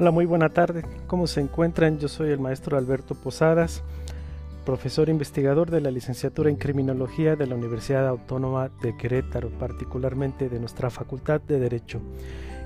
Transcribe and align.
Hola, 0.00 0.12
muy 0.12 0.26
buena 0.26 0.50
tarde. 0.50 0.84
¿Cómo 1.08 1.26
se 1.26 1.40
encuentran? 1.40 1.98
Yo 1.98 2.06
soy 2.06 2.30
el 2.30 2.38
maestro 2.38 2.78
Alberto 2.78 3.16
Posadas, 3.16 3.82
profesor 4.64 5.08
investigador 5.08 5.72
de 5.72 5.80
la 5.80 5.90
licenciatura 5.90 6.50
en 6.50 6.54
Criminología 6.54 7.34
de 7.34 7.48
la 7.48 7.56
Universidad 7.56 8.06
Autónoma 8.06 8.70
de 8.80 8.96
Querétaro, 8.96 9.50
particularmente 9.58 10.48
de 10.48 10.60
nuestra 10.60 10.88
Facultad 10.90 11.40
de 11.40 11.58
Derecho. 11.58 12.00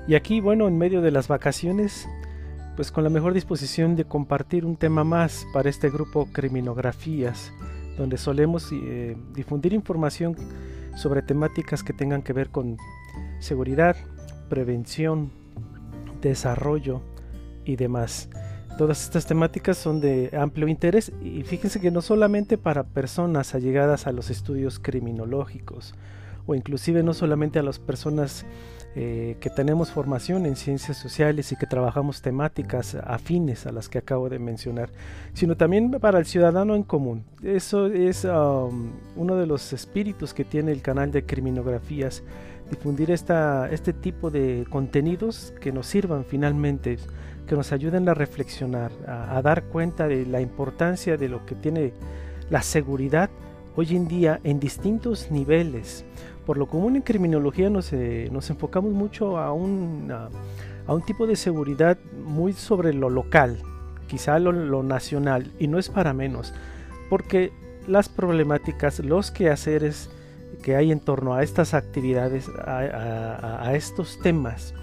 Y 0.07 0.13
aquí, 0.13 0.41
bueno, 0.41 0.67
en 0.67 0.77
medio 0.77 1.01
de 1.01 1.09
las 1.09 1.27
vacaciones, 1.27 2.07
pues 2.75 2.91
con 2.91 3.03
la 3.03 3.09
mejor 3.09 3.33
disposición 3.33 3.95
de 3.95 4.05
compartir 4.05 4.63
un 4.63 4.75
tema 4.75 5.03
más 5.03 5.43
para 5.53 5.71
este 5.71 5.89
grupo 5.89 6.27
Criminografías, 6.31 7.51
donde 7.97 8.19
solemos 8.19 8.69
eh, 8.71 9.17
difundir 9.33 9.73
información 9.73 10.35
sobre 10.95 11.23
temáticas 11.23 11.81
que 11.81 11.93
tengan 11.93 12.21
que 12.21 12.33
ver 12.33 12.49
con 12.49 12.77
seguridad, 13.39 13.95
prevención, 14.49 15.31
desarrollo, 16.21 17.01
y 17.65 17.75
demás. 17.75 18.29
Todas 18.77 19.03
estas 19.03 19.27
temáticas 19.27 19.77
son 19.77 20.01
de 20.01 20.31
amplio 20.37 20.67
interés 20.67 21.11
y 21.21 21.43
fíjense 21.43 21.79
que 21.79 21.91
no 21.91 22.01
solamente 22.01 22.57
para 22.57 22.83
personas 22.83 23.53
allegadas 23.53 24.07
a 24.07 24.11
los 24.11 24.31
estudios 24.31 24.79
criminológicos 24.79 25.93
o 26.45 26.55
inclusive 26.55 27.03
no 27.03 27.13
solamente 27.13 27.59
a 27.59 27.63
las 27.63 27.79
personas 27.79 28.45
eh, 28.95 29.37
que 29.39 29.49
tenemos 29.49 29.89
formación 29.89 30.45
en 30.45 30.55
ciencias 30.55 30.97
sociales 30.97 31.51
y 31.51 31.55
que 31.55 31.65
trabajamos 31.65 32.21
temáticas 32.21 32.95
afines 32.95 33.65
a 33.65 33.71
las 33.71 33.89
que 33.89 33.97
acabo 33.97 34.29
de 34.29 34.37
mencionar, 34.37 34.89
sino 35.33 35.57
también 35.57 35.89
para 35.91 36.19
el 36.19 36.25
ciudadano 36.25 36.75
en 36.75 36.83
común. 36.83 37.23
Eso 37.41 37.87
es 37.87 38.23
um, 38.23 38.91
uno 39.15 39.35
de 39.35 39.47
los 39.47 39.73
espíritus 39.73 40.35
que 40.35 40.45
tiene 40.45 40.71
el 40.71 40.83
canal 40.83 41.11
de 41.11 41.25
criminografías, 41.25 42.21
difundir 42.69 43.09
esta, 43.09 43.67
este 43.71 43.93
tipo 43.93 44.29
de 44.29 44.67
contenidos 44.69 45.55
que 45.59 45.71
nos 45.71 45.87
sirvan 45.87 46.23
finalmente 46.23 46.99
que 47.47 47.55
nos 47.55 47.71
ayuden 47.71 48.07
a 48.09 48.13
reflexionar, 48.13 48.91
a, 49.07 49.41
dar 49.41 49.63
cuenta 49.63 50.07
de 50.07 50.25
la 50.25 50.41
importancia 50.41 51.17
de 51.17 51.29
lo 51.29 51.45
que 51.45 51.55
tiene 51.55 51.93
la 52.49 52.61
seguridad 52.61 53.29
hoy 53.75 53.95
en 53.95 54.07
día 54.07 54.39
en 54.43 54.59
distintos 54.59 55.31
niveles. 55.31 56.05
Por 56.45 56.57
lo 56.57 56.67
común 56.67 56.95
en 56.95 57.01
criminología 57.01 57.69
nos, 57.69 57.91
eh, 57.93 58.25
enfocamos 58.25 58.91
mucho 58.91 59.37
a 59.37 59.53
un, 59.53 60.11
tipo 61.05 61.27
de 61.27 61.35
seguridad 61.35 61.97
muy 62.25 62.53
sobre 62.53 62.93
lo 62.93 63.09
local, 63.09 63.57
quizá 64.07 64.39
lo, 64.39 64.83
nacional, 64.83 65.51
y 65.59 65.67
no 65.67 65.79
es 65.79 65.89
para 65.89 66.13
menos, 66.13 66.53
porque 67.09 67.51
las 67.87 68.09
problemáticas, 68.09 68.99
los 68.99 69.31
quehaceres 69.31 70.09
que 70.61 70.75
hay 70.75 70.91
en 70.91 70.99
torno 70.99 71.33
a 71.33 71.43
estas 71.43 71.73
actividades, 71.73 72.49
a 72.65 73.71
estos 73.73 74.19
temas, 74.19 74.73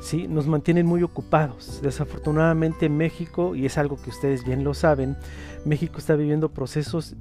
¿sí? 0.00 0.28
nos 0.28 0.46
mantienen 0.46 0.86
muy 0.86 1.02
ocupados. 1.02 1.80
Desafortunadamente 1.82 2.88
México, 2.88 3.54
y 3.54 3.66
es 3.66 3.78
algo 3.78 3.96
que 4.00 4.10
ustedes 4.10 4.44
bien 4.44 4.64
lo 4.64 4.74
saben, 4.74 5.16
México 5.64 5.98
está 5.98 6.14
viviendo 6.16 6.50
procesos 6.50 7.16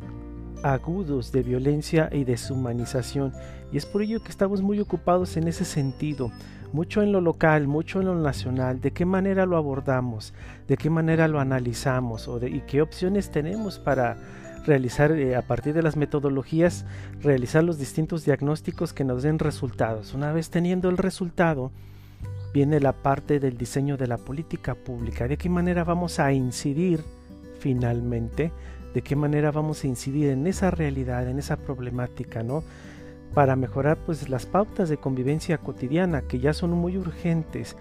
agudos 0.63 1.31
de 1.31 1.43
violencia 1.43 2.09
y 2.11 2.23
deshumanización 2.23 3.33
y 3.73 3.77
es 3.77 3.85
por 3.85 4.01
ello 4.01 4.21
que 4.21 4.29
estamos 4.29 4.61
muy 4.61 4.79
ocupados 4.79 5.35
en 5.35 5.47
ese 5.47 5.65
sentido, 5.65 6.31
mucho 6.71 7.01
en 7.01 7.11
lo 7.11 7.21
local, 7.21 7.67
mucho 7.67 7.99
en 7.99 8.05
lo 8.05 8.15
nacional, 8.15 8.79
de 8.79 8.91
qué 8.91 9.03
manera 9.03 9.45
lo 9.45 9.57
abordamos, 9.57 10.33
de 10.67 10.77
qué 10.77 10.89
manera 10.89 11.27
lo 11.27 11.39
analizamos 11.39 12.29
y 12.49 12.61
qué 12.61 12.81
opciones 12.81 13.31
tenemos 13.31 13.79
para 13.79 14.17
realizar 14.65 15.11
eh, 15.11 15.35
a 15.35 15.41
partir 15.41 15.73
de 15.73 15.81
las 15.81 15.97
metodologías, 15.97 16.85
realizar 17.21 17.63
los 17.63 17.77
distintos 17.77 18.25
diagnósticos 18.25 18.93
que 18.93 19.03
nos 19.03 19.23
den 19.23 19.39
resultados. 19.39 20.13
Una 20.13 20.31
vez 20.31 20.49
teniendo 20.49 20.89
el 20.89 20.97
resultado, 20.97 21.71
viene 22.53 22.79
la 22.79 22.93
parte 22.93 23.39
del 23.39 23.57
diseño 23.57 23.97
de 23.97 24.07
la 24.07 24.17
política 24.17 24.75
pública, 24.75 25.27
de 25.27 25.37
qué 25.37 25.49
manera 25.49 25.83
vamos 25.83 26.19
a 26.19 26.31
incidir 26.31 27.03
finalmente, 27.59 28.51
de 28.93 29.01
qué 29.01 29.15
manera 29.15 29.51
vamos 29.51 29.83
a 29.83 29.87
incidir 29.87 30.29
en 30.29 30.45
esa 30.45 30.69
realidad, 30.69 31.27
en 31.27 31.39
esa 31.39 31.57
problemática, 31.57 32.43
¿no? 32.43 32.63
Para 33.33 33.55
mejorar 33.55 33.97
pues 34.05 34.29
las 34.29 34.45
pautas 34.45 34.89
de 34.89 34.97
convivencia 34.97 35.57
cotidiana 35.57 36.21
que 36.21 36.39
ya 36.39 36.53
son 36.53 36.71
muy 36.71 36.97
urgentes. 36.97 37.75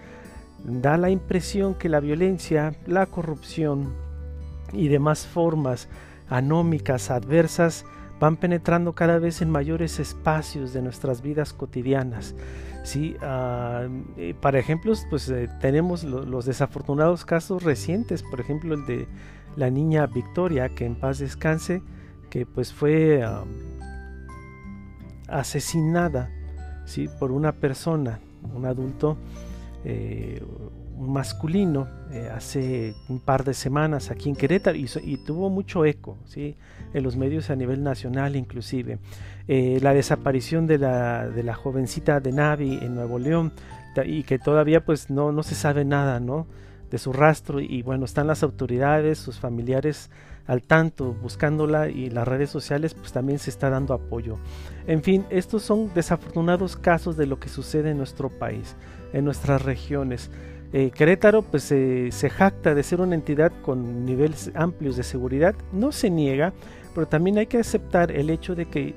Da 0.65 0.97
la 0.97 1.11
impresión 1.11 1.75
que 1.75 1.89
la 1.89 1.99
violencia, 1.99 2.73
la 2.87 3.05
corrupción 3.05 3.93
y 4.71 4.87
demás 4.87 5.27
formas 5.27 5.87
anómicas, 6.29 7.11
adversas, 7.11 7.85
van 8.19 8.37
penetrando 8.37 8.93
cada 8.93 9.19
vez 9.19 9.41
en 9.41 9.51
mayores 9.51 9.99
espacios 9.99 10.73
de 10.73 10.81
nuestras 10.81 11.21
vidas 11.21 11.53
cotidianas. 11.53 12.33
Sí, 12.83 13.15
eh, 13.21 14.35
para 14.41 14.59
ejemplos, 14.59 15.07
pues 15.09 15.29
eh, 15.29 15.49
tenemos 15.61 16.03
los 16.03 16.45
desafortunados 16.45 17.23
casos 17.23 17.63
recientes, 17.63 18.23
por 18.23 18.41
ejemplo 18.41 18.73
el 18.75 18.85
de 18.85 19.07
la 19.55 19.69
niña 19.69 20.05
Victoria, 20.05 20.67
que 20.69 20.85
en 20.85 20.95
paz 20.95 21.19
descanse, 21.19 21.81
que 22.29 22.45
pues 22.45 22.73
fue 22.73 23.23
asesinada, 25.29 26.29
sí, 26.85 27.09
por 27.19 27.31
una 27.31 27.53
persona, 27.53 28.19
un 28.53 28.65
adulto, 28.65 29.17
eh, 29.85 30.43
masculino, 30.97 31.87
hace 32.33 32.93
un 33.09 33.19
par 33.19 33.43
de 33.43 33.53
semanas 33.53 34.11
aquí 34.11 34.29
en 34.29 34.35
Querétaro 34.35 34.77
y, 34.77 34.87
y 35.03 35.17
tuvo 35.17 35.49
mucho 35.49 35.85
eco, 35.85 36.17
sí, 36.25 36.55
en 36.93 37.03
los 37.03 37.17
medios 37.17 37.49
a 37.49 37.55
nivel 37.55 37.83
nacional 37.83 38.35
inclusive. 38.35 38.99
Eh, 39.47 39.79
la 39.81 39.93
desaparición 39.93 40.67
de 40.67 40.77
la, 40.77 41.27
de 41.27 41.43
la 41.43 41.53
jovencita 41.53 42.19
de 42.19 42.31
Navi 42.31 42.79
en 42.81 42.95
Nuevo 42.95 43.19
León 43.19 43.53
y 44.05 44.23
que 44.23 44.39
todavía 44.39 44.85
pues 44.85 45.09
no, 45.09 45.31
no 45.31 45.43
se 45.43 45.55
sabe 45.55 45.85
nada, 45.85 46.19
¿no? 46.19 46.47
de 46.93 46.99
su 46.99 47.11
rastro 47.11 47.59
y 47.59 47.81
bueno, 47.81 48.05
están 48.05 48.27
las 48.27 48.43
autoridades, 48.43 49.17
sus 49.17 49.39
familiares 49.39 50.11
al 50.45 50.61
tanto 50.61 51.13
buscándola 51.13 51.89
y 51.89 52.11
las 52.11 52.27
redes 52.27 52.51
sociales 52.51 52.93
pues 52.93 53.11
también 53.11 53.39
se 53.39 53.49
está 53.49 53.71
dando 53.71 53.95
apoyo. 53.95 54.37
En 54.85 55.01
fin, 55.01 55.25
estos 55.31 55.63
son 55.63 55.91
desafortunados 55.95 56.77
casos 56.77 57.17
de 57.17 57.25
lo 57.25 57.39
que 57.39 57.49
sucede 57.49 57.89
en 57.89 57.97
nuestro 57.97 58.29
país, 58.29 58.75
en 59.11 59.25
nuestras 59.25 59.63
regiones. 59.63 60.29
Eh, 60.73 60.91
Querétaro 60.91 61.43
pues 61.43 61.63
se 61.63 62.29
jacta 62.29 62.73
de 62.73 62.83
ser 62.83 62.99
una 62.99 63.15
entidad 63.15 63.51
con 63.61 64.05
niveles 64.05 64.51
amplios 64.55 64.97
de 64.97 65.03
seguridad, 65.03 65.55
no 65.71 65.91
se 65.91 66.09
niega, 66.09 66.51
pero 66.95 67.07
también 67.07 67.37
hay 67.37 67.45
que 67.45 67.59
aceptar 67.59 68.11
el 68.11 68.29
hecho 68.29 68.55
de 68.55 68.65
que 68.65 68.95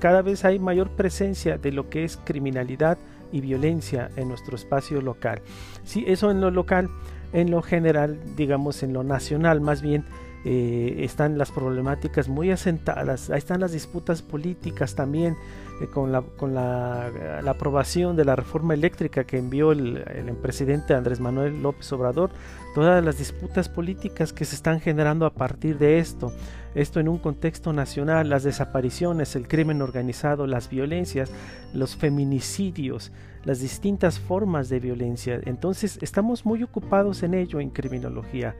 cada 0.00 0.22
vez 0.22 0.44
hay 0.44 0.58
mayor 0.58 0.90
presencia 0.90 1.58
de 1.58 1.72
lo 1.72 1.88
que 1.88 2.04
es 2.04 2.16
criminalidad 2.16 2.98
y 3.32 3.40
violencia 3.40 4.10
en 4.16 4.28
nuestro 4.28 4.56
espacio 4.56 5.00
local. 5.00 5.40
Sí, 5.84 6.04
eso 6.06 6.30
en 6.30 6.40
lo 6.40 6.50
local, 6.50 6.90
en 7.32 7.50
lo 7.50 7.62
general, 7.62 8.18
digamos 8.36 8.82
en 8.82 8.92
lo 8.92 9.02
nacional, 9.02 9.60
más 9.60 9.82
bien 9.82 10.04
eh, 10.44 10.98
están 11.00 11.38
las 11.38 11.50
problemáticas 11.50 12.28
muy 12.28 12.50
asentadas, 12.50 13.30
ahí 13.30 13.38
están 13.38 13.60
las 13.60 13.72
disputas 13.72 14.22
políticas 14.22 14.94
también, 14.94 15.36
eh, 15.80 15.86
con, 15.88 16.12
la, 16.12 16.22
con 16.22 16.54
la, 16.54 17.10
aprobación 17.46 18.16
de 18.16 18.24
la 18.24 18.34
reforma 18.36 18.74
eléctrica 18.74 19.24
que 19.24 19.38
envió 19.38 19.72
el, 19.72 19.96
el, 19.96 20.36
presidente 20.36 20.94
Andrés 20.94 21.20
Manuel 21.20 21.62
López 21.62 21.92
Obrador, 21.92 22.30
todas 22.74 23.04
las 23.04 23.18
disputas 23.18 23.68
políticas 23.68 24.32
que 24.32 24.44
se 24.44 24.54
están 24.54 24.80
generando 24.80 25.26
a 25.26 25.34
partir 25.34 25.78
de 25.78 25.98
esto, 25.98 26.32
esto 26.74 27.00
en 27.00 27.08
un 27.08 27.18
contexto 27.18 27.72
nacional, 27.72 28.28
las 28.28 28.42
desapariciones, 28.42 29.36
el 29.36 29.48
crimen 29.48 29.82
organizado, 29.82 30.46
las 30.46 30.68
violencias, 30.68 31.30
los 31.74 31.96
feminicidios, 31.96 33.12
las 33.44 33.60
distintas 33.60 34.18
formas 34.18 34.68
de 34.68 34.80
violencia. 34.80 35.40
Entonces 35.44 35.98
estamos 36.00 36.44
muy 36.44 36.62
ocupados 36.62 37.22
en 37.22 37.34
ello 37.34 37.60
en 37.60 37.70
criminología. 37.70 38.54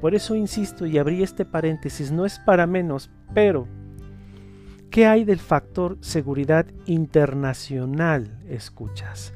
Por 0.00 0.14
eso 0.14 0.34
insisto 0.34 0.86
y 0.86 0.98
abrí 0.98 1.22
este 1.22 1.44
paréntesis, 1.44 2.12
no 2.12 2.24
es 2.24 2.38
para 2.38 2.66
menos, 2.66 3.10
pero 3.34 3.66
¿qué 4.90 5.06
hay 5.06 5.24
del 5.24 5.38
factor 5.38 5.98
seguridad 6.00 6.66
internacional? 6.86 8.38
Escuchas. 8.48 9.32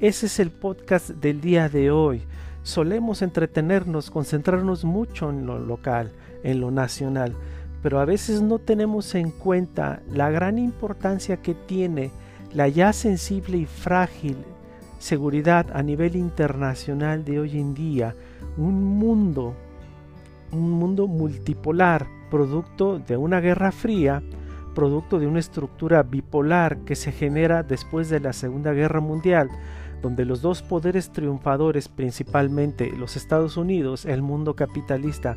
Ese 0.00 0.26
es 0.26 0.40
el 0.40 0.50
podcast 0.50 1.10
del 1.10 1.40
día 1.40 1.68
de 1.68 1.90
hoy. 1.90 2.22
Solemos 2.62 3.22
entretenernos, 3.22 4.10
concentrarnos 4.10 4.84
mucho 4.84 5.30
en 5.30 5.46
lo 5.46 5.58
local, 5.58 6.12
en 6.44 6.60
lo 6.60 6.70
nacional, 6.70 7.34
pero 7.82 8.00
a 8.00 8.04
veces 8.04 8.42
no 8.42 8.58
tenemos 8.58 9.14
en 9.14 9.30
cuenta 9.30 10.00
la 10.10 10.30
gran 10.30 10.58
importancia 10.58 11.38
que 11.38 11.54
tiene 11.54 12.10
la 12.52 12.68
ya 12.68 12.92
sensible 12.92 13.58
y 13.58 13.66
frágil 13.66 14.36
seguridad 14.98 15.66
a 15.74 15.82
nivel 15.82 16.14
internacional 16.14 17.24
de 17.24 17.40
hoy 17.40 17.58
en 17.58 17.74
día, 17.74 18.14
un 18.56 18.84
mundo 18.98 19.56
un 20.52 20.70
mundo 20.70 21.08
multipolar, 21.08 22.06
producto 22.30 22.98
de 22.98 23.16
una 23.16 23.40
guerra 23.40 23.72
fría, 23.72 24.22
producto 24.74 25.18
de 25.18 25.26
una 25.26 25.38
estructura 25.38 26.02
bipolar 26.02 26.78
que 26.78 26.94
se 26.94 27.12
genera 27.12 27.62
después 27.62 28.08
de 28.08 28.20
la 28.20 28.32
Segunda 28.32 28.72
Guerra 28.72 29.00
Mundial, 29.00 29.48
donde 30.02 30.24
los 30.24 30.42
dos 30.42 30.62
poderes 30.62 31.10
triunfadores, 31.12 31.88
principalmente 31.88 32.90
los 32.96 33.16
Estados 33.16 33.56
Unidos, 33.56 34.04
el 34.04 34.22
mundo 34.22 34.56
capitalista, 34.56 35.36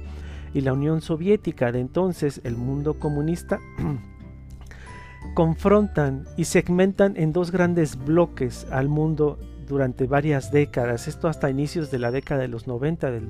y 0.55 0.61
la 0.61 0.71
Unión 0.71 1.01
Soviética 1.01 1.73
de 1.73 1.81
entonces, 1.81 2.39
el 2.45 2.55
mundo 2.55 2.97
comunista, 2.97 3.59
confrontan 5.35 6.23
y 6.37 6.45
segmentan 6.45 7.17
en 7.17 7.33
dos 7.33 7.51
grandes 7.51 7.97
bloques 7.97 8.65
al 8.71 8.87
mundo 8.87 9.37
durante 9.67 10.05
varias 10.05 10.51
décadas, 10.51 11.07
esto 11.07 11.27
hasta 11.27 11.49
inicios 11.49 11.91
de 11.91 11.99
la 11.99 12.11
década 12.11 12.41
de 12.41 12.47
los 12.47 12.67
90 12.67 13.11
del, 13.11 13.27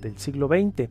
del, 0.00 0.18
siglo 0.18 0.48
XX. 0.48 0.88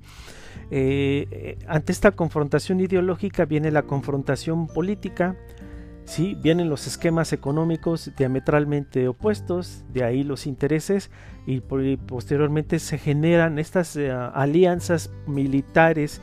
Eh, 0.69 1.57
ante 1.67 1.91
esta 1.91 2.11
confrontación 2.11 2.79
ideológica 2.79 3.45
viene 3.45 3.71
la 3.71 3.83
confrontación 3.83 4.67
política, 4.67 5.35
¿sí? 6.05 6.35
vienen 6.41 6.69
los 6.69 6.87
esquemas 6.87 7.33
económicos 7.33 8.11
diametralmente 8.17 9.07
opuestos, 9.07 9.83
de 9.93 10.03
ahí 10.03 10.23
los 10.23 10.45
intereses 10.45 11.09
y, 11.45 11.61
posteriormente 11.61 12.79
se 12.79 12.97
generan 12.97 13.59
estas 13.59 13.95
eh, 13.95 14.11
alianzas 14.11 15.11
militares 15.25 16.21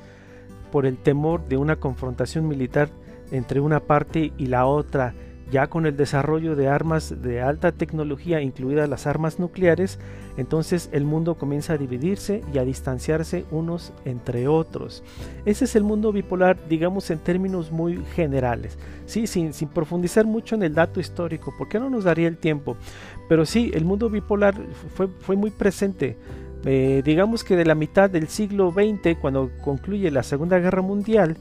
por 0.70 0.86
el 0.86 0.98
temor 0.98 1.48
de 1.48 1.56
una 1.56 1.76
confrontación 1.76 2.46
militar 2.46 2.90
entre 3.30 3.60
una 3.60 3.80
parte 3.80 4.32
y 4.36 4.46
la 4.46 4.66
otra 4.66 5.14
ya 5.50 5.68
con 5.68 5.86
el 5.86 5.96
desarrollo 5.96 6.56
de 6.56 6.68
armas 6.68 7.22
de 7.22 7.40
alta 7.40 7.72
tecnología, 7.72 8.40
incluidas 8.40 8.88
las 8.88 9.06
armas 9.06 9.38
nucleares, 9.38 9.98
entonces 10.36 10.90
el 10.92 11.04
mundo 11.04 11.36
comienza 11.36 11.72
a 11.72 11.78
dividirse 11.78 12.42
y 12.52 12.58
a 12.58 12.64
distanciarse 12.64 13.44
unos 13.50 13.92
entre 14.04 14.46
otros. 14.46 15.02
Ese 15.46 15.64
es 15.64 15.74
el 15.74 15.84
mundo 15.84 16.12
bipolar, 16.12 16.58
digamos 16.68 17.10
en 17.10 17.18
términos 17.18 17.72
muy 17.72 18.04
generales, 18.14 18.78
¿sí? 19.06 19.26
sin, 19.26 19.52
profundizar 19.68 20.26
mucho 20.26 20.54
en 20.54 20.62
el 20.62 20.74
dato 20.74 21.00
histórico, 21.00 21.54
porque 21.56 21.80
no 21.80 21.90
nos 21.90 22.04
daría 22.04 22.28
el 22.28 22.36
tiempo. 22.36 22.76
Pero 23.28 23.46
sí, 23.46 23.70
el 23.74 23.84
mundo 23.84 24.10
bipolar 24.10 24.54
fue, 24.94 25.08
fue 25.20 25.36
muy 25.36 25.50
presente. 25.50 26.16
Eh, 26.64 27.02
digamos 27.04 27.44
que 27.44 27.56
de 27.56 27.64
la 27.64 27.74
mitad 27.74 28.10
del 28.10 28.28
siglo 28.28 28.72
XX, 28.72 29.16
cuando 29.20 29.50
concluye 29.62 30.10
la 30.10 30.22
Segunda 30.22 30.58
Guerra 30.58 30.82
Mundial, 30.82 31.36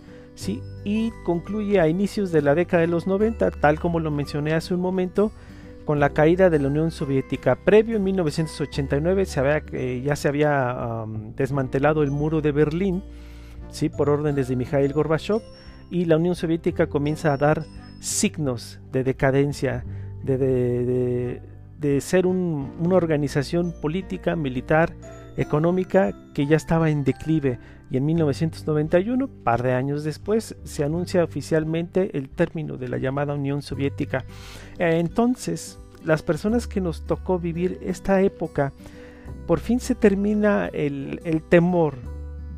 y 0.84 1.12
concluye 1.24 1.80
a 1.80 1.88
inicios 1.88 2.31
de 2.31 2.42
la 2.42 2.56
década 2.56 2.81
de 2.81 2.88
los 2.88 3.07
90, 3.07 3.51
tal 3.51 3.80
como 3.80 4.00
lo 4.00 4.12
mencioné 4.12 4.54
hace 4.54 4.74
un 4.74 4.81
momento, 4.81 5.31
con 5.86 6.00
la 6.00 6.10
caída 6.10 6.50
de 6.50 6.60
la 6.60 6.68
Unión 6.68 6.92
Soviética. 6.92 7.56
Previo 7.56 7.98
en 7.98 8.04
1989 8.04 9.25
se 9.25 9.39
había, 9.39 9.63
eh, 9.72 10.01
ya 10.04 10.16
se 10.16 10.28
había 10.28 11.06
desmantelado 11.36 12.04
el 12.04 12.12
muro 12.12 12.42
de 12.42 12.51
Berlín 12.51 13.04
¿sí? 13.72 13.89
por 13.89 14.10
órdenes 14.10 14.48
de 14.48 14.56
Mikhail 14.56 14.94
Gorbachev 14.94 15.42
y 15.89 16.06
la 16.06 16.18
Unión 16.18 16.36
Soviética 16.36 16.88
comienza 16.88 17.33
a 17.33 17.38
dar 17.38 17.63
signos 18.00 18.80
de 18.92 19.04
decadencia, 19.04 19.86
de, 20.24 21.42
de, 21.80 22.01
ser 22.01 22.25
una 22.25 22.95
organización 22.95 23.74
política, 23.81 24.36
militar, 24.36 24.94
económica 25.38 26.13
que 26.34 26.45
ya 26.48 26.57
estaba 26.57 26.89
en 26.89 27.04
declive 27.04 27.60
y 27.89 27.98
en 27.98 28.06
1991, 28.06 29.28
par 29.44 29.63
de 29.63 29.74
años 29.74 30.04
después, 30.04 30.57
se 30.63 30.84
anuncia 30.84 31.24
oficialmente 31.24 32.18
el 32.18 32.30
término 32.30 32.78
de 32.78 32.89
la 32.89 32.98
llamada 32.98 33.34
Unión 33.34 33.62
Soviética. 33.62 34.25
Entonces, 34.78 35.80
las 36.04 36.22
personas 36.22 36.68
que 36.68 36.81
nos 36.81 37.06
tocó 37.06 37.39
vivir 37.39 37.80
esta 37.81 38.22
época, 38.22 38.74
por 39.45 39.60
fin 39.60 39.80
se 39.80 39.95
termina 39.95 40.68
el, 40.68 41.42
temor 41.48 41.95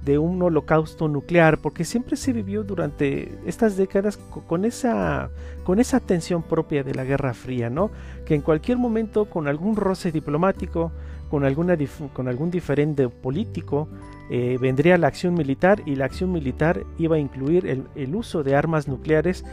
de 0.04 0.18
un 0.18 0.42
holocausto 0.42 1.08
nuclear, 1.08 1.60
porque 1.60 1.86
siempre 1.86 2.16
se 2.16 2.34
vivió 2.34 2.64
durante 2.64 3.38
estas 3.46 3.78
décadas 3.78 4.18
con 4.18 4.66
esa, 4.66 5.30
con 5.64 5.80
esa 5.80 6.00
tensión 6.00 6.42
propia 6.42 6.84
de 6.84 6.96
la 6.96 7.04
Guerra 7.04 7.36
Fría, 7.36 7.70
¿no? 7.70 7.92
Que 8.26 8.34
en 8.34 8.42
cualquier 8.42 8.80
momento, 8.80 9.26
con 9.26 9.48
algún 9.48 9.76
roce 9.76 10.12
diplomático, 10.12 10.92
con, 11.30 11.46
alguna 11.46 11.78
con 12.14 12.28
algún 12.28 12.52
diferente 12.52 13.08
político, 13.10 13.88
eh, 14.30 14.58
vendría 14.60 14.98
la 14.98 15.08
acción 15.08 15.34
militar 15.34 15.82
y 15.86 15.96
la 15.96 16.06
acción 16.06 16.32
militar 16.32 16.84
iba 16.98 17.16
a 17.16 17.20
incluir 17.20 17.66
el, 17.96 18.16
uso 18.16 18.44
de 18.44 18.56
armas 18.56 18.88
nucleares, 18.88 19.44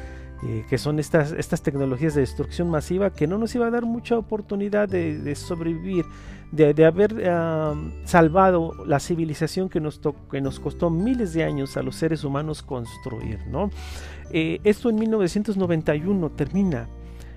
eh, 0.44 0.64
que 0.68 0.76
son 0.76 0.98
estas, 0.98 1.32
estas 1.32 1.62
tecnologías 1.62 2.14
de 2.14 2.20
destrucción 2.20 2.70
masiva, 2.70 3.10
que 3.10 3.26
no 3.26 3.38
nos 3.38 3.54
iba 3.54 3.66
a 3.66 3.70
dar 3.70 3.84
mucha 3.84 4.18
oportunidad 4.18 4.88
de, 4.88 5.34
sobrevivir, 5.34 6.04
de, 6.52 6.84
haber 6.84 7.14
salvado 8.04 8.72
la 8.86 9.00
civilización 9.00 9.68
que 9.68 9.80
nos, 9.80 10.00
que 10.30 10.40
nos 10.40 10.60
costó 10.60 10.90
miles 10.90 11.32
de 11.32 11.44
años 11.44 11.76
a 11.76 11.82
los 11.82 11.96
seres 11.96 12.24
humanos 12.24 12.62
construir. 12.62 13.38
¿no? 13.48 13.70
Eh, 14.30 14.60
esto 14.64 14.90
en 14.90 14.96
1991 14.96 16.30
termina. 16.30 16.88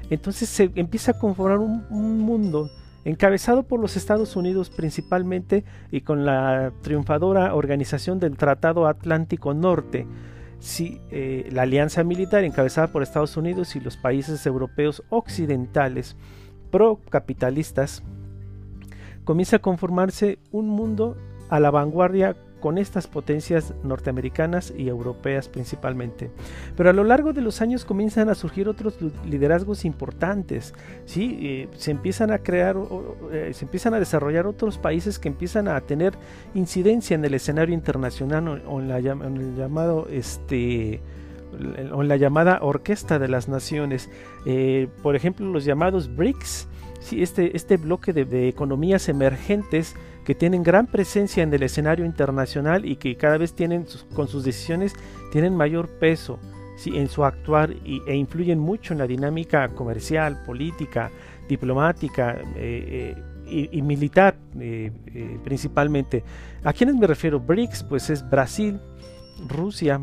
Entonces 0.09 0.49
se 0.49 0.71
empieza 0.75 1.11
a 1.11 1.19
conformar 1.19 1.59
un 1.59 2.19
mundo 2.19 2.69
encabezado 3.09 3.63
por 3.63 3.79
los 3.79 3.97
Estados 3.97 4.35
Unidos 4.35 4.69
principalmente 4.69 5.63
y 5.91 6.01
con 6.01 6.25
la 6.25 6.71
triunfadora 6.81 7.55
organización 7.55 8.19
del 8.19 8.37
Tratado 8.37 8.87
Atlántico 8.87 9.53
Norte, 9.53 10.05
eh, 10.79 11.49
la 11.51 11.63
alianza 11.63 12.03
militar 12.03 12.43
encabezada 12.43 12.91
por 12.91 13.01
Estados 13.01 13.37
Unidos 13.37 13.75
y 13.75 13.79
los 13.79 13.97
países 13.97 14.45
europeos 14.45 15.03
occidentales 15.09 16.15
pro-capitalistas, 16.69 18.03
comienza 19.23 19.57
a 19.57 19.59
conformarse 19.59 20.39
un 20.51 20.67
mundo 20.67 21.17
a 21.49 21.59
la 21.59 21.71
vanguardia 21.71 22.35
con 22.59 22.77
estas 22.77 23.07
potencias 23.07 23.73
norteamericanas 23.83 24.73
y 24.77 24.87
europeas 24.87 25.47
principalmente. 25.47 26.29
Pero 26.75 26.89
a 26.89 26.93
lo 26.93 27.03
largo 27.03 27.33
de 27.33 27.41
los 27.41 27.61
años 27.61 27.85
comienzan 27.85 28.29
a 28.29 28.35
surgir 28.35 28.67
otros 28.67 28.97
liderazgos 29.25 29.85
importantes, 29.85 30.73
¿sí? 31.05 31.39
Eh, 31.41 31.67
se 31.77 31.91
empiezan 31.91 32.31
a 32.31 32.39
crear, 32.39 32.75
eh, 33.31 33.51
se 33.53 33.65
empiezan 33.65 33.93
a 33.93 33.99
desarrollar 33.99 34.47
otros 34.47 34.77
países 34.77 35.19
que 35.19 35.27
empiezan 35.27 35.67
a 35.67 35.79
tener 35.81 36.13
incidencia 36.53 37.15
en 37.15 37.25
el 37.25 37.33
escenario 37.33 37.73
internacional 37.73 38.63
o, 38.67 38.79
en, 38.79 38.87
la, 38.89 38.99
llamado 38.99 40.07
este 40.09 41.01
en 41.51 42.07
la 42.07 42.17
llamada 42.17 42.59
Orquesta 42.61 43.19
de 43.19 43.27
las 43.27 43.47
Naciones. 43.47 44.09
Eh, 44.45 44.87
por 45.01 45.15
ejemplo, 45.15 45.47
los 45.47 45.65
llamados 45.65 46.15
BRICS, 46.15 46.67
¿sí? 46.99 47.23
este, 47.23 47.55
este 47.55 47.77
bloque 47.77 48.13
de 48.13 48.47
economías 48.47 49.09
emergentes 49.09 49.95
que 50.29 50.35
tienen 50.35 50.61
gran 50.61 50.85
presencia 50.85 51.41
en 51.41 51.51
el 51.51 51.63
escenario 51.63 52.05
internacional 52.05 52.85
y 52.85 52.97
que 52.97 53.17
cada 53.17 53.39
vez 53.39 53.55
tienen 53.55 53.87
con 54.13 54.27
sus 54.27 54.43
decisiones 54.43 54.93
tienen 55.31 55.55
mayor 55.55 55.89
peso 55.97 56.37
¿sí? 56.77 56.95
en 56.95 57.07
su 57.07 57.25
actuar 57.25 57.71
e 57.83 58.15
influyen 58.15 58.59
mucho 58.59 58.93
en 58.93 58.99
la 58.99 59.07
dinámica 59.07 59.69
comercial, 59.69 60.43
política, 60.45 61.09
diplomática 61.47 62.37
eh, 62.57 63.15
eh, 63.47 63.69
y, 63.71 63.81
militar 63.81 64.35
eh, 64.59 64.91
principalmente. 65.43 66.23
¿A 66.63 66.73
quiénes 66.73 66.95
me 66.95 67.07
refiero? 67.07 67.39
BRICS, 67.39 67.85
pues 67.85 68.11
es 68.11 68.29
Brasil, 68.29 68.79
Rusia, 69.47 69.99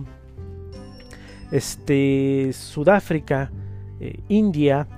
este, 1.52 2.50
Sudáfrica, 2.52 3.52
India 4.26 4.88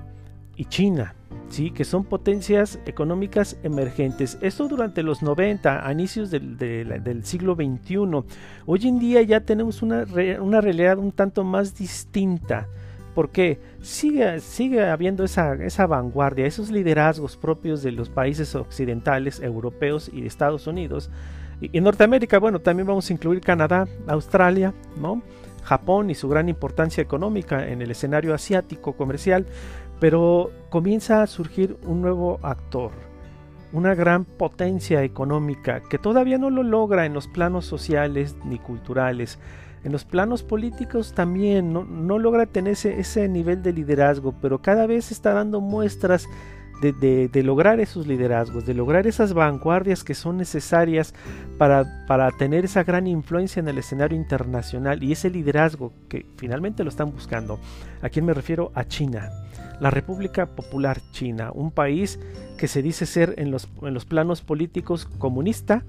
y 0.55 0.65
China. 0.65 1.13
¿Sí? 1.49 1.71
que 1.71 1.83
son 1.83 2.03
potencias 2.05 2.79
económicas 2.85 3.57
emergentes. 3.63 4.37
Esto 4.41 4.67
durante 4.67 5.03
los 5.03 5.21
90, 5.21 5.85
a 5.85 5.91
inicios 5.91 6.31
del, 6.31 7.21
siglo 7.23 7.55
XXI. 7.55 7.97
Hoy 8.65 8.87
en 8.87 8.99
día 8.99 9.21
ya 9.21 9.41
tenemos 9.41 9.81
una, 9.81 10.05
una 10.39 10.61
realidad 10.61 10.97
un 10.97 11.11
tanto 11.11 11.43
más 11.43 11.77
distinta 11.77 12.67
porque 13.15 13.59
sigue, 13.81 14.39
sigue 14.39 14.87
habiendo 14.87 15.23
esa, 15.23 15.53
esa, 15.55 15.87
vanguardia, 15.87 16.45
esos 16.45 16.71
liderazgos 16.71 17.35
propios 17.35 17.83
de 17.83 17.91
los 17.91 18.09
países 18.09 18.55
occidentales, 18.55 19.41
europeos 19.41 20.09
y 20.13 20.21
de 20.21 20.27
Estados 20.27 20.67
Unidos. 20.67 21.09
Y 21.59 21.77
en 21.77 21.83
Norteamérica, 21.83 22.39
bueno, 22.39 22.59
también 22.59 22.87
vamos 22.87 23.09
a 23.09 23.13
incluir 23.13 23.41
Canadá, 23.41 23.87
Australia, 24.07 24.73
¿no? 24.97 25.21
Japón 25.63 26.09
y 26.09 26.15
su 26.15 26.29
gran 26.29 26.49
importancia 26.49 27.01
económica 27.01 27.67
en 27.67 27.81
el 27.81 27.91
escenario 27.91 28.33
asiático 28.33 28.93
comercial, 28.93 29.45
pero 29.99 30.51
comienza 30.69 31.21
a 31.21 31.27
surgir 31.27 31.77
un 31.83 32.01
nuevo 32.01 32.39
actor, 32.41 32.91
una 33.73 33.95
gran 33.95 34.25
potencia 34.25 35.03
económica 35.03 35.81
que 35.81 35.97
todavía 35.97 36.37
no 36.37 36.49
lo 36.49 36.63
logra 36.63 37.05
en 37.05 37.13
los 37.13 37.27
planos 37.27 37.65
sociales 37.65 38.35
ni 38.45 38.57
culturales. 38.57 39.39
En 39.83 39.93
los 39.93 40.03
planos 40.03 40.43
políticos 40.43 41.13
también 41.13 41.71
no, 41.73 42.19
logra 42.19 42.45
tener 42.45 42.73
ese, 42.73 43.29
nivel 43.29 43.63
de 43.63 43.71
liderazgo, 43.71 44.33
pero 44.41 44.61
cada 44.61 44.87
vez 44.87 45.11
está 45.11 45.33
dando 45.33 45.61
muestras 45.61 46.27
de, 46.81 47.29
lograr 47.43 47.79
esos 47.79 48.05
liderazgos, 48.05 48.65
de 48.65 48.73
lograr 48.73 49.07
esas 49.07 49.33
vanguardias 49.33 50.03
que 50.03 50.15
son 50.15 50.37
necesarias 50.37 51.13
para, 51.57 52.05
para, 52.07 52.29
tener 52.31 52.65
esa 52.65 52.83
gran 52.83 53.07
influencia 53.07 53.61
en 53.61 53.69
el 53.69 53.77
escenario 53.77 54.17
internacional 54.17 55.01
y 55.01 55.13
ese 55.13 55.29
liderazgo 55.29 55.93
que 56.09 56.25
finalmente 56.35 56.83
lo 56.83 56.89
están 56.89 57.11
buscando. 57.11 57.59
¿A 58.01 58.09
quién 58.09 58.25
me 58.25 58.33
refiero? 58.33 58.71
A 58.75 58.85
China 58.85 59.29
la 59.79 59.91
República 59.91 60.47
Popular 60.47 60.99
China, 61.11 61.51
un 61.53 61.71
país 61.71 62.19
que 62.57 62.67
se 62.67 62.81
dice 62.81 63.05
ser 63.05 63.35
en 63.37 63.51
los, 63.51 63.69
en 63.81 63.93
los 63.93 64.05
planos 64.05 64.41
políticos 64.41 65.05
comunista, 65.17 65.83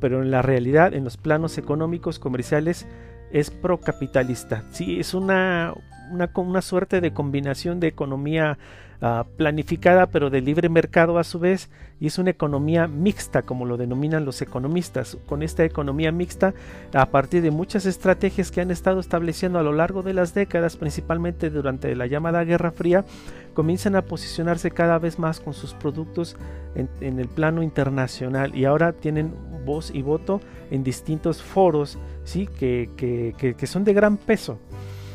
pero 0.00 0.22
en 0.22 0.30
la 0.30 0.42
realidad, 0.42 0.94
en 0.94 1.04
los 1.04 1.16
planos 1.16 1.58
económicos, 1.58 2.18
comerciales, 2.18 2.86
es 3.32 3.50
procapitalista. 3.50 4.64
Sí, 4.70 4.98
es 4.98 5.14
una, 5.14 5.74
una, 6.10 6.30
una 6.34 6.62
suerte 6.62 7.00
de 7.00 7.12
combinación 7.12 7.80
de 7.80 7.88
economía 7.88 8.58
Ah, 9.02 9.24
planificada 9.38 10.08
pero 10.08 10.28
de 10.28 10.42
libre 10.42 10.68
mercado 10.68 11.18
a 11.18 11.24
su 11.24 11.38
vez 11.38 11.70
y 12.00 12.08
es 12.08 12.18
una 12.18 12.28
economía 12.28 12.86
mixta 12.86 13.40
como 13.40 13.64
lo 13.64 13.78
denominan 13.78 14.26
los 14.26 14.42
economistas. 14.42 15.16
Con 15.26 15.42
esta 15.42 15.64
economía 15.64 16.12
mixta, 16.12 16.52
a 16.92 17.06
partir 17.06 17.40
de 17.40 17.50
muchas 17.50 17.86
estrategias 17.86 18.50
que 18.50 18.60
han 18.60 18.70
estado 18.70 19.00
estableciendo 19.00 19.58
a 19.58 19.62
lo 19.62 19.72
largo 19.72 20.02
de 20.02 20.12
las 20.12 20.34
décadas, 20.34 20.76
principalmente 20.76 21.48
durante 21.48 21.96
la 21.96 22.06
llamada 22.08 22.44
Guerra 22.44 22.72
Fría, 22.72 23.06
comienzan 23.54 23.96
a 23.96 24.02
posicionarse 24.02 24.70
cada 24.70 24.98
vez 24.98 25.18
más 25.18 25.40
con 25.40 25.54
sus 25.54 25.72
productos 25.72 26.36
en, 26.74 27.18
el 27.18 27.28
plano 27.28 27.62
internacional 27.62 28.54
y 28.54 28.66
ahora 28.66 28.92
tienen 28.92 29.32
voz 29.64 29.90
y 29.94 30.02
voto 30.02 30.42
en 30.70 30.84
distintos 30.84 31.42
foros 31.42 31.98
¿sí? 32.24 32.46
que, 32.58 32.90
que, 32.98 33.66
son 33.66 33.82
de 33.84 33.94
gran 33.94 34.18
peso. 34.18 34.58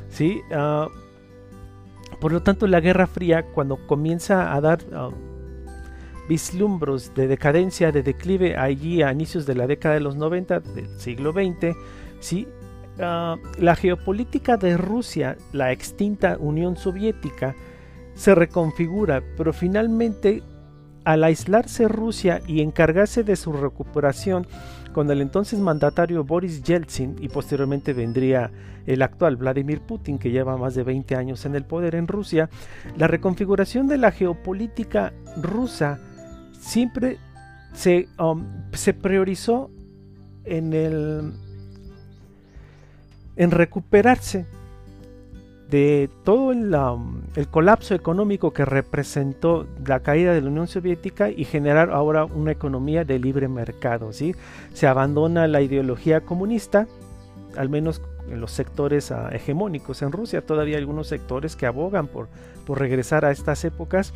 ¿sí? 0.09 0.41
Uh, 0.49 0.89
por 2.25 2.31
lo 2.31 2.41
tanto, 2.41 2.65
la 2.65 2.79
Guerra 2.79 3.05
Fría, 3.05 3.43
cuando 3.53 3.85
comienza 3.85 4.55
a 4.55 4.59
dar 4.59 4.79
um, 4.85 5.13
vislumbros 6.27 7.13
de 7.13 7.27
decadencia, 7.27 7.91
de 7.91 8.01
declive 8.01 8.57
allí 8.57 9.03
a 9.03 9.11
inicios 9.11 9.45
de 9.45 9.53
la 9.53 9.67
década 9.67 9.93
de 9.93 9.99
los 9.99 10.15
90 10.15 10.61
del 10.61 10.99
siglo 10.99 11.33
XX. 11.33 11.77
Uh, 12.97 13.37
la 13.59 13.75
geopolítica 13.75 14.57
de 14.57 14.75
Rusia, 14.75 15.37
la 15.53 15.71
extinta 15.71 16.37
Unión 16.39 16.77
Soviética, 16.77 17.53
se 18.15 18.33
reconfigura, 18.33 19.21
pero 19.37 19.53
finalmente 19.53 20.41
al 21.05 21.23
aislarse 21.23 21.87
Rusia 21.87 22.41
y 22.47 22.61
encargarse 22.61 23.23
de 23.23 23.35
su 23.35 23.53
recuperación 23.53 24.47
con 24.91 25.09
el 25.11 25.21
entonces 25.21 25.59
mandatario 25.59 26.23
Boris 26.23 26.63
Yeltsin 26.63 27.15
y 27.19 27.29
posteriormente 27.29 27.93
vendría 27.93 28.51
el 28.85 29.01
actual 29.01 29.35
Vladimir 29.35 29.81
Putin 29.81 30.17
que 30.17 30.31
lleva 30.31 30.57
más 30.57 30.75
de 30.75 30.83
20 30.83 31.15
años 31.15 31.45
en 31.45 31.55
el 31.55 31.63
poder 31.63 31.95
en 31.95 32.07
Rusia, 32.07 32.49
la 32.97 33.07
reconfiguración 33.07 33.87
de 33.87 33.97
la 33.97 34.11
geopolítica 34.11 35.13
rusa 35.37 35.99
siempre 36.59 37.17
se, 37.73 38.07
um, 38.19 38.45
priorizó 39.01 39.69
en 40.43 40.73
el 40.73 41.33
en 43.35 43.51
recuperarse 43.51 44.45
de 45.69 46.09
todo 46.23 46.51
um, 46.51 47.21
el, 47.35 47.47
colapso 47.47 47.95
económico 47.95 48.51
que 48.51 48.65
representó 48.65 49.67
la 49.85 49.99
caída 50.01 50.33
de 50.33 50.41
la 50.41 50.47
Unión 50.47 50.67
Soviética 50.67 51.29
y 51.29 51.45
generar 51.45 51.91
ahora 51.91 52.25
una 52.25 52.51
economía 52.51 53.03
de 53.03 53.19
libre 53.19 53.47
mercado. 53.47 54.13
¿sí? 54.13 54.35
Se 54.73 54.87
abandona 54.87 55.47
la 55.47 55.61
ideología 55.61 56.21
comunista, 56.21 56.87
al 57.55 57.69
menos 57.69 58.01
en 58.29 58.41
los 58.41 58.51
sectores 58.51 59.11
ah, 59.11 59.29
hegemónicos 59.31 60.01
en 60.01 60.11
Rusia. 60.11 60.45
Todavía 60.45 60.75
hay 60.75 60.81
algunos 60.81 61.07
sectores 61.07 61.55
que 61.55 61.65
abogan 61.65 62.07
por, 62.07 62.27
por 62.65 62.79
regresar 62.79 63.25
a 63.25 63.31
estas 63.31 63.63
épocas. 63.65 64.13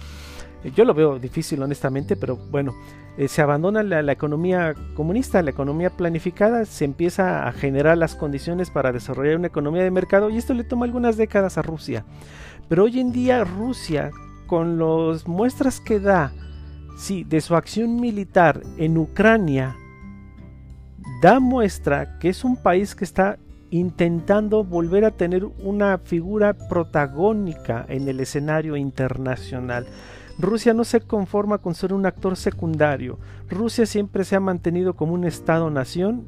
Yo 0.75 0.83
lo 0.83 0.93
veo 0.93 1.19
difícil 1.19 1.61
honestamente, 1.61 2.17
pero 2.17 2.35
bueno, 2.35 2.73
eh, 3.17 3.27
se 3.27 3.41
abandona 3.41 3.83
la, 3.83 4.11
economía 4.11 4.75
comunista, 4.93 5.41
la 5.41 5.51
economía 5.51 5.89
planificada, 5.89 6.65
se 6.65 6.85
empieza 6.85 7.47
a 7.47 7.51
generar 7.51 7.97
las 7.97 8.15
condiciones 8.15 8.69
para 8.69 8.91
desarrollar 8.91 9.35
una 9.35 9.47
economía 9.47 9.83
de 9.83 9.91
mercado 9.91 10.29
y 10.29 10.37
esto 10.37 10.53
le 10.53 10.63
toma 10.63 10.85
algunas 10.85 11.17
décadas 11.17 11.57
a 11.57 11.61
Rusia. 11.61 12.05
Pero 12.69 12.83
hoy 12.83 12.99
en 12.99 13.11
día 13.11 13.43
Rusia, 13.43 14.11
con 14.45 14.77
las 14.77 15.27
muestras 15.27 15.81
que 15.81 15.99
da, 15.99 16.31
sí, 16.97 17.23
de 17.23 17.41
su 17.41 17.55
acción 17.55 17.99
militar 17.99 18.61
en 18.77 18.97
Ucrania, 18.97 19.75
da 21.21 21.39
muestra 21.39 22.19
que 22.19 22.29
es 22.29 22.43
un 22.43 22.55
país 22.55 22.93
que 22.93 23.03
está 23.03 23.39
intentando 23.71 24.63
volver 24.63 25.03
a 25.03 25.11
tener 25.11 25.45
una 25.45 25.97
figura 25.97 26.53
protagónica 26.53 27.85
en 27.89 28.07
el 28.07 28.19
escenario 28.19 28.77
internacional. 28.77 29.87
Rusia 30.37 30.73
no 30.73 30.83
se 30.83 31.01
conforma 31.01 31.57
con 31.57 31.75
ser 31.75 31.91
un 31.91 32.05
actor 32.05 32.37
secundario. 32.37 33.19
Rusia 33.49 33.85
siempre 33.85 34.23
se 34.23 34.35
ha 34.35 34.39
mantenido 34.39 34.95
como 34.95 35.13
un 35.13 35.25
Estado-nación 35.25 36.27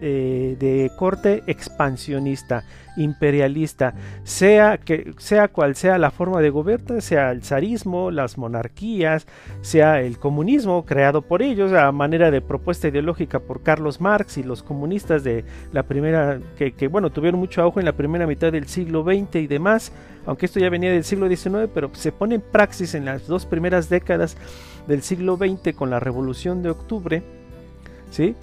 de 0.00 0.90
corte 0.96 1.42
expansionista, 1.46 2.64
imperialista, 2.98 3.94
sea, 4.24 4.78
que, 4.78 5.12
sea 5.18 5.48
cual 5.48 5.76
sea 5.76 5.98
la 5.98 6.10
forma 6.10 6.40
de 6.40 6.50
gobierno, 6.50 7.00
sea 7.00 7.30
el 7.30 7.42
zarismo, 7.42 8.10
las 8.10 8.36
monarquías, 8.38 9.26
sea 9.60 10.00
el 10.00 10.18
comunismo 10.18 10.84
creado 10.84 11.22
por 11.22 11.42
ellos, 11.42 11.72
a 11.72 11.90
manera 11.92 12.30
de 12.30 12.40
propuesta 12.40 12.88
ideológica 12.88 13.40
por 13.40 13.62
Carlos 13.62 14.00
Marx 14.00 14.38
y 14.38 14.42
los 14.42 14.62
comunistas 14.62 15.24
de 15.24 15.44
la 15.72 15.84
primera, 15.84 16.40
que, 16.56 16.72
que 16.72 16.88
bueno, 16.88 17.10
tuvieron 17.10 17.40
mucho 17.40 17.62
auge 17.62 17.80
en 17.80 17.86
la 17.86 17.96
primera 17.96 18.26
mitad 18.26 18.52
del 18.52 18.66
siglo 18.66 19.04
XX 19.04 19.36
y 19.36 19.46
demás, 19.46 19.92
aunque 20.26 20.46
esto 20.46 20.60
ya 20.60 20.68
venía 20.68 20.90
del 20.90 21.04
siglo 21.04 21.28
XIX, 21.28 21.70
pero 21.72 21.90
se 21.94 22.12
pone 22.12 22.34
en 22.34 22.40
praxis 22.40 22.94
en 22.94 23.04
las 23.04 23.26
dos 23.26 23.46
primeras 23.46 23.88
décadas 23.88 24.36
del 24.86 25.02
siglo 25.02 25.36
XX 25.36 25.74
con 25.74 25.90
la 25.90 26.00
Revolución 26.00 26.62
de 26.62 26.70
Octubre, 26.70 27.22
¿sí? 28.10 28.34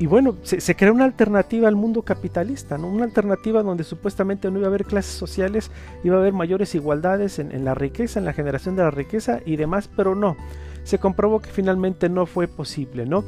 Y 0.00 0.06
bueno, 0.06 0.36
se, 0.42 0.76
crea 0.76 0.92
una 0.92 1.04
alternativa 1.04 1.66
al 1.66 1.74
mundo 1.74 2.02
capitalista, 2.02 2.78
¿no? 2.78 2.86
una 2.86 3.04
alternativa 3.04 3.64
donde 3.64 3.82
supuestamente 3.82 4.48
no 4.48 4.58
iba 4.58 4.68
a 4.68 4.70
haber 4.70 4.84
clases 4.84 5.12
sociales, 5.12 5.72
iba 6.04 6.16
a 6.16 6.20
haber 6.20 6.32
mayores 6.32 6.76
igualdades 6.76 7.40
en, 7.40 7.64
la 7.64 7.74
riqueza, 7.74 8.20
en 8.20 8.24
la 8.24 8.32
generación 8.32 8.76
de 8.76 8.84
la 8.84 8.92
riqueza 8.92 9.40
y 9.44 9.56
demás, 9.56 9.90
pero 9.96 10.14
no. 10.14 10.36
Se 10.84 10.98
comprobó 10.98 11.40
que 11.40 11.50
finalmente 11.50 12.08
no 12.08 12.26
fue 12.26 12.46
posible, 12.46 13.06
¿no? 13.06 13.24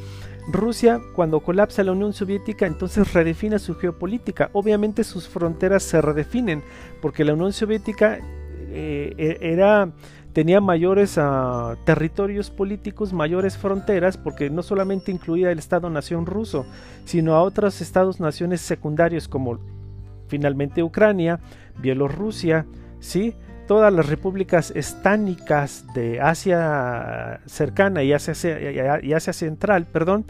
Rusia, 0.48 1.00
cuando 1.14 1.40
colapsa 1.40 1.82
la 1.82 1.92
Unión 1.92 2.12
Soviética, 2.12 2.66
entonces 2.66 3.12
redefine 3.12 3.58
su 3.58 3.74
geopolítica. 3.74 4.50
Obviamente 4.52 5.02
sus 5.02 5.28
fronteras 5.28 5.82
se 5.82 6.00
redefinen, 6.00 6.62
porque 7.02 7.24
la 7.24 7.34
Unión 7.34 7.52
Soviética 7.52 8.20
eh, 8.70 9.14
e, 9.18 9.38
era 9.40 9.92
tenía 10.32 10.60
mayores 10.60 11.16
uh, 11.16 11.76
territorios 11.84 12.50
políticos, 12.50 13.12
mayores 13.12 13.56
fronteras, 13.56 14.16
porque 14.16 14.50
no 14.50 14.62
solamente 14.62 15.10
incluía 15.10 15.50
el 15.50 15.58
Estado-nación 15.58 16.26
ruso, 16.26 16.66
sino 17.04 17.34
a 17.34 17.42
otros 17.42 17.80
estados-naciones 17.80 18.60
secundarios 18.60 19.28
como 19.28 19.58
finalmente 20.28 20.82
Ucrania, 20.82 21.40
Bielorrusia, 21.80 22.66
¿sí? 23.00 23.34
todas 23.66 23.92
las 23.92 24.08
repúblicas 24.08 24.72
estánicas 24.74 25.84
de 25.94 26.20
Asia 26.20 27.40
cercana 27.46 28.02
y 28.02 28.12
Asia, 28.12 28.34
central, 29.32 29.86
perdón, 29.86 30.24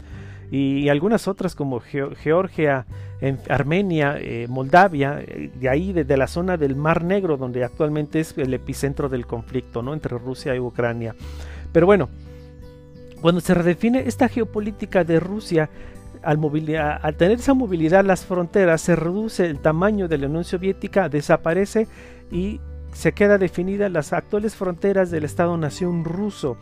y 0.51 0.89
algunas 0.89 1.27
otras 1.27 1.55
como 1.55 1.79
Georgia, 1.79 2.85
en 3.21 3.39
Armenia, 3.49 4.17
eh, 4.19 4.47
Moldavia, 4.49 5.23
eh, 5.25 5.51
de 5.53 5.69
ahí 5.69 5.93
desde 5.93 6.17
la 6.17 6.27
zona 6.27 6.57
del 6.57 6.75
Mar 6.75 7.03
Negro, 7.03 7.37
donde 7.37 7.63
actualmente 7.63 8.19
es 8.19 8.35
el 8.37 8.53
epicentro 8.53 9.07
del 9.07 9.27
conflicto 9.27 9.83
¿no? 9.83 9.93
entre 9.93 10.17
Rusia 10.17 10.55
y 10.55 10.59
Ucrania. 10.59 11.15
Pero 11.71 11.85
bueno, 11.85 12.09
cuando 13.21 13.39
se 13.39 13.53
redefine 13.53 14.03
esta 14.07 14.27
geopolítica 14.27 15.03
de 15.03 15.19
Rusia, 15.19 15.69
al, 16.23 16.39
tener 17.17 17.39
esa 17.39 17.53
movilidad 17.53 18.03
las 18.03 18.25
fronteras, 18.25 18.81
se 18.81 18.95
reduce 18.95 19.45
el 19.45 19.59
tamaño 19.59 20.07
de 20.07 20.17
la 20.17 20.27
Unión 20.27 20.43
Soviética, 20.43 21.07
desaparece 21.07 21.87
y 22.31 22.59
se 22.93 23.13
queda 23.13 23.37
definida 23.37 23.89
las 23.89 24.13
actuales 24.13 24.55
fronteras 24.55 25.11
del 25.11 25.23
Estado-Nación 25.23 26.03
ruso. 26.03 26.57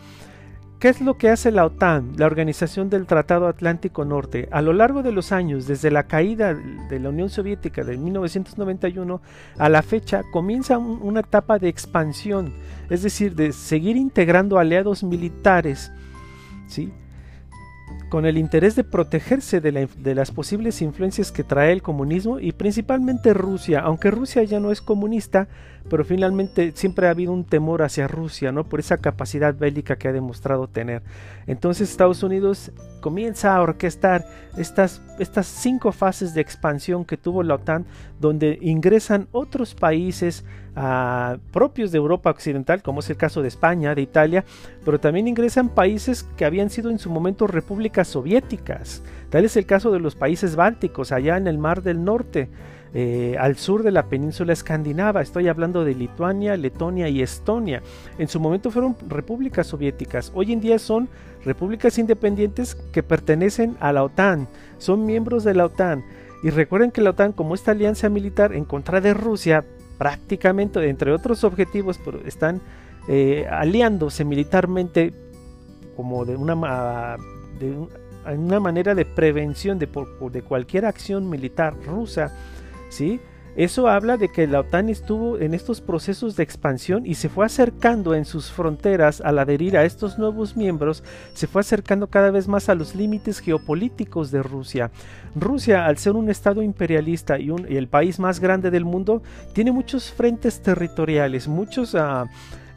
¿Qué 0.80 0.88
es 0.88 1.02
lo 1.02 1.18
que 1.18 1.28
hace 1.28 1.52
la 1.52 1.66
OTAN, 1.66 2.14
la 2.16 2.26
Organización 2.26 2.90
del 2.90 3.06
Tratado 3.06 3.48
Atlántico 3.48 4.06
Norte? 4.06 4.48
A 4.50 4.62
lo 4.62 4.72
largo 4.72 5.04
de 5.04 5.12
los 5.12 5.34
años, 5.34 5.68
desde 5.68 5.92
la 5.92 6.04
caída 6.04 6.54
de 6.54 7.00
la 7.02 7.10
Unión 7.10 7.30
Soviética 7.30 7.84
de 7.84 7.98
1991 7.98 9.22
a 9.58 9.68
la 9.68 9.82
fecha, 9.82 10.24
comienza 10.32 10.78
una 10.78 11.20
etapa 11.20 11.60
de 11.60 11.68
expansión, 11.68 12.54
es 12.90 13.04
decir, 13.04 13.36
de 13.36 13.52
seguir 13.52 13.98
integrando 13.98 14.58
aliados 14.58 15.04
militares, 15.04 15.92
¿sí? 16.68 16.94
con 18.10 18.26
el 18.26 18.38
interés 18.38 18.76
de 18.76 18.84
protegerse 18.84 19.62
de, 19.62 20.16
las 20.16 20.32
posibles 20.32 20.82
influencias 20.82 21.32
que 21.32 21.44
trae 21.44 21.72
el 21.72 21.82
comunismo 21.82 22.40
y 22.40 22.52
principalmente 22.52 23.34
Rusia, 23.34 23.82
aunque 23.82 24.12
Rusia 24.12 24.44
ya 24.44 24.60
no 24.60 24.72
es 24.72 24.82
comunista, 24.82 25.48
pero 25.90 26.04
finalmente 26.04 26.72
siempre 26.76 27.08
ha 27.08 27.12
habido 27.12 27.32
un 27.32 27.46
temor 27.46 27.82
hacia 27.82 28.08
Rusia, 28.08 28.52
¿no? 28.52 28.64
Por 28.64 28.80
esa 28.80 28.98
capacidad 28.98 29.56
bélica 29.56 29.96
que 29.98 30.08
ha 30.08 30.14
demostrado 30.14 30.68
tener. 30.68 31.02
Entonces 31.48 31.90
Estados 31.90 32.24
Unidos 32.24 32.72
comienza 33.02 33.56
a 33.56 33.62
orquestar 33.62 34.26
estas, 34.58 35.02
estas 35.20 35.48
cinco 35.48 35.92
fases 35.92 36.34
de 36.34 36.42
expansión 36.42 37.06
que 37.06 37.18
tuvo 37.18 37.44
la 37.44 37.56
OTAN, 37.56 37.86
donde 38.20 38.60
ingresan 38.62 39.28
otros 39.32 39.74
países 39.74 40.44
ah, 40.76 41.38
propios 41.52 41.92
de 41.92 41.98
Europa 41.98 42.30
Occidental, 42.30 42.84
como 42.84 43.00
es 43.00 43.10
el 43.10 43.18
caso 43.18 43.42
de 43.42 43.48
España, 43.48 43.96
de 43.96 44.02
Italia, 44.02 44.46
pero 44.84 45.00
también 45.00 45.28
ingresan 45.28 45.70
países 45.70 46.24
que 46.38 46.46
habían 46.46 46.70
sido 46.70 46.90
en 46.90 47.00
su 47.00 47.10
momento 47.10 47.48
repúblicas 47.48 48.08
soviéticas. 48.08 49.02
Tal 49.30 49.46
es 49.46 49.56
el 49.58 49.66
caso 49.66 49.92
de 49.92 50.00
los 50.00 50.16
países 50.16 50.56
bálticos, 50.56 51.12
allá 51.12 51.38
en 51.38 51.48
el 51.48 51.58
Mar 51.58 51.84
del 51.84 52.04
Norte. 52.04 52.50
Eh, 52.94 53.36
al 53.40 53.56
sur 53.56 53.84
de 53.84 53.92
la 53.92 54.08
península 54.08 54.54
escandinava. 54.54 55.22
Estoy 55.22 55.48
hablando 55.48 55.86
de 55.86 55.94
Lituania, 55.94 56.58
Letonia 56.58 57.08
y 57.08 57.22
Estonia. 57.22 57.84
En 58.18 58.28
su 58.28 58.40
momento 58.40 58.72
fueron 58.72 58.96
repúblicas 59.08 59.68
soviéticas. 59.68 60.32
Hoy 60.34 60.54
en 60.54 60.62
día 60.62 60.80
son 60.80 61.08
repúblicas 61.46 61.98
independientes 62.00 62.76
que 62.92 63.04
pertenecen 63.04 63.78
a 63.80 63.94
la 63.94 64.04
OTAN. 64.04 64.48
Son 64.80 65.06
miembros 65.06 65.44
de 65.44 65.54
la 65.54 65.66
OTAN. 65.66 66.04
Y 66.42 66.50
recuerden 66.50 66.92
que 66.92 67.02
la 67.02 67.12
OTAN, 67.12 67.34
como 67.34 67.54
esta 67.54 67.72
alianza 67.72 68.10
militar 68.10 68.54
en 68.54 68.66
contra 68.66 69.02
de 69.02 69.14
Rusia, 69.14 69.66
prácticamente, 69.98 70.88
entre 70.90 71.12
otros 71.12 71.44
objetivos, 71.44 72.00
están 72.26 72.62
eh, 73.08 73.46
aliándose 73.52 74.24
militarmente 74.26 75.14
como 75.96 76.26
de 76.26 76.38
una, 76.38 77.18
de 77.60 77.76
una 78.34 78.60
manera 78.60 78.96
de 78.96 79.06
prevención 79.06 79.78
de, 79.78 79.90
de 80.32 80.42
cualquier 80.42 80.86
acción 80.86 81.30
militar 81.30 81.76
rusa, 81.86 82.32
¿sí? 82.90 83.20
Eso 83.56 83.88
habla 83.90 84.16
de 84.16 84.30
que 84.30 84.48
la 84.48 84.62
OTAN 84.62 84.90
estuvo 84.90 85.38
en 85.38 85.54
estos 85.54 85.82
procesos 85.82 86.36
de 86.36 86.44
expansión 86.44 87.06
y 87.06 87.16
se 87.16 87.30
fue 87.30 87.46
acercando 87.46 88.14
en 88.14 88.24
sus 88.24 88.52
fronteras 88.52 89.20
al 89.22 89.40
adherir 89.40 89.76
a 89.76 89.84
estos 89.84 90.18
nuevos 90.18 90.56
miembros, 90.56 91.04
se 91.34 91.48
fue 91.48 91.60
acercando 91.62 92.08
cada 92.08 92.32
vez 92.32 92.48
más 92.48 92.70
a 92.70 92.76
los 92.76 92.96
límites 92.96 93.40
geopolíticos 93.40 94.32
de 94.32 94.44
Rusia. 94.44 94.92
Rusia, 95.36 95.88
al 95.88 95.98
ser 95.98 96.14
un 96.14 96.30
estado 96.30 96.62
imperialista 96.62 97.38
y, 97.38 97.50
el 97.50 97.88
país 97.88 98.20
más 98.20 98.40
grande 98.40 98.72
del 98.72 98.86
mundo, 98.86 99.22
tiene 99.52 99.72
muchos 99.72 100.12
frentes 100.12 100.62
territoriales, 100.62 101.48
muchos... 101.48 101.96
Uh, 101.96 102.28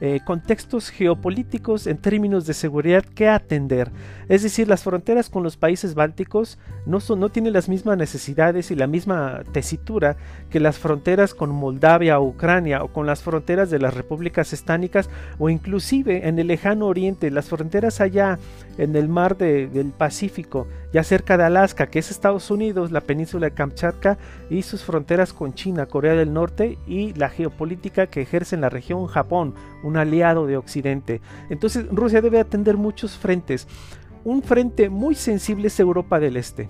eh, 0.05 0.19
contextos 0.25 0.91
geopolíticos 0.91 1.87
en 1.87 1.97
términos 1.97 2.45
de 2.45 2.55
seguridad 2.55 3.05
que 3.05 3.29
atender. 3.29 3.93
Es 4.29 4.43
decir, 4.43 4.67
las 4.67 4.83
fronteras 4.83 5.31
con 5.31 5.45
los 5.45 5.57
países 5.57 5.95
bálticos 5.95 6.59
no, 6.87 6.99
son, 6.99 7.21
no 7.21 7.29
tienen 7.29 7.53
las 7.53 7.69
mismas 7.69 7.97
necesidades 7.97 8.73
y 8.73 8.75
la 8.75 8.89
misma 8.89 9.43
tesitura 9.53 10.17
que 10.51 10.59
las 10.59 10.77
fronteras 10.81 11.35
con 11.35 11.51
Moldavia 11.51 12.19
o 12.19 12.27
Ucrania 12.27 12.83
o 12.83 12.89
con 12.89 13.07
las 13.07 13.23
fronteras 13.23 13.71
de 13.71 13.79
las 13.79 13.95
repúblicas 13.95 14.53
estánicas 14.53 15.09
o 15.39 15.49
inclusive 15.51 16.27
en 16.27 16.37
el 16.41 16.49
lejano 16.49 16.89
oriente, 16.89 17.31
las 17.31 17.49
fronteras 17.49 18.01
allá 18.01 18.41
en 18.79 18.97
el 18.97 19.09
mar 19.09 19.37
del 19.37 19.93
Pacífico, 19.97 20.67
ya 20.93 21.05
cerca 21.05 21.37
de 21.37 21.45
Alaska, 21.45 21.87
que 21.87 22.01
es 22.01 22.11
Estados 22.11 22.51
Unidos, 22.51 22.91
la 22.91 23.03
península 23.03 23.47
de 23.47 23.55
Kamchatka 23.55 24.19
y 24.51 24.63
sus 24.63 24.83
fronteras 24.83 25.33
con 25.33 25.55
China, 25.55 25.87
Corea 25.87 26.15
del 26.15 26.33
Norte 26.33 26.77
y 26.89 27.13
la 27.15 27.29
geopolítica 27.29 28.09
que 28.09 28.23
ejerce 28.23 28.57
en 28.57 28.63
la 28.63 28.69
región 28.69 29.07
Japón, 29.07 29.55
un 29.83 29.97
aliado 29.97 30.47
de 30.47 30.57
Occidente. 30.57 31.21
Entonces 31.51 31.87
Rusia 31.91 32.21
debe 32.21 32.41
atender 32.41 32.77
muchos 32.77 33.17
frentes. 33.17 33.67
Un 34.25 34.43
frente 34.43 34.89
muy 34.89 35.15
sensible 35.15 35.69
es 35.69 35.81
Europa 35.81 36.21
del 36.21 36.37
Este. 36.37 36.69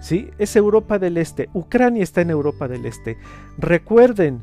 ¿Sí? 0.00 0.30
Es 0.38 0.54
Europa 0.56 0.98
del 0.98 1.16
Este. 1.16 1.48
Ucrania 1.54 2.02
está 2.02 2.20
en 2.20 2.30
Europa 2.30 2.68
del 2.68 2.86
Este. 2.86 3.16
Recuerden, 3.58 4.42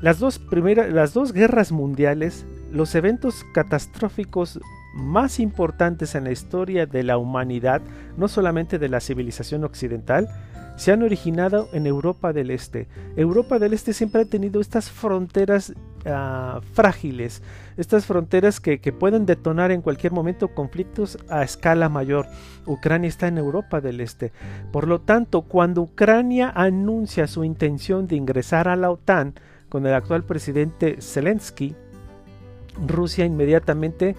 las 0.00 0.18
dos, 0.18 0.38
primeras, 0.38 0.92
las 0.92 1.14
dos 1.14 1.32
guerras 1.32 1.72
mundiales, 1.72 2.44
los 2.70 2.94
eventos 2.94 3.44
catastróficos 3.54 4.60
más 4.94 5.40
importantes 5.40 6.14
en 6.14 6.24
la 6.24 6.32
historia 6.32 6.86
de 6.86 7.02
la 7.02 7.16
humanidad, 7.18 7.80
no 8.16 8.28
solamente 8.28 8.78
de 8.78 8.88
la 8.88 9.00
civilización 9.00 9.64
occidental, 9.64 10.28
se 10.76 10.92
han 10.92 11.02
originado 11.02 11.68
en 11.72 11.86
Europa 11.86 12.32
del 12.32 12.50
Este. 12.50 12.88
Europa 13.16 13.58
del 13.58 13.72
Este 13.72 13.92
siempre 13.92 14.22
ha 14.22 14.24
tenido 14.24 14.60
estas 14.60 14.90
fronteras 14.90 15.74
ah, 16.06 16.60
frágiles, 16.72 17.42
estas 17.76 18.06
fronteras 18.06 18.60
que, 18.60 18.80
que, 18.80 18.92
pueden 18.92 19.26
detonar 19.26 19.70
en 19.70 19.82
cualquier 19.82 20.12
momento 20.12 20.48
conflictos 20.48 21.18
a 21.28 21.42
escala 21.42 21.88
mayor. 21.88 22.26
Ucrania 22.66 23.08
está 23.08 23.28
en 23.28 23.38
Europa 23.38 23.80
del 23.80 24.00
Este. 24.00 24.32
Por 24.72 24.86
lo 24.88 25.00
tanto, 25.00 25.42
cuando 25.42 25.82
Ucrania 25.82 26.52
anuncia 26.54 27.26
su 27.26 27.44
intención 27.44 28.06
de 28.06 28.16
ingresar 28.16 28.68
a 28.68 28.76
la 28.76 28.90
OTAN 28.90 29.34
con 29.68 29.86
el 29.86 29.94
actual 29.94 30.24
presidente 30.24 30.98
Zelensky, 31.00 31.74
Rusia 32.86 33.24
inmediatamente 33.24 34.16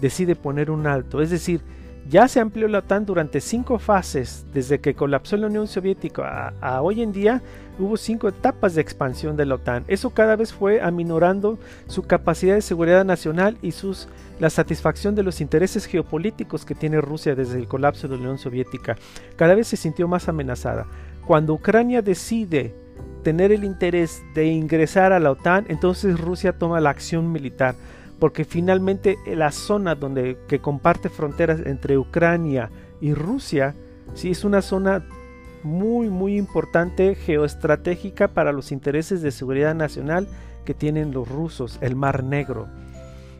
decide 0.00 0.36
poner 0.36 0.70
un 0.70 0.86
alto. 0.86 1.20
Es 1.20 1.30
decir, 1.30 1.62
ya 2.08 2.26
se 2.26 2.40
amplió 2.40 2.68
la 2.68 2.78
OTAN 2.78 3.04
durante 3.04 3.40
cinco 3.40 3.78
fases, 3.78 4.46
desde 4.54 4.80
que 4.80 4.94
colapsó 4.94 5.36
la 5.36 5.48
Unión 5.48 5.68
Soviética 5.68 6.54
a, 6.60 6.80
hoy 6.80 7.02
en 7.02 7.12
día 7.12 7.42
hubo 7.78 7.96
cinco 7.96 8.28
etapas 8.28 8.74
de 8.74 8.80
expansión 8.80 9.36
de 9.36 9.44
la 9.44 9.56
OTAN. 9.56 9.84
Eso 9.88 10.10
cada 10.10 10.34
vez 10.34 10.52
fue 10.52 10.80
aminorando 10.80 11.58
su 11.86 12.02
capacidad 12.02 12.54
de 12.54 12.62
seguridad 12.62 13.04
nacional 13.04 13.58
y 13.60 13.72
sus, 13.72 14.08
la 14.40 14.48
satisfacción 14.48 15.14
de 15.14 15.22
los 15.22 15.40
intereses 15.42 15.84
geopolíticos 15.84 16.64
que 16.64 16.74
tiene 16.74 17.00
Rusia 17.00 17.34
desde 17.34 17.58
el 17.58 17.68
colapso 17.68 18.08
de 18.08 18.16
la 18.16 18.22
Unión 18.22 18.38
Soviética. 18.38 18.96
Cada 19.36 19.54
vez 19.54 19.68
se 19.68 19.76
sintió 19.76 20.08
más 20.08 20.28
amenazada. 20.28 20.86
Cuando 21.26 21.52
Ucrania 21.52 22.00
decide 22.00 22.74
tener 23.22 23.52
el 23.52 23.64
interés 23.64 24.22
de 24.34 24.46
ingresar 24.46 25.12
a 25.12 25.20
la 25.20 25.30
OTAN, 25.30 25.66
entonces 25.68 26.18
Rusia 26.18 26.58
toma 26.58 26.80
la 26.80 26.90
acción 26.90 27.30
militar 27.30 27.74
porque 28.18 28.44
finalmente 28.44 29.16
la 29.26 29.52
zona 29.52 29.94
donde 29.94 30.38
que 30.48 30.60
comparte 30.60 31.08
fronteras 31.08 31.60
entre 31.64 31.98
Ucrania 31.98 32.70
y 33.00 33.14
Rusia, 33.14 33.74
sí 34.14 34.30
es 34.30 34.44
una 34.44 34.62
zona 34.62 35.04
muy 35.62 36.08
muy 36.08 36.36
importante 36.36 37.14
geoestratégica 37.14 38.28
para 38.28 38.52
los 38.52 38.72
intereses 38.72 39.22
de 39.22 39.30
seguridad 39.30 39.74
nacional 39.74 40.28
que 40.64 40.74
tienen 40.74 41.12
los 41.12 41.28
rusos, 41.28 41.78
el 41.80 41.96
Mar 41.96 42.22
Negro. 42.24 42.68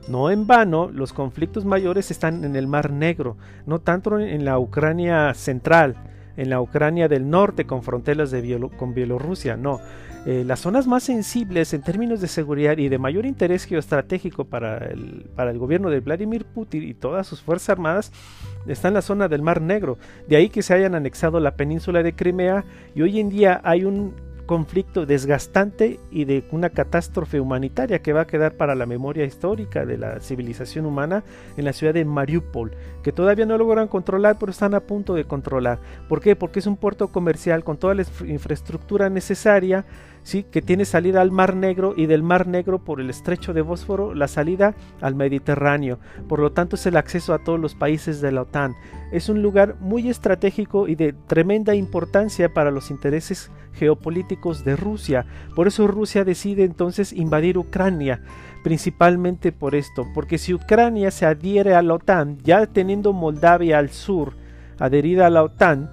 No 0.09 0.31
en 0.31 0.47
vano, 0.47 0.89
los 0.91 1.13
conflictos 1.13 1.67
mayores 1.67 2.11
están 2.11 2.45
en 2.45 2.57
el 2.57 2.67
Mar 2.67 2.91
Negro, 2.91 3.37
no 3.67 3.81
tanto 3.81 4.19
en 4.19 4.45
la 4.45 4.59
Ucrania 4.59 5.35
central, 5.35 5.97
en 6.39 6.49
la 6.49 6.61
Ucrania 6.63 7.09
del 7.09 7.29
norte 7.29 7.67
con 7.67 7.83
fronteras 7.83 8.31
de 8.31 8.71
con 8.79 8.95
Bielorrusia, 8.95 9.57
no. 9.57 9.81
Eh, 10.27 10.45
las 10.45 10.61
zonas 10.61 10.87
más 10.87 11.05
sensibles 11.05 11.73
en 11.73 11.83
términos 11.83 12.21
de 12.21 12.29
seguridad 12.29 12.77
y 12.77 12.89
de 12.89 12.99
mayor 12.99 13.25
interés 13.25 13.65
geoestratégico 13.65 14.45
para 14.45 14.79
el, 14.79 15.31
para 15.35 15.51
el 15.51 15.59
gobierno 15.59 15.91
de 15.91 16.01
Vladimir 16.01 16.45
Putin 16.45 16.83
y 16.83 16.95
todas 16.95 17.27
sus 17.27 17.41
fuerzas 17.41 17.71
armadas 17.71 18.13
están 18.67 18.91
en 18.91 18.95
la 18.95 19.03
zona 19.03 19.29
del 19.29 19.43
Mar 19.43 19.63
Negro. 19.63 19.99
De 20.29 20.37
ahí 20.37 20.49
que 20.49 20.63
se 20.63 20.75
hayan 20.75 20.95
anexado 20.95 21.41
la 21.41 21.57
península 21.57 22.03
de 22.03 22.15
Crimea 22.15 22.65
y 22.95 23.03
hoy 23.03 23.21
en 23.21 23.31
día 23.31 23.61
hay 23.65 23.85
un 23.85 24.15
conflicto 24.49 25.05
desgastante 25.05 26.01
y 26.11 26.25
de 26.25 26.43
una 26.53 26.71
catástrofe 26.71 27.39
humanitaria 27.39 28.01
que 28.01 28.15
va 28.15 28.23
a 28.23 28.27
quedar 28.27 28.55
para 28.55 28.75
la 28.75 28.87
memoria 28.87 29.27
histórica 29.27 29.85
de 29.85 29.99
la 29.99 30.21
civilización 30.21 30.87
humana 30.87 31.23
en 31.59 31.67
la 31.67 31.75
ciudad 31.75 31.93
de 31.93 32.07
Mariupol, 32.07 32.73
que 33.03 33.13
todavía 33.13 33.45
no 33.45 33.59
logran 33.59 33.89
controlar, 33.89 34.39
pero 34.41 34.51
están 34.51 34.73
a 34.73 34.81
punto 34.81 35.13
de 35.13 35.25
controlar. 35.25 35.81
¿Por 36.09 36.23
qué? 36.23 36.35
Porque 36.35 36.61
es 36.61 36.67
un 36.67 36.79
puerto 36.79 37.09
comercial 37.09 37.63
con 37.63 37.77
toda 37.77 37.95
la 37.95 38.07
infraestructura 38.27 39.11
necesaria 39.11 39.85
¿sí? 40.29 40.43
que 40.43 40.61
tiene 40.61 40.85
salida 40.85 41.23
al 41.23 41.31
Mar 41.31 41.57
Negro 41.57 41.95
y 41.97 42.05
del 42.05 42.23
Mar 42.23 42.47
Negro 42.47 42.85
por 42.85 43.01
el 43.01 43.09
estrecho 43.09 43.55
de 43.55 43.63
Bósforo 43.63 44.15
la 44.15 44.29
salida 44.29 44.75
al 45.01 45.15
Mediterráneo. 45.15 45.99
Por 46.29 46.41
lo 46.41 46.53
tanto 46.53 46.77
es 46.77 46.85
el 46.85 46.99
acceso 46.99 47.33
a 47.33 47.39
todos 47.39 47.59
los 47.59 47.75
países 47.75 48.21
de 48.21 48.31
la 48.31 48.43
OTAN. 48.43 48.77
Es 49.11 49.31
un 49.31 49.41
lugar 49.41 49.77
muy 49.81 50.11
estratégico 50.11 50.87
y 50.87 50.97
de 50.97 51.15
tremenda 51.15 51.75
importancia 51.75 52.53
para 52.53 52.71
los 52.71 52.91
intereses 52.91 53.51
geopolíticos 53.73 54.67
de 54.67 54.77
Rusia. 54.77 55.25
Por 55.57 55.67
eso 55.67 55.87
Rusia 55.87 56.25
decide 56.25 56.65
entonces 56.65 57.15
invadir 57.15 57.57
Ucrania. 57.57 58.21
Principalmente 58.63 59.51
por 59.51 59.75
esto, 59.75 60.07
porque 60.13 60.37
si 60.37 60.53
Ucrania 60.53 61.11
se 61.11 61.25
adhiere 61.25 61.75
a 61.75 61.81
la 61.81 61.95
OTAN, 61.95 62.37
ya 62.43 62.67
teniendo 62.67 63.15
Moldavia 63.15 63.79
al 63.79 63.89
sur 63.89 64.35
adherida 64.79 65.27
a 65.27 65.31
la 65.31 65.43
OTAN, 65.43 65.91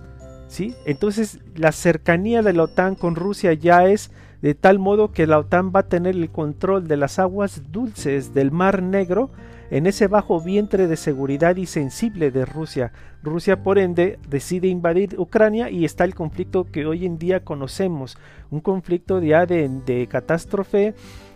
¿sí? 0.50 0.76
Entonces 0.86 1.40
la 1.56 1.72
cercanía 1.72 2.42
de 2.42 2.52
la 2.52 2.64
OTAN 2.64 2.96
con 2.96 3.16
Rusia 3.16 3.54
ya 3.54 3.86
es 3.86 4.12
de 4.42 4.54
tal 4.56 4.80
modo 4.80 5.12
que 5.12 5.28
la 5.28 5.40
OTAN 5.40 5.72
va 5.76 5.82
a 5.82 5.90
tener 5.90 6.16
el 6.16 6.30
control 6.30 6.88
de 6.88 6.98
las 6.98 7.20
aguas 7.20 7.72
dulces 7.72 8.34
del 8.34 8.52
Mar 8.52 8.82
Negro 8.82 9.30
en 9.72 9.88
ese 9.88 10.08
bajo 10.08 10.40
vientre 10.42 10.88
de 10.88 10.96
seguridad 10.96 11.56
y 11.56 11.66
sensible 11.66 12.32
de 12.32 12.46
Rusia. 12.46 12.92
Rusia, 13.24 13.64
por 13.64 13.80
ende, 13.80 14.20
decide 14.30 14.68
invadir 14.68 15.20
Ucrania 15.20 15.70
y 15.70 15.86
está 15.86 16.04
el 16.04 16.14
conflicto 16.14 16.66
que 16.72 16.86
hoy 16.86 17.06
en 17.06 17.18
día 17.18 17.44
conocemos, 17.44 18.18
un 18.52 18.62
conflicto 18.62 19.22
ya 19.22 19.46
de, 19.46 19.68
de 19.86 20.08
catástrofe 20.08 20.94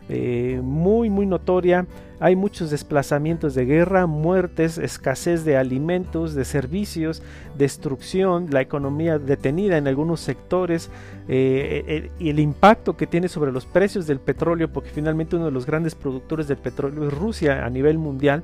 eh, 0.09 0.59
muy 0.63 1.09
muy 1.09 1.25
notoria. 1.25 1.85
Hay 2.21 2.35
muchos 2.35 2.69
desplazamientos 2.69 3.55
de 3.55 3.65
guerra, 3.65 4.05
muertes, 4.05 4.77
escasez 4.77 5.45
de 5.45 5.55
alimentos, 5.55 6.35
de 6.35 6.43
servicios, 6.43 7.21
destrucción, 7.57 8.47
la 8.51 8.59
economía 8.59 9.19
detenida 9.19 9.77
en 9.77 9.87
algunos 9.87 10.19
sectores 10.19 10.89
eh, 11.29 11.85
eh, 11.87 12.11
y 12.19 12.29
el 12.29 12.39
impacto 12.39 12.97
que 12.97 13.07
tiene 13.07 13.29
sobre 13.29 13.53
los 13.53 13.65
precios 13.65 14.05
del 14.05 14.19
petróleo, 14.19 14.67
porque 14.67 14.89
finalmente 14.89 15.37
uno 15.37 15.45
de 15.45 15.51
los 15.51 15.65
grandes 15.65 15.95
productores 15.95 16.49
del 16.49 16.57
petróleo 16.57 17.07
es 17.07 17.13
Rusia 17.13 17.65
a 17.65 17.69
nivel 17.69 17.97
mundial. 17.97 18.43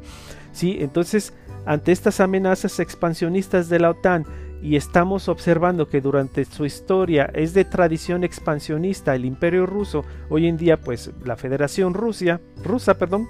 ¿sí? 0.54 0.78
Entonces, 0.80 1.34
ante 1.66 1.92
estas 1.92 2.22
amenazas 2.22 2.80
expansionistas 2.80 3.68
de 3.68 3.80
la 3.80 3.90
OTAN, 3.90 4.26
y 4.62 4.76
estamos 4.76 5.30
observando 5.30 5.88
que 5.88 6.02
durante 6.02 6.46
su 6.46 6.66
historia 6.66 7.30
es 7.34 7.54
de 7.54 7.66
tradición 7.66 8.24
expansionista 8.24 9.16
el 9.16 9.26
imperio 9.26 9.66
ruso, 9.66 10.04
hoy 10.30 10.48
en 10.48 10.58
día 10.58 10.80
pues 10.82 11.12
la 11.24 11.36
Federación 11.36 11.94
Rusia, 11.94 12.42
rusa, 12.64 12.98
perdón, 12.98 13.28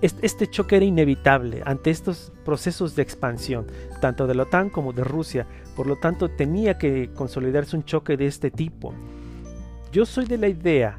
este 0.00 0.48
choque 0.48 0.76
era 0.76 0.84
inevitable 0.84 1.62
ante 1.64 1.90
estos 1.90 2.32
procesos 2.44 2.96
de 2.96 3.02
expansión, 3.02 3.66
tanto 4.00 4.26
de 4.26 4.34
la 4.34 4.42
OTAN 4.44 4.70
como 4.70 4.92
de 4.92 5.04
Rusia, 5.04 5.46
por 5.76 5.86
lo 5.86 5.96
tanto 5.96 6.28
tenía 6.28 6.78
que 6.78 7.10
consolidarse 7.14 7.76
un 7.76 7.84
choque 7.84 8.16
de 8.16 8.26
este 8.26 8.50
tipo. 8.50 8.92
Yo 9.92 10.04
soy 10.04 10.26
de 10.26 10.38
la 10.38 10.48
idea, 10.48 10.98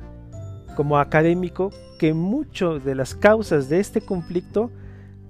como 0.76 0.98
académico, 0.98 1.72
que 2.00 2.14
muchas 2.14 2.84
de 2.86 2.96
las 2.96 3.14
causas 3.14 3.68
de 3.68 3.80
este 3.80 4.02
conflicto 4.02 4.72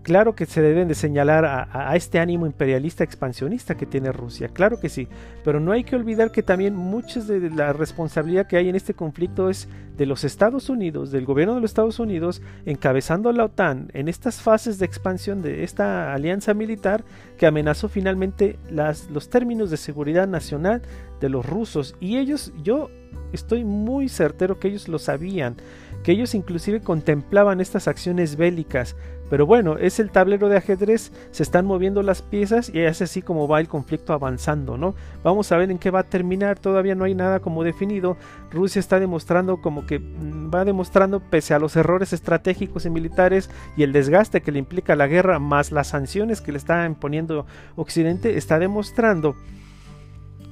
Claro 0.04 0.34
que 0.34 0.46
se 0.46 0.62
deben 0.62 0.88
de 0.88 0.96
señalar 0.96 1.46
a, 1.46 1.96
este 1.96 2.20
ánimo 2.20 2.46
imperialista 2.46 3.04
expansionista 3.04 3.76
que 3.76 3.86
tiene 3.86 4.12
Rusia, 4.12 4.48
claro 4.48 4.80
que 4.80 4.88
sí, 4.88 5.08
pero 5.44 5.60
no 5.60 5.74
hay 5.74 5.84
que 5.84 5.96
olvidar 5.96 6.32
que 6.32 6.42
también 6.42 6.76
mucha 6.76 7.20
de 7.20 7.50
la 7.50 7.74
responsabilidad 7.74 8.48
que 8.48 8.56
hay 8.58 8.70
en 8.70 8.76
este 8.76 8.94
conflicto 8.94 9.50
es 9.50 9.68
de 9.98 10.06
los 10.06 10.24
Estados 10.24 10.70
Unidos, 10.70 11.12
del 11.12 11.26
gobierno 11.26 11.56
de 11.56 11.62
los 11.62 11.72
Estados 11.72 12.00
Unidos, 12.00 12.42
encabezando 12.66 13.28
a 13.28 13.34
la 13.34 13.44
OTAN 13.44 13.92
en 13.94 14.08
estas 14.08 14.42
fases 14.42 14.80
de 14.80 14.86
expansión 14.86 15.42
de 15.42 15.66
esta 15.66 16.14
alianza 16.14 16.54
militar 16.54 17.04
que 17.38 17.46
amenazó 17.46 17.90
finalmente 17.90 18.58
los 18.72 19.30
términos 19.30 19.70
de 19.70 19.78
seguridad 19.78 20.30
nacional 20.30 20.82
de 21.20 21.28
los 21.28 21.46
rusos. 21.46 21.96
Y 22.00 22.18
ellos, 22.18 22.54
yo 22.64 22.90
estoy 23.34 23.66
muy 23.66 24.08
certero 24.08 24.58
que 24.58 24.70
ellos 24.70 24.88
lo 24.88 25.00
sabían, 25.00 25.58
que 26.04 26.14
ellos 26.14 26.34
inclusive 26.34 26.80
contemplaban 26.80 27.60
estas 27.60 27.90
acciones 27.90 28.38
bélicas 28.38 28.96
pero 29.30 29.46
bueno, 29.46 29.78
es 29.78 30.00
el 30.00 30.12
tablero 30.12 30.50
de 30.50 30.58
ajedrez, 30.58 31.12
se 31.32 31.44
están 31.44 31.66
moviendo 31.66 32.02
las 32.02 32.22
piezas 32.22 32.72
y 32.74 32.80
es 32.80 33.02
así 33.02 33.22
como 33.22 33.48
va 33.48 33.60
el 33.60 33.68
conflicto 33.68 34.14
avanzando, 34.14 34.78
¿no? 34.78 34.96
Vamos 35.24 35.52
a 35.52 35.58
ver 35.58 35.70
en 35.72 35.78
qué 35.78 35.92
va 35.92 36.00
a 36.00 36.04
terminar, 36.04 36.60
todavía 36.60 36.96
no 36.96 37.04
hay 37.06 37.16
nada 37.16 37.40
como 37.40 37.64
definido. 37.64 38.18
Rusia 38.52 38.80
está 38.80 39.00
demostrando 39.00 39.62
como 39.62 39.86
que 39.86 40.00
mm, 40.00 40.52
va 40.54 40.66
demostrando, 40.66 41.20
pese 41.20 41.54
a 41.54 41.60
los 41.60 41.76
errores 41.76 42.14
estratégicos 42.14 42.86
y 42.86 42.90
militares 42.90 43.50
y 43.78 43.84
el 43.84 43.94
desgaste 43.94 44.42
que 44.42 44.52
le 44.52 44.60
implica 44.60 44.96
la 44.96 45.08
guerra, 45.08 45.40
más 45.40 45.72
las 45.72 45.88
sanciones 45.88 46.42
que 46.42 46.52
le 46.52 46.58
está 46.58 46.86
imponiendo 46.86 47.46
Occidente, 47.76 48.38
está 48.38 48.60
demostrando 48.60 49.36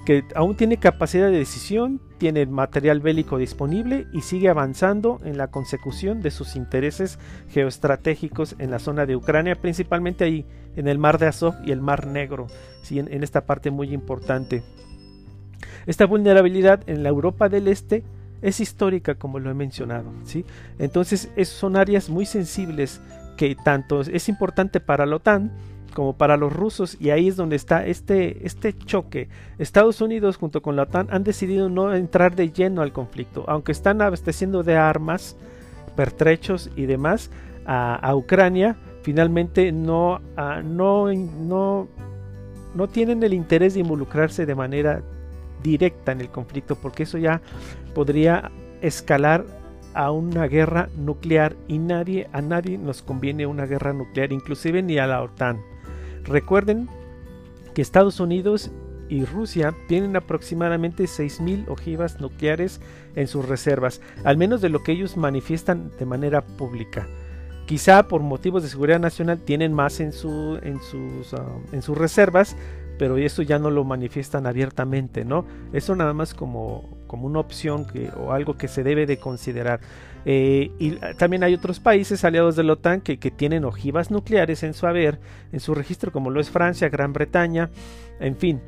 que 0.07 0.23
aún 0.35 0.55
tiene 0.55 0.77
capacidad 0.77 1.29
de 1.29 1.37
decisión, 1.37 1.99
tiene 2.17 2.45
material 2.45 3.01
bélico 3.01 3.37
disponible 3.37 4.07
y 4.13 4.21
sigue 4.21 4.47
avanzando 4.47 5.19
en 5.25 5.37
la 5.37 5.47
consecución 5.47 6.21
de 6.21 6.31
sus 6.31 6.55
intereses 6.55 7.19
geoestratégicos 7.49 8.55
en 8.57 8.71
la 8.71 8.79
zona 8.79 9.05
de 9.05 9.17
Ucrania, 9.17 9.55
principalmente 9.55 10.23
ahí 10.23 10.45
en 10.77 10.87
el 10.87 10.97
mar 10.97 11.17
de 11.17 11.27
Azov 11.27 11.55
y 11.65 11.73
el 11.73 11.81
mar 11.81 12.07
Negro, 12.07 12.47
¿sí? 12.83 12.99
en, 12.99 13.21
esta 13.21 13.45
parte 13.45 13.69
muy 13.69 13.93
importante. 13.93 14.63
Esta 15.87 16.05
vulnerabilidad 16.05 16.87
en 16.87 17.03
la 17.03 17.09
Europa 17.09 17.49
del 17.49 17.67
Este 17.67 18.05
es 18.41 18.61
histórica, 18.61 19.15
como 19.15 19.39
lo 19.39 19.51
he 19.51 19.55
mencionado. 19.55 20.09
¿sí? 20.23 20.45
Entonces, 20.79 21.29
son 21.43 21.75
áreas 21.75 22.09
muy 22.09 22.25
sensibles 22.25 23.01
que 23.35 23.57
tanto 23.61 23.99
es 23.99 24.29
importante 24.29 24.79
para 24.79 25.05
la 25.05 25.17
OTAN, 25.17 25.51
como 25.97 26.13
para 26.13 26.37
los 26.37 26.53
rusos 26.53 26.95
y 26.99 27.09
ahí 27.09 27.27
es 27.27 27.37
donde 27.37 27.55
está 27.55 27.83
este, 27.87 28.45
este 28.45 28.71
choque. 28.71 29.29
Estados 29.57 29.99
Unidos 29.99 30.37
junto 30.37 30.61
con 30.61 30.75
la 30.75 30.83
OTAN 30.83 31.07
han 31.09 31.23
decidido 31.23 31.69
no 31.69 31.91
entrar 31.91 32.35
de 32.35 32.51
lleno 32.51 32.83
al 32.83 32.93
conflicto, 32.93 33.43
aunque 33.47 33.71
están 33.71 34.03
abasteciendo 34.03 34.61
de 34.61 34.77
armas, 34.77 35.35
pertrechos 35.95 36.69
y 36.75 36.85
demás 36.85 37.31
a, 37.65 38.13
Ucrania, 38.15 38.77
finalmente 39.01 39.71
no, 39.71 40.21
no, 40.63 41.11
no, 41.11 41.87
no 42.75 42.87
tienen 42.89 43.23
el 43.23 43.33
interés 43.33 43.73
de 43.73 43.79
involucrarse 43.79 44.45
de 44.45 44.53
manera 44.53 45.01
directa 45.63 46.11
en 46.11 46.21
el 46.21 46.29
conflicto, 46.29 46.75
porque 46.75 47.03
eso 47.03 47.17
ya 47.17 47.41
podría 47.95 48.51
escalar 48.81 49.45
a 49.95 50.11
una 50.11 50.45
guerra 50.45 50.89
nuclear 50.95 51.55
y 51.67 51.79
nadie 51.79 52.27
a 52.33 52.41
nadie 52.43 52.77
nos 52.77 53.01
conviene 53.01 53.47
una 53.47 53.65
guerra 53.65 53.93
nuclear, 53.93 54.31
inclusive 54.31 54.83
ni 54.83 54.99
a 54.99 55.07
la 55.07 55.23
OTAN. 55.23 55.59
Recuerden 56.27 56.89
que 57.73 57.81
Estados 57.81 58.19
Unidos 58.19 58.71
y 59.09 59.23
Rusia 59.23 59.73
tienen 59.87 60.15
aproximadamente 60.15 61.03
6.000 61.03 61.69
ojivas 61.69 62.19
nucleares 62.19 62.81
en 63.15 63.27
sus 63.27 63.47
reservas, 63.47 64.01
al 64.23 64.37
menos 64.37 64.61
de 64.61 64.69
lo 64.69 64.83
que 64.83 64.91
ellos 64.91 65.15
manifiestan 65.17 65.91
de 65.97 66.05
manera 66.05 66.41
pública. 66.41 67.07
Quizá 67.65 68.07
por 68.07 68.21
motivos 68.21 68.63
de 68.63 68.69
seguridad 68.69 68.99
nacional 68.99 69.39
tienen 69.39 69.73
más 69.73 69.99
en, 69.99 70.07
en, 70.07 70.81
sus, 70.81 71.33
ah, 71.33 71.45
en 71.71 71.81
sus 71.81 71.97
reservas, 71.97 72.55
pero 72.97 73.17
eso 73.17 73.41
ya 73.41 73.59
no 73.59 73.69
lo 73.69 73.83
manifiestan 73.83 74.47
abiertamente, 74.47 75.23
¿no? 75.23 75.45
Eso 75.73 75.95
nada 75.95 76.13
más 76.13 76.33
como, 76.33 76.97
como 77.07 77.27
una 77.27 77.39
opción 77.39 77.85
que, 77.85 78.09
o 78.17 78.31
algo 78.31 78.57
que 78.57 78.67
se 78.67 78.83
debe 78.83 79.05
de 79.05 79.17
considerar. 79.17 79.81
Eh, 80.29 80.71
y 80.77 80.91
también 81.17 81.41
hay 81.45 81.53
otros 81.53 81.79
países 81.79 82.25
aliados 82.25 82.57
de 82.57 82.63
la 82.63 82.73
OTAN 82.73 82.99
que, 82.99 83.15
tienen 83.15 83.63
ojivas 83.63 84.11
nucleares 84.11 84.61
en 84.63 84.73
su 84.73 84.85
haber, 84.85 85.21
en 85.53 85.61
su 85.61 85.73
registro, 85.73 86.11
como 86.11 86.31
lo 86.31 86.41
es 86.41 86.49
Francia, 86.49 86.89
Gran 86.89 87.13
Bretaña, 87.13 87.69
en 88.19 88.35
fin. 88.35 88.59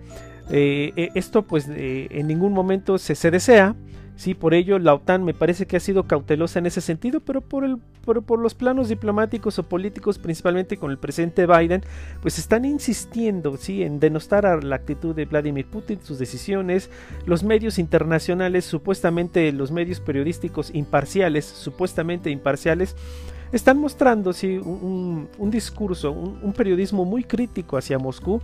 Eh, 0.52 0.94
eh, 0.96 1.10
esto 1.16 1.44
pues 1.44 1.68
en 1.68 2.28
ningún 2.28 2.54
momento 2.54 2.98
se, 2.98 3.14
se 3.14 3.30
desea, 3.30 3.76
Sí, 4.20 4.34
por 4.34 4.54
ello 4.54 4.80
la 4.80 4.94
OTAN 4.96 5.24
me 5.24 5.34
parece 5.34 5.66
que 5.66 5.78
ha 5.78 5.80
sido 5.80 6.04
cautelosa 6.04 6.60
en 6.60 6.66
ese 6.66 6.82
sentido, 6.82 7.22
pero 7.22 7.40
por, 7.40 7.64
el, 7.64 7.78
por, 8.04 8.38
los 8.38 8.54
planos 8.54 8.90
diplomáticos 8.90 9.58
o 9.60 9.64
políticos, 9.64 10.20
principalmente 10.20 10.76
con 10.76 10.92
el 10.92 10.98
presidente 10.98 11.48
Biden, 11.48 11.84
pues 12.22 12.38
están 12.38 12.66
insistiendo 12.66 13.56
¿sí? 13.56 13.82
en 13.82 14.02
denostar 14.02 14.46
a 14.46 14.60
la 14.60 14.76
actitud 14.76 15.16
de 15.16 15.24
Vladimir 15.24 15.68
Putin, 15.68 16.02
sus 16.04 16.20
decisiones, 16.20 16.90
los 17.26 17.46
medios 17.46 17.80
internacionales, 17.80 18.66
supuestamente 18.66 19.54
los 19.54 19.72
medios 19.72 20.02
periodísticos 20.02 20.70
imparciales, 20.76 21.46
supuestamente 21.46 22.30
imparciales, 22.30 22.98
están 23.54 23.78
mostrando 23.78 24.34
¿sí? 24.34 24.58
un, 24.58 25.30
discurso, 25.50 26.12
un 26.12 26.52
periodismo 26.52 27.06
muy 27.06 27.24
crítico 27.24 27.78
hacia 27.78 27.98
Moscú 27.98 28.42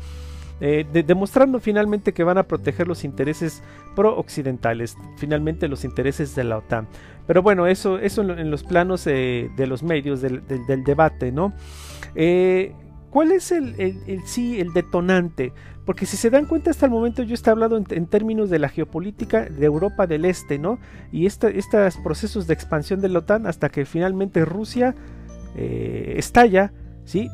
eh, 0.61 0.85
demostrando 1.05 1.59
finalmente 1.59 2.13
que 2.13 2.23
van 2.23 2.37
a 2.37 2.43
proteger 2.43 2.87
los 2.87 3.03
intereses 3.03 3.61
pro-occidentales, 3.95 4.95
finalmente 5.17 5.67
los 5.67 5.83
intereses 5.83 6.35
de 6.35 6.43
la 6.43 6.57
OTAN. 6.57 6.87
Pero 7.27 7.41
bueno, 7.41 7.67
eso, 7.67 7.97
eso 7.97 8.21
en, 8.21 8.51
los 8.51 8.63
planos 8.63 9.05
de 9.05 9.65
los 9.67 9.83
medios, 9.83 10.21
del, 10.21 10.43
debate, 10.85 11.31
¿no? 11.31 11.53
Eh, 12.15 12.73
¿Cuál 13.09 13.31
es 13.31 13.53
el, 13.53 13.75
sí, 14.25 14.59
el 14.59 14.73
detonante? 14.73 15.53
Porque 15.85 16.05
si 16.05 16.17
se 16.17 16.29
dan 16.29 16.45
cuenta 16.45 16.71
hasta 16.71 16.85
el 16.85 16.91
momento 16.91 17.23
yo 17.23 17.33
estoy 17.33 17.51
hablando 17.51 17.77
en, 17.77 18.07
términos 18.07 18.49
de 18.49 18.59
la 18.59 18.67
geopolítica 18.67 19.45
de 19.45 19.65
Europa 19.65 20.05
del 20.05 20.25
Este, 20.25 20.59
¿no? 20.59 20.79
Y 21.11 21.25
estos 21.25 21.53
procesos 22.03 22.45
de 22.45 22.53
expansión 22.53 22.99
de 22.99 23.07
la 23.09 23.19
OTAN 23.19 23.47
hasta 23.47 23.69
que 23.69 23.85
finalmente 23.85 24.43
Rusia 24.43 24.95
eh, 25.55 26.15
estalla, 26.17 26.73
¿sí? 27.05 27.29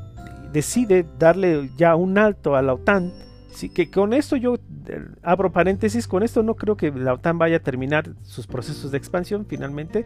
Decide 0.52 1.06
darle 1.18 1.70
ya 1.78 1.96
un 1.96 2.18
alto 2.18 2.56
a 2.56 2.62
la 2.62 2.74
OTAN, 2.74 3.12
sí, 3.52 3.70
que 3.70 3.90
con 3.90 4.14
esto 4.14 4.36
yo 4.36 4.56
eh, 4.88 5.06
abro 5.24 5.52
paréntesis, 5.52 6.08
con 6.08 6.24
esto 6.24 6.44
no 6.44 6.56
creo 6.56 6.76
que 6.78 6.92
la 6.92 7.14
OTAN 7.14 7.38
vaya 7.38 7.58
a 7.58 7.60
terminar 7.60 8.10
sus 8.24 8.48
procesos 8.48 8.92
de 8.92 8.98
expansión 8.98 9.46
finalmente, 9.48 10.06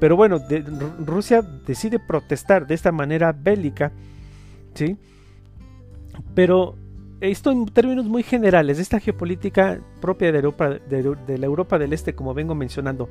pero 0.00 0.16
bueno, 0.16 0.40
Rusia 1.04 1.42
decide 1.66 1.98
protestar 1.98 2.66
de 2.66 2.74
esta 2.74 2.92
manera 2.92 3.32
bélica, 3.32 3.92
¿sí? 4.74 4.96
Pero 6.34 6.76
esto 7.20 7.50
en 7.50 7.66
términos 7.66 8.06
muy 8.06 8.22
generales, 8.22 8.78
esta 8.78 9.00
geopolítica 9.00 9.78
propia 10.00 10.32
de, 10.32 10.38
Europa, 10.38 10.70
de 10.70 11.38
la 11.38 11.46
Europa 11.46 11.78
del 11.78 11.92
Este, 11.92 12.14
como 12.14 12.34
vengo 12.34 12.54
mencionando, 12.54 13.08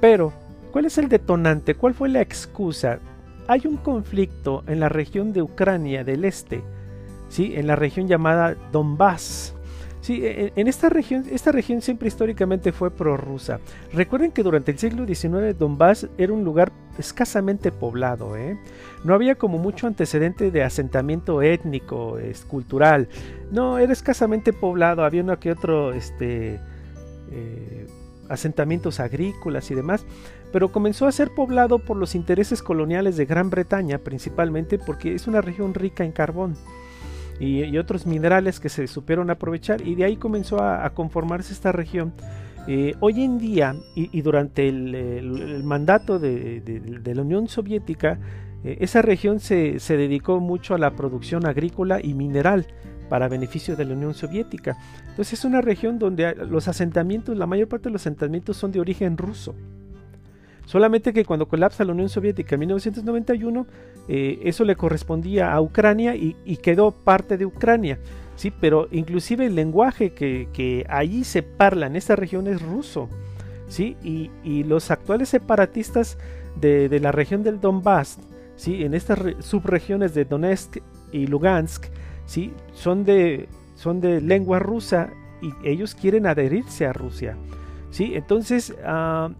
pero 0.00 0.32
¿cuál 0.70 0.86
es 0.86 0.96
el 0.98 1.08
detonante? 1.08 1.74
¿Cuál 1.74 1.94
fue 1.94 2.08
la 2.08 2.20
excusa? 2.20 2.98
Hay 3.48 3.62
un 3.66 3.76
conflicto 3.76 4.64
en 4.66 4.80
la 4.80 4.88
región 4.88 5.32
de 5.32 5.42
Ucrania 5.42 6.04
del 6.04 6.24
Este, 6.24 6.62
¿sí? 7.28 7.52
en 7.56 7.66
la 7.66 7.76
región 7.76 8.08
llamada 8.08 8.56
Donbass. 8.70 9.54
Sí, 10.00 10.24
e, 10.24 10.46
e, 10.46 10.52
en 10.56 10.66
esta 10.66 10.88
región, 10.88 11.24
esta 11.30 11.52
región 11.52 11.80
siempre 11.80 12.08
históricamente 12.08 12.72
fue 12.72 12.90
prorrusa. 12.90 13.60
Recuerden 13.92 14.32
que 14.32 14.42
durante 14.42 14.72
el 14.72 14.78
siglo 14.78 15.06
XIX 15.06 15.56
Donbass 15.56 16.08
era 16.18 16.32
un 16.32 16.42
lugar 16.42 16.72
escasamente 16.98 17.70
poblado. 17.70 18.36
¿eh? 18.36 18.58
No 19.04 19.14
había 19.14 19.36
como 19.36 19.58
mucho 19.58 19.86
antecedente 19.86 20.50
de 20.50 20.64
asentamiento 20.64 21.40
étnico, 21.40 22.18
cultural. 22.48 23.08
No, 23.52 23.78
era 23.78 23.92
escasamente 23.92 24.52
poblado. 24.52 25.04
Había 25.04 25.22
uno 25.22 25.38
que 25.38 25.52
otro 25.52 25.92
este, 25.92 26.58
eh, 27.30 27.86
asentamientos 28.32 29.00
agrícolas 29.00 29.70
y 29.70 29.74
demás 29.74 30.04
pero 30.52 30.70
comenzó 30.70 31.06
a 31.06 31.12
ser 31.12 31.30
poblado 31.30 31.78
por 31.78 31.96
los 31.96 32.14
intereses 32.14 32.62
coloniales 32.62 33.16
de 33.16 33.24
Gran 33.24 33.48
Bretaña, 33.48 33.98
principalmente 33.98 34.78
porque 34.78 35.14
es 35.14 35.26
una 35.26 35.40
región 35.40 35.72
rica 35.72 36.04
en 36.04 36.12
carbón 36.12 36.56
y, 37.40 37.76
otros 37.78 38.06
minerales 38.06 38.60
que 38.60 38.68
se 38.68 38.86
supieron 38.86 39.30
aprovechar, 39.30 39.80
y 39.80 39.96
de 39.96 40.04
ahí 40.04 40.16
comenzó 40.16 40.62
a, 40.62 40.88
conformarse 40.90 41.52
esta 41.52 41.72
región. 41.72 42.12
Eh, 42.68 42.94
hoy 43.00 43.24
en 43.24 43.38
día, 43.38 43.74
y, 43.96 44.20
durante 44.20 44.68
el, 44.68 45.62
mandato 45.64 46.20
de, 46.20 46.62
la 47.04 47.22
Unión 47.22 47.48
Soviética, 47.48 48.20
eh, 48.62 48.76
esa 48.80 49.02
región 49.02 49.40
se, 49.40 49.80
se 49.80 49.96
dedicó 49.96 50.38
mucho 50.38 50.74
a 50.74 50.78
la 50.78 50.92
producción 50.92 51.46
agrícola 51.46 51.98
y 52.00 52.14
mineral 52.14 52.66
para 53.12 53.28
beneficio 53.28 53.76
de 53.76 53.84
la 53.84 53.92
Unión 53.92 54.14
Soviética. 54.14 54.74
Entonces 55.10 55.34
es 55.34 55.44
una 55.44 55.60
región 55.60 55.98
donde 55.98 56.34
los 56.34 56.66
asentamientos, 56.66 57.36
la 57.36 57.46
mayor 57.46 57.68
parte 57.68 57.90
de 57.90 57.92
los 57.92 58.00
asentamientos 58.00 58.56
son 58.56 58.72
de 58.72 58.80
origen 58.80 59.18
ruso. 59.18 59.54
Solamente 60.64 61.12
que 61.12 61.26
cuando 61.26 61.46
colapsa 61.46 61.84
la 61.84 61.92
Unión 61.92 62.08
Soviética 62.08 62.54
en 62.54 62.60
1991, 62.60 63.66
eh, 64.08 64.40
eso 64.44 64.64
le 64.64 64.76
correspondía 64.76 65.52
a 65.52 65.60
Ucrania 65.60 66.16
y, 66.16 66.56
quedó 66.62 66.90
parte 66.90 67.36
de 67.36 67.44
Ucrania. 67.44 67.98
Sí, 68.34 68.50
pero 68.50 68.88
inclusive 68.90 69.44
el 69.44 69.56
lenguaje 69.56 70.14
que, 70.14 70.86
allí 70.88 71.24
se 71.24 71.42
parla 71.42 71.88
en 71.88 71.96
esta 71.96 72.16
región 72.16 72.46
es 72.46 72.62
ruso. 72.62 73.10
¿sí? 73.68 73.94
Y, 74.02 74.64
los 74.64 74.90
actuales 74.90 75.28
separatistas 75.28 76.16
de, 76.58 76.98
la 76.98 77.12
región 77.12 77.42
del 77.42 77.60
Donbass 77.60 78.16
¿sí? 78.56 78.84
en 78.84 78.94
estas 78.94 79.18
subregiones 79.40 80.14
de 80.14 80.24
Donetsk 80.24 80.78
y 81.12 81.26
Lugansk, 81.26 81.92
¿sí? 82.26 82.52
son, 82.72 83.04
de, 83.04 83.48
son 83.74 84.00
de 84.00 84.20
lengua 84.20 84.58
rusa 84.58 85.10
y 85.40 85.52
ellos 85.68 85.94
quieren 85.94 86.26
adherirse 86.26 86.86
a 86.86 86.92
Rusia. 86.92 87.36
¿sí? 87.90 88.12
Entonces, 88.14 88.74
uh, 88.86 89.32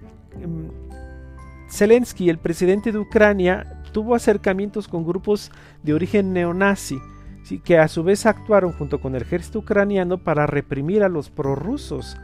Zelensky, 1.71 2.29
el 2.29 2.39
presidente 2.39 2.93
de 2.93 2.99
Ucrania, 2.99 3.83
tuvo 3.93 4.15
acercamientos 4.15 4.89
con 4.89 5.05
grupos 5.05 5.51
de 5.83 5.95
origen 5.95 6.33
neonazi, 6.33 6.99
¿sí? 7.45 7.61
que 7.61 7.79
a 7.79 7.89
su 7.89 8.03
vez 8.03 8.27
actuaron 8.27 8.73
junto 8.73 9.01
con 9.01 9.15
el 9.15 9.23
ejército 9.23 9.61
ucraniano 9.61 10.19
para 10.19 10.47
reprimir 10.47 11.03
a 11.03 11.09
los 11.09 11.31
prorrusos 11.31 12.17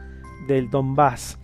del 0.47 0.69
Donbass. 0.69 1.37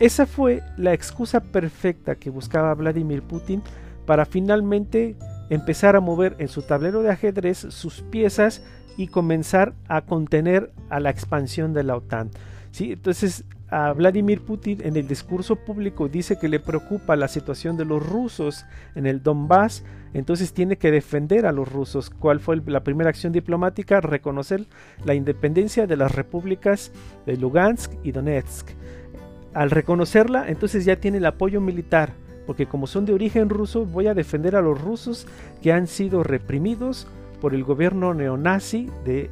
Esa 0.00 0.26
fue 0.26 0.62
la 0.76 0.92
excusa 0.92 1.40
perfecta 1.40 2.16
que 2.16 2.30
buscaba 2.30 2.74
Vladimir 2.74 3.22
Putin 3.22 3.62
para 4.06 4.24
finalmente 4.24 5.16
empezar 5.54 5.96
a 5.96 6.00
mover 6.00 6.34
en 6.38 6.48
su 6.48 6.62
tablero 6.62 7.02
de 7.02 7.10
ajedrez 7.10 7.58
sus 7.58 8.00
piezas 8.00 8.64
y 8.96 9.08
comenzar 9.08 9.74
a 9.86 10.00
contener 10.00 10.72
a 10.88 10.98
la 10.98 11.10
expansión 11.10 11.74
de 11.74 11.82
la 11.82 11.96
OTAN. 11.96 12.30
¿sí? 12.70 12.92
Entonces, 12.92 13.44
a 13.68 13.92
Vladimir 13.92 14.40
Putin 14.40 14.80
en 14.82 14.96
el 14.96 15.06
discurso 15.06 15.56
público 15.56 16.08
dice 16.08 16.38
que 16.38 16.48
le 16.48 16.58
preocupa 16.58 17.16
la 17.16 17.28
situación 17.28 17.76
de 17.76 17.84
los 17.84 18.06
rusos 18.06 18.64
en 18.94 19.06
el 19.06 19.22
Donbass, 19.22 19.84
entonces 20.14 20.54
tiene 20.54 20.78
que 20.78 20.90
defender 20.90 21.44
a 21.44 21.52
los 21.52 21.70
rusos. 21.70 22.08
¿Cuál 22.08 22.40
fue 22.40 22.56
la 22.66 22.82
primera 22.82 23.10
acción 23.10 23.32
diplomática? 23.32 24.00
Reconocer 24.00 24.66
la 25.04 25.14
independencia 25.14 25.86
de 25.86 25.96
las 25.96 26.14
repúblicas 26.14 26.92
de 27.26 27.36
Lugansk 27.36 27.92
y 28.02 28.12
Donetsk. 28.12 28.70
Al 29.52 29.70
reconocerla, 29.70 30.48
entonces 30.48 30.86
ya 30.86 30.96
tiene 30.96 31.18
el 31.18 31.26
apoyo 31.26 31.60
militar, 31.60 32.14
porque 32.46 32.66
como 32.66 32.86
son 32.86 33.06
de 33.06 33.12
origen 33.12 33.48
ruso, 33.48 33.84
voy 33.86 34.06
a 34.06 34.14
defender 34.14 34.56
a 34.56 34.62
los 34.62 34.80
rusos 34.80 35.26
que 35.62 35.72
han 35.72 35.86
sido 35.86 36.22
reprimidos 36.22 37.06
por 37.40 37.54
el 37.54 37.64
gobierno 37.64 38.14
neonazi 38.14 38.88
de 39.04 39.30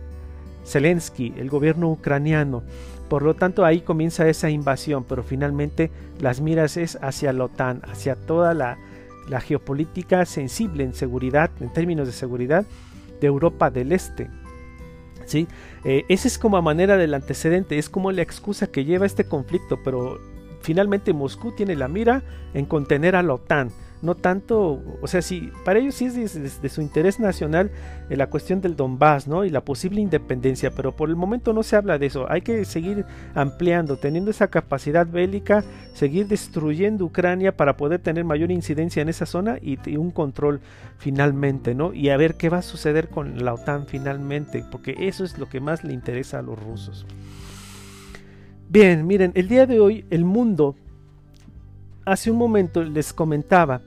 Zelensky, 0.64 1.34
el 1.36 1.48
gobierno 1.48 1.90
ucraniano. 1.90 2.62
Por 3.08 3.22
lo 3.22 3.34
tanto, 3.34 3.64
ahí 3.64 3.80
comienza 3.80 4.28
esa 4.28 4.50
invasión, 4.50 5.04
pero 5.04 5.22
finalmente 5.22 5.90
las 6.20 6.40
miras 6.40 6.76
es 6.76 6.96
hacia 7.02 7.32
la 7.32 7.44
OTAN, 7.44 7.82
hacia 7.90 8.14
toda 8.14 8.54
la, 8.54 8.78
geopolítica 9.40 10.24
sensible 10.26 10.82
en 10.82 10.92
seguridad, 10.92 11.50
en 11.60 11.72
términos 11.72 12.06
de 12.06 12.12
seguridad, 12.12 12.64
de 13.20 13.26
Europa 13.26 13.70
del 13.70 13.92
Este. 13.92 14.28
¿Sí? 15.24 15.46
Eh, 15.84 16.04
es 16.08 16.38
como 16.38 16.56
a 16.56 16.62
manera 16.62 16.96
del 16.96 17.14
antecedente, 17.14 17.78
es 17.78 17.88
como 17.88 18.10
la 18.10 18.22
excusa 18.22 18.66
que 18.66 18.84
lleva 18.84 19.06
este 19.06 19.24
conflicto, 19.24 19.78
pero 19.84 20.18
finalmente 20.60 21.12
Moscú 21.12 21.52
tiene 21.52 21.76
la 21.76 21.88
mira 21.88 22.22
en 22.54 22.66
contener 22.66 23.16
a 23.16 23.22
la 23.22 23.34
OTAN 23.34 23.70
no 24.02 24.14
tanto, 24.14 24.82
o 25.02 25.06
sea, 25.06 25.20
si 25.20 25.52
para 25.64 25.78
ellos 25.78 25.94
sí 25.94 26.06
es 26.06 26.62
de, 26.62 26.68
su 26.68 26.80
interés 26.80 27.20
nacional 27.20 27.70
eh, 28.08 28.16
la 28.16 28.28
cuestión 28.28 28.60
del 28.60 28.74
Donbass, 28.74 29.28
¿no? 29.28 29.44
Y 29.44 29.50
la 29.50 29.62
posible 29.62 30.00
independencia, 30.00 30.70
pero 30.70 30.96
por 30.96 31.10
el 31.10 31.16
momento 31.16 31.52
no 31.52 31.62
se 31.62 31.76
habla 31.76 31.98
de 31.98 32.06
eso. 32.06 32.30
Hay 32.30 32.40
que 32.40 32.64
seguir 32.64 33.04
ampliando, 33.34 33.98
teniendo 33.98 34.30
esa 34.30 34.48
capacidad 34.48 35.06
bélica, 35.06 35.64
seguir 35.92 36.28
destruyendo 36.28 37.04
Ucrania 37.04 37.56
para 37.56 37.76
poder 37.76 38.00
tener 38.00 38.24
mayor 38.24 38.50
incidencia 38.50 39.02
en 39.02 39.10
esa 39.10 39.26
zona 39.26 39.58
y, 39.60 39.78
un 39.96 40.10
control 40.10 40.60
finalmente, 40.98 41.74
¿no? 41.74 41.92
Y 41.92 42.08
a 42.08 42.16
ver 42.16 42.36
qué 42.36 42.48
va 42.48 42.58
a 42.58 42.62
suceder 42.62 43.08
con 43.08 43.44
la 43.44 43.52
OTAN 43.52 43.86
finalmente, 43.86 44.64
porque 44.70 44.94
eso 44.98 45.24
es 45.24 45.36
lo 45.36 45.48
que 45.48 45.60
más 45.60 45.84
le 45.84 45.92
interesa 45.92 46.38
a 46.38 46.42
los 46.42 46.58
rusos. 46.58 47.06
Bien, 48.70 49.04
miren, 49.04 49.32
el 49.34 49.48
día 49.48 49.66
de 49.66 49.80
hoy 49.80 50.04
el 50.10 50.24
mundo 50.24 50.76
hace 52.04 52.30
un 52.30 52.36
momento 52.36 52.84
les 52.84 53.12
comentaba 53.12 53.82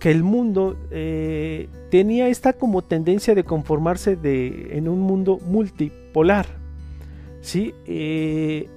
que 0.00 0.10
el 0.10 0.24
mundo 0.24 0.76
eh, 0.90 1.68
tenía 1.88 2.26
esta 2.26 2.52
como 2.52 2.82
tendencia 2.82 3.36
de 3.36 3.44
conformarse 3.44 4.16
de, 4.16 4.76
en 4.76 4.88
un 4.88 4.98
mundo 4.98 5.38
multipolar, 5.46 6.46
¿sí? 7.42 7.76
Eh, 7.86 8.68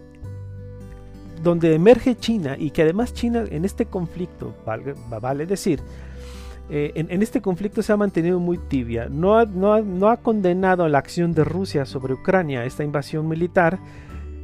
donde 1.41 1.73
emerge 1.73 2.15
China 2.15 2.55
y 2.55 2.69
que 2.69 2.83
además 2.83 3.15
China 3.15 3.43
en 3.49 3.65
este 3.65 3.87
conflicto, 3.87 4.53
vale, 4.63 5.47
decir, 5.47 5.81
eh, 6.69 6.91
en, 6.93 7.23
este 7.23 7.41
conflicto 7.41 7.81
se 7.81 7.91
ha 7.91 7.97
mantenido 7.97 8.39
muy 8.39 8.59
tibia, 8.59 9.07
no 9.09 9.43
no, 9.47 9.81
no 9.81 10.09
ha 10.09 10.17
condenado 10.17 10.87
la 10.87 10.99
acción 10.99 11.33
de 11.33 11.43
Rusia 11.43 11.87
sobre 11.87 12.13
Ucrania, 12.13 12.63
esta 12.63 12.83
invasión 12.83 13.27
militar, 13.27 13.79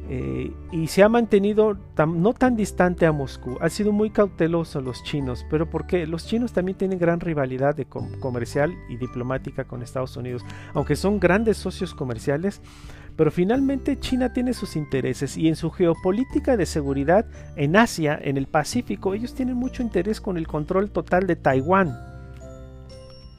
eh, 0.08 0.52
y 0.70 0.86
se 0.88 1.02
ha 1.02 1.08
mantenido 1.08 1.78
no 2.06 2.34
tan 2.34 2.56
distante 2.56 3.06
a 3.06 3.12
Moscú. 3.12 3.56
Ha 3.60 3.70
sido 3.70 3.92
muy 3.92 4.10
cauteloso 4.10 4.80
los 4.80 5.02
chinos, 5.02 5.46
pero 5.50 5.70
porque 5.70 6.06
los 6.06 6.26
chinos 6.26 6.52
también 6.52 6.76
tienen 6.76 6.98
gran 6.98 7.20
rivalidad 7.20 7.76
comercial 8.20 8.74
y 8.88 8.96
diplomática 8.96 9.64
con 9.64 9.82
Estados 9.82 10.16
Unidos, 10.16 10.44
aunque 10.74 10.96
son 10.96 11.20
grandes 11.20 11.56
socios 11.56 11.94
comerciales. 11.94 12.60
Pero 13.16 13.30
finalmente 13.30 13.98
China 13.98 14.32
tiene 14.32 14.54
sus 14.54 14.74
intereses 14.74 15.36
y 15.36 15.46
en 15.46 15.54
su 15.54 15.70
geopolítica 15.70 16.56
de 16.56 16.66
seguridad 16.66 17.24
en 17.54 17.76
Asia, 17.76 18.18
en 18.20 18.36
el 18.36 18.48
Pacífico, 18.48 19.14
ellos 19.14 19.34
tienen 19.34 19.54
mucho 19.54 19.82
interés 19.82 20.20
con 20.20 20.36
el 20.36 20.48
control 20.48 20.90
total 20.90 21.28
de 21.28 21.36
Taiwán, 21.36 21.96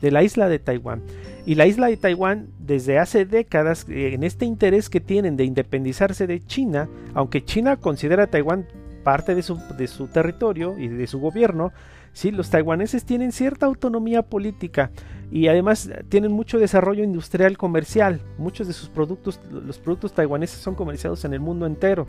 de 0.01 0.12
la 0.12 0.23
isla 0.23 0.49
de 0.49 0.60
Taiwán. 0.60 1.01
Y 1.45 1.55
la 1.55 1.67
isla 1.67 1.88
de 1.88 1.97
Taiwán, 1.97 2.47
desde 2.60 2.97
hace 2.97 3.25
décadas, 3.25 3.86
en 3.88 4.23
este 4.23 4.45
interés 4.45 4.89
que 4.89 4.99
tienen 4.99 5.38
de 5.38 5.43
independizarse 5.43 6.25
de 6.27 6.43
China, 6.45 6.89
aunque 7.13 7.43
China 7.43 7.77
considera 7.77 8.23
a 8.23 8.27
Taiwán 8.27 8.67
parte 9.03 9.36
de 9.36 9.43
su, 9.43 9.60
de 9.77 9.88
su 9.88 10.08
territorio 10.08 10.77
y 10.79 10.88
de 10.88 11.05
su 11.05 11.19
gobierno, 11.19 11.71
sí, 12.12 12.31
los 12.31 12.49
taiwaneses 12.49 13.05
tienen 13.05 13.31
cierta 13.31 13.67
autonomía 13.67 14.23
política 14.23 14.89
y 15.31 15.47
además 15.47 15.89
tienen 16.10 16.31
mucho 16.31 16.58
desarrollo 16.58 17.03
industrial 17.03 17.58
comercial. 17.58 18.21
Muchos 18.38 18.67
de 18.67 18.73
sus 18.73 18.89
productos, 18.89 19.39
los 19.51 19.77
productos 19.77 20.13
taiwaneses 20.13 20.60
son 20.60 20.75
comerciados 20.75 21.25
en 21.25 21.34
el 21.34 21.39
mundo 21.39 21.65
entero. 21.65 22.08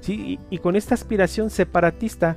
¿sí? 0.00 0.38
Y, 0.50 0.58
con 0.58 0.76
esta 0.76 0.94
aspiración 0.94 1.50
separatista, 1.50 2.36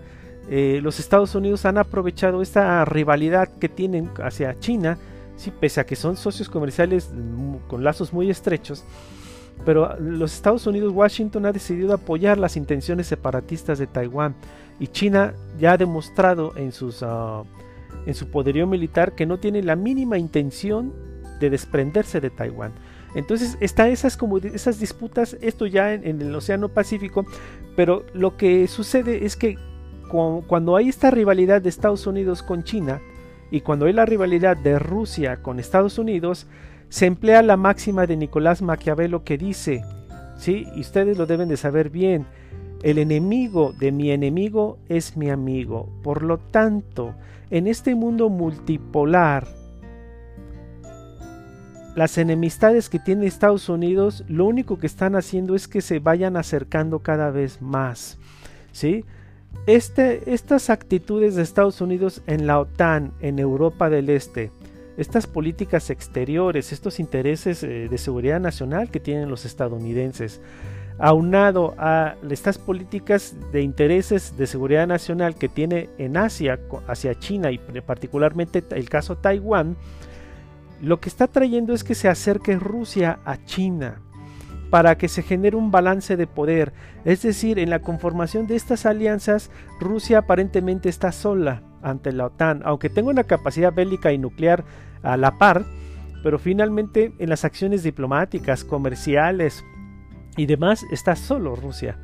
eh, 0.49 0.79
los 0.81 0.99
Estados 0.99 1.35
Unidos 1.35 1.65
han 1.65 1.77
aprovechado 1.77 2.41
esta 2.41 2.83
rivalidad 2.85 3.49
que 3.59 3.69
tienen 3.69 4.09
hacia 4.23 4.59
China 4.59 4.97
Sí, 5.39 5.53
pese 5.57 5.79
a 5.79 5.85
que 5.85 5.95
son 5.95 6.17
socios 6.17 6.49
comerciales 6.49 7.09
con 7.69 7.81
lazos 7.81 8.11
muy 8.11 8.29
estrechos, 8.29 8.83
pero 9.65 9.97
los 9.97 10.33
Estados 10.33 10.67
Unidos, 10.67 10.91
Washington 10.91 11.45
ha 11.45 11.53
decidido 11.53 11.93
apoyar 11.93 12.37
las 12.37 12.57
intenciones 12.57 13.07
separatistas 13.07 13.79
de 13.79 13.87
Taiwán 13.87 14.35
y 14.81 14.87
China 14.87 15.33
ya 15.57 15.71
ha 15.71 15.77
demostrado 15.77 16.51
en, 16.57 16.73
sus, 16.73 17.03
ah, 17.03 17.43
en 18.05 18.15
su 18.15 18.29
poderío 18.29 18.67
militar 18.67 19.15
que 19.15 19.25
no 19.25 19.39
tiene 19.39 19.63
la 19.63 19.77
mínima 19.77 20.17
intención 20.17 20.93
de 21.39 21.49
desprenderse 21.49 22.19
de 22.19 22.31
Taiwán. 22.31 22.73
Entonces 23.15 23.57
está 23.61 23.87
esas 23.87 24.17
esas 24.53 24.77
disputas, 24.77 25.37
esto 25.39 25.67
ya 25.67 25.93
en, 25.93 26.21
el 26.21 26.35
Océano 26.35 26.67
Pacífico, 26.67 27.25
pero 27.77 28.05
lo 28.13 28.35
que 28.35 28.67
sucede 28.67 29.25
es 29.25 29.37
que 29.37 29.57
cuando 30.09 30.75
hay 30.75 30.89
esta 30.89 31.11
rivalidad 31.11 31.61
de 31.61 31.69
Estados 31.69 32.07
Unidos 32.07 32.43
con 32.43 32.63
China, 32.63 33.01
y 33.51 33.61
cuando 33.61 33.85
hay 33.85 33.93
la 33.93 34.05
rivalidad 34.05 34.57
de 34.57 34.77
Rusia 34.77 35.41
con 35.41 35.59
Estados 35.59 35.97
Unidos, 35.97 36.47
se 36.89 37.05
emplea 37.05 37.41
la 37.41 37.57
máxima 37.57 38.05
de 38.05 38.17
Nicolás 38.17 38.61
Maquiavelo 38.61 39.23
que 39.23 39.37
dice, 39.37 39.83
sí, 40.37 40.67
y 40.75 40.81
ustedes 40.81 41.17
lo 41.17 41.25
deben 41.25 41.49
de 41.49 41.57
saber 41.57 41.89
bien, 41.89 42.25
el 42.83 42.97
enemigo 42.97 43.73
de 43.77 43.91
mi 43.91 44.11
enemigo 44.11 44.77
es 44.87 45.17
mi 45.17 45.29
amigo. 45.29 45.89
Por 46.01 46.23
lo 46.23 46.37
tanto, 46.37 47.13
en 47.49 47.67
este 47.67 47.93
mundo 47.93 48.29
multipolar, 48.29 49.47
las 51.95 52.17
enemistades 52.17 52.87
que 52.87 52.99
tiene 52.99 53.25
Estados 53.25 53.67
Unidos, 53.67 54.23
lo 54.29 54.45
único 54.45 54.77
que 54.77 54.87
están 54.87 55.15
haciendo 55.15 55.55
es 55.55 55.67
que 55.67 55.81
se 55.81 55.99
vayan 55.99 56.37
acercando 56.37 56.99
cada 56.99 57.31
vez 57.31 57.61
más. 57.61 58.17
¿Sí? 58.71 59.03
Este, 59.65 60.33
estas 60.33 60.69
actitudes 60.69 61.35
de 61.35 61.43
Estados 61.43 61.79
Unidos 61.81 62.21
en 62.27 62.47
la 62.47 62.59
OTAN, 62.59 63.13
en 63.21 63.39
Europa 63.39 63.89
del 63.89 64.09
Este, 64.09 64.51
estas 64.97 65.27
políticas 65.27 65.89
exteriores, 65.89 66.73
estos 66.73 66.99
intereses 66.99 67.63
eh, 67.63 67.87
de 67.89 67.97
seguridad 67.97 68.39
nacional 68.39 68.89
que 68.89 68.99
tienen 68.99 69.29
los 69.29 69.45
estadounidenses, 69.45 70.41
aunado 70.97 71.73
a 71.77 72.15
estas 72.29 72.57
políticas 72.57 73.35
de 73.53 73.61
intereses 73.61 74.35
de 74.37 74.47
seguridad 74.47 74.87
nacional 74.87 75.35
que 75.35 75.47
tiene 75.47 75.89
en 75.97 76.17
Asia 76.17 76.59
hacia 76.87 77.17
China 77.17 77.51
y 77.51 77.57
particularmente 77.59 78.63
el 78.71 78.89
caso 78.89 79.15
Taiwán, 79.15 79.77
lo 80.81 80.99
que 80.99 81.09
está 81.09 81.27
trayendo 81.27 81.73
es 81.73 81.83
que 81.83 81.95
se 81.95 82.09
acerque 82.09 82.57
Rusia 82.57 83.19
a 83.23 83.37
China 83.45 84.01
para 84.69 84.97
que 84.97 85.07
se 85.07 85.23
genere 85.23 85.55
un 85.55 85.71
balance 85.71 86.15
de 86.17 86.27
poder. 86.27 86.73
Es 87.05 87.21
decir, 87.21 87.59
en 87.59 87.69
la 87.69 87.79
conformación 87.79 88.47
de 88.47 88.55
estas 88.55 88.85
alianzas, 88.85 89.49
Rusia 89.79 90.19
aparentemente 90.19 90.89
está 90.89 91.11
sola 91.11 91.63
ante 91.81 92.11
la 92.11 92.27
OTAN, 92.27 92.61
aunque 92.65 92.89
tenga 92.89 93.09
una 93.09 93.23
capacidad 93.23 93.73
bélica 93.73 94.11
y 94.11 94.17
nuclear 94.17 94.63
a 95.01 95.17
la 95.17 95.37
par, 95.37 95.63
pero 96.23 96.37
finalmente 96.37 97.13
en 97.19 97.29
las 97.29 97.45
acciones 97.45 97.83
diplomáticas, 97.83 98.63
comerciales 98.63 99.63
y 100.37 100.45
demás 100.45 100.85
está 100.91 101.15
solo 101.15 101.55
Rusia. 101.55 101.97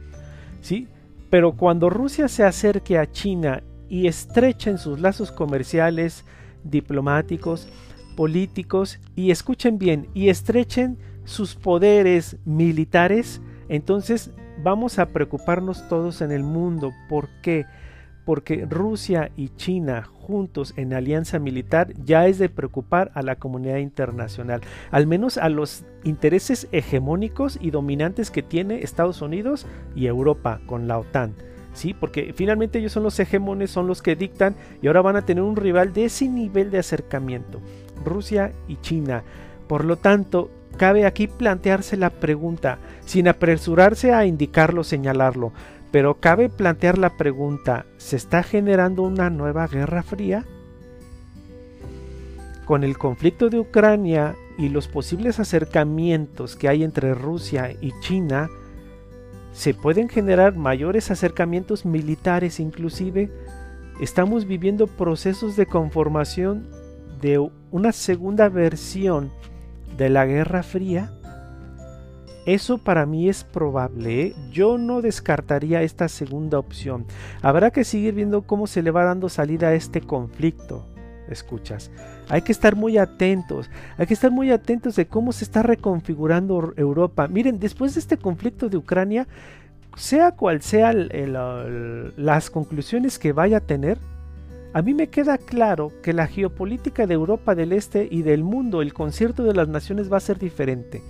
¿Sí? 0.61 0.87
Pero 1.29 1.53
cuando 1.53 1.89
Rusia 1.89 2.27
se 2.27 2.43
acerque 2.43 2.97
a 2.97 3.11
China 3.11 3.61
y 3.89 4.07
estrechen 4.07 4.77
sus 4.77 4.99
lazos 4.99 5.31
comerciales, 5.31 6.25
diplomáticos, 6.63 7.67
políticos 8.15 8.99
y 9.15 9.31
escuchen 9.31 9.77
bien 9.77 10.07
y 10.13 10.29
estrechen 10.29 10.97
sus 11.25 11.55
poderes 11.55 12.37
militares, 12.45 13.41
entonces 13.67 14.31
vamos 14.63 14.99
a 14.99 15.07
preocuparnos 15.07 15.87
todos 15.87 16.21
en 16.21 16.31
el 16.31 16.43
mundo. 16.43 16.93
¿Por 17.09 17.29
qué? 17.41 17.65
Porque 18.23 18.65
Rusia 18.67 19.31
y 19.35 19.49
China 19.49 20.03
juntos 20.03 20.73
en 20.77 20.93
alianza 20.93 21.37
militar 21.37 21.93
ya 22.03 22.25
es 22.25 22.39
de 22.39 22.49
preocupar 22.49 23.11
a 23.13 23.21
la 23.21 23.35
comunidad 23.35 23.77
internacional, 23.77 24.61
al 24.89 25.05
menos 25.05 25.37
a 25.37 25.49
los 25.49 25.83
intereses 26.03 26.67
hegemónicos 26.71 27.59
y 27.61 27.69
dominantes 27.69 28.31
que 28.31 28.41
tiene 28.41 28.81
Estados 28.81 29.21
Unidos 29.21 29.67
y 29.95 30.07
Europa 30.07 30.59
con 30.65 30.87
la 30.87 30.97
OTAN. 30.97 31.35
¿sí? 31.73 31.93
Porque 31.93 32.33
finalmente 32.35 32.79
ellos 32.79 32.93
son 32.93 33.03
los 33.03 33.19
hegemones, 33.19 33.69
son 33.69 33.85
los 33.85 34.01
que 34.01 34.15
dictan 34.15 34.55
y 34.81 34.87
ahora 34.87 35.03
van 35.03 35.17
a 35.17 35.25
tener 35.25 35.43
un 35.43 35.55
rival 35.55 35.93
de 35.93 36.05
ese 36.05 36.27
nivel 36.27 36.71
de 36.71 36.79
acercamiento, 36.79 37.61
Rusia 38.03 38.51
y 38.67 38.77
China. 38.77 39.23
Por 39.67 39.85
lo 39.85 39.97
tanto, 39.97 40.49
cabe 40.77 41.05
aquí 41.05 41.27
plantearse 41.27 41.97
la 41.97 42.09
pregunta, 42.09 42.79
sin 43.05 43.27
apresurarse 43.27 44.13
a 44.13 44.25
indicarlo, 44.25 44.83
señalarlo, 44.83 45.51
pero 45.91 46.15
cabe 46.19 46.49
plantear 46.49 46.97
la 46.97 47.17
pregunta, 47.17 47.85
¿se 47.97 48.15
está 48.15 48.43
generando 48.43 49.03
una 49.03 49.29
nueva 49.29 49.67
guerra 49.67 50.03
fría? 50.03 50.45
Con 52.65 52.83
el 52.83 52.97
conflicto 52.97 53.49
de 53.49 53.59
Ucrania 53.59 54.35
y 54.57 54.69
los 54.69 54.87
posibles 54.87 55.39
acercamientos 55.39 56.55
que 56.55 56.67
hay 56.67 56.83
entre 56.83 57.13
Rusia 57.13 57.75
y 57.79 57.91
China, 58.01 58.49
se 59.53 59.73
pueden 59.73 60.09
generar 60.09 60.55
mayores 60.55 61.11
acercamientos 61.11 61.85
militares 61.85 62.59
inclusive. 62.59 63.31
Estamos 64.01 64.45
viviendo 64.45 64.87
procesos 64.87 65.55
de 65.55 65.65
conformación 65.65 66.67
de 67.21 67.39
una 67.71 67.93
segunda 67.93 68.49
versión 68.49 69.31
de 69.97 70.09
la 70.09 70.25
Guerra 70.25 70.63
Fría. 70.63 71.11
Eso 72.45 72.77
para 72.77 73.05
mí 73.05 73.27
es 73.27 73.43
probable. 73.43 74.21
¿eh? 74.21 74.35
Yo 74.51 74.77
no 74.77 75.01
descartaría 75.01 75.81
esta 75.81 76.07
segunda 76.07 76.59
opción. 76.59 77.05
Habrá 77.41 77.71
que 77.71 77.83
seguir 77.83 78.13
viendo 78.13 78.43
cómo 78.43 78.67
se 78.67 78.83
le 78.83 78.91
va 78.91 79.03
dando 79.03 79.29
salida 79.29 79.69
a 79.69 79.73
este 79.73 80.01
conflicto. 80.01 80.85
Escuchas. 81.27 81.89
Hay 82.29 82.43
que 82.43 82.51
estar 82.51 82.75
muy 82.75 82.99
atentos. 82.99 83.69
Hay 83.97 84.05
que 84.05 84.13
estar 84.13 84.29
muy 84.29 84.51
atentos 84.51 84.95
de 84.95 85.07
cómo 85.07 85.31
se 85.31 85.43
está 85.43 85.63
reconfigurando 85.63 86.73
Europa. 86.77 87.27
Miren, 87.27 87.59
después 87.59 87.95
de 87.95 87.99
este 87.99 88.17
conflicto 88.17 88.69
de 88.69 88.77
Ucrania, 88.77 89.27
sea 89.95 90.31
cual 90.33 90.61
sea 90.61 90.93
las 90.93 92.49
conclusiones 92.51 93.17
que 93.17 93.33
vaya 93.33 93.57
a 93.57 93.61
tener, 93.61 93.97
a 94.75 94.81
mí 94.81 94.93
me 94.93 95.07
queda 95.07 95.37
claro 95.37 95.93
que 96.03 96.11
la 96.11 96.27
geopolítica 96.27 97.07
de 97.07 97.13
Europa 97.13 97.55
del 97.55 97.71
Este 97.71 98.09
y 98.11 98.23
del 98.23 98.43
mundo, 98.43 98.81
el 98.81 98.93
concierto 98.93 99.43
de 99.43 99.53
las 99.53 99.69
naciones 99.69 100.11
va 100.11 100.17
a 100.17 100.19
ser 100.19 100.37
diferente. 100.37 101.01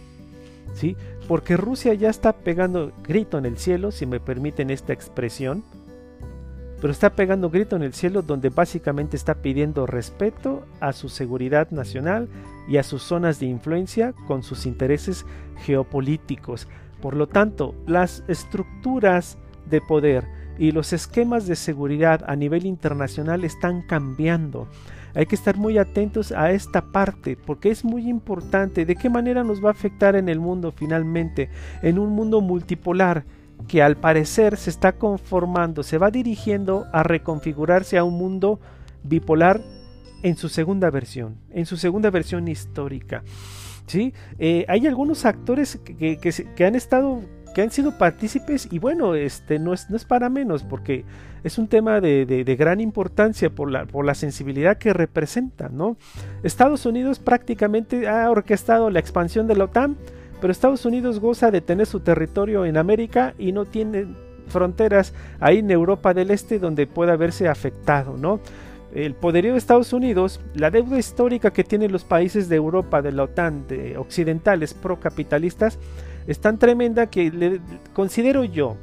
¿Sí? 0.75 0.95
Porque 1.27 1.57
Rusia 1.57 1.95
ya 1.95 2.11
está 2.11 2.33
pegando 2.33 2.91
grito 3.01 3.39
en 3.39 3.47
el 3.47 3.57
cielo, 3.57 3.89
si 3.89 4.05
me 4.05 4.19
permiten 4.19 4.69
esta 4.69 4.93
expresión, 4.93 5.63
pero 6.79 6.91
está 6.91 7.15
pegando 7.15 7.49
grito 7.49 7.75
en 7.75 7.81
el 7.81 7.95
cielo 7.95 8.21
donde 8.21 8.49
básicamente 8.49 9.17
está 9.17 9.33
pidiendo 9.33 9.87
respeto 9.87 10.67
a 10.79 10.93
su 10.93 11.09
seguridad 11.09 11.71
nacional 11.71 12.29
y 12.67 12.77
a 12.77 12.83
sus 12.83 13.01
zonas 13.01 13.39
de 13.39 13.47
influencia 13.47 14.13
con 14.27 14.43
sus 14.43 14.67
intereses 14.67 15.25
geopolíticos. 15.63 16.67
Por 17.01 17.15
lo 17.15 17.25
tanto, 17.25 17.73
las 17.87 18.23
estructuras 18.27 19.39
de 19.67 19.81
poder 19.81 20.44
y 20.57 20.71
los 20.71 20.93
esquemas 20.93 21.47
de 21.47 21.55
seguridad 21.55 22.23
a 22.27 22.35
nivel 22.35 22.65
internacional 22.65 23.43
están 23.43 23.81
cambiando. 23.81 24.67
Hay 25.13 25.25
que 25.25 25.35
estar 25.35 25.55
muy 25.55 25.77
atentos 25.77 26.31
a 26.31 26.51
esta 26.51 26.81
parte 26.91 27.37
porque 27.37 27.71
es 27.71 27.85
muy 27.85 28.09
importante 28.09 28.85
de 28.85 28.95
qué 28.95 29.09
manera 29.09 29.43
nos 29.43 29.63
va 29.63 29.69
a 29.69 29.71
afectar 29.71 30.15
en 30.15 30.27
el 30.27 30.39
mundo 30.39 30.73
finalmente, 30.75 31.49
en 31.81 31.99
un 31.99 32.09
mundo 32.09 32.41
multipolar 32.41 33.23
que 33.67 33.81
al 33.81 33.95
parecer 33.95 34.57
se 34.57 34.69
está 34.69 34.93
conformando, 34.93 35.83
se 35.83 35.97
va 35.97 36.11
dirigiendo 36.11 36.85
a 36.91 37.03
reconfigurarse 37.03 37.97
a 37.97 38.03
un 38.03 38.17
mundo 38.17 38.59
bipolar 39.03 39.61
en 40.23 40.35
su 40.35 40.49
segunda 40.49 40.89
versión, 40.89 41.37
en 41.51 41.65
su 41.65 41.77
segunda 41.77 42.09
versión 42.09 42.47
histórica. 42.47 43.23
¿sí? 43.87 44.13
Eh, 44.39 44.65
hay 44.67 44.87
algunos 44.87 45.25
actores 45.25 45.79
que, 45.85 46.65
han 46.65 46.75
estado 46.75 47.21
que 47.55 47.61
han 47.61 47.71
sido 47.71 47.97
partícipes 47.97 48.67
y 48.69 48.79
bueno, 48.79 49.15
este 49.15 49.59
no 49.59 49.73
es, 49.73 49.89
no 49.89 49.95
es 49.95 50.03
para 50.03 50.29
menos 50.29 50.63
porque 50.63 51.05
es 51.41 51.57
un 51.57 51.69
tema 51.69 52.01
de, 52.01 52.25
de, 52.25 52.55
gran 52.57 52.81
importancia 52.81 53.49
por 53.49 53.71
la, 53.71 53.85
por 53.85 54.03
la 54.03 54.13
sensibilidad 54.13 54.77
que 54.77 54.91
representa, 54.91 55.69
¿no? 55.69 55.95
Estados 56.43 56.85
Unidos 56.85 57.19
prácticamente 57.19 58.09
ha 58.09 58.29
orquestado 58.29 58.89
la 58.89 58.99
expansión 58.99 59.47
de 59.47 59.55
la 59.55 59.63
OTAN 59.63 59.95
pero 60.41 60.51
Estados 60.51 60.85
Unidos 60.85 61.21
goza 61.21 61.49
de 61.49 61.61
tener 61.61 61.87
su 61.87 62.01
territorio 62.01 62.65
en 62.65 62.75
América 62.75 63.33
y 63.37 63.53
no 63.53 63.63
tiene 63.63 64.05
fronteras 64.47 65.13
ahí 65.39 65.59
en 65.59 65.71
Europa 65.71 66.13
del 66.13 66.31
Este 66.31 66.59
donde 66.59 66.87
pueda 66.87 67.15
verse 67.15 67.47
afectado, 67.47 68.17
¿no? 68.17 68.41
El 68.93 69.13
poderío 69.13 69.53
de 69.53 69.57
Estados 69.57 69.93
Unidos, 69.93 70.41
la 70.53 70.71
deuda 70.71 70.99
histórica 70.99 71.51
que 71.51 71.63
tienen 71.63 71.93
los 71.93 72.03
países 72.03 72.49
de 72.49 72.57
Europa, 72.57 73.01
de 73.01 73.13
la 73.13 73.23
OTAN, 73.23 73.65
de 73.67 73.97
occidentales 73.97 74.73
procapitalistas, 74.73 75.79
es 76.27 76.39
tan 76.39 76.57
tremenda 76.57 77.07
que 77.07 77.31
le, 77.31 77.61
considero 77.93 78.43
yo, 78.43 78.77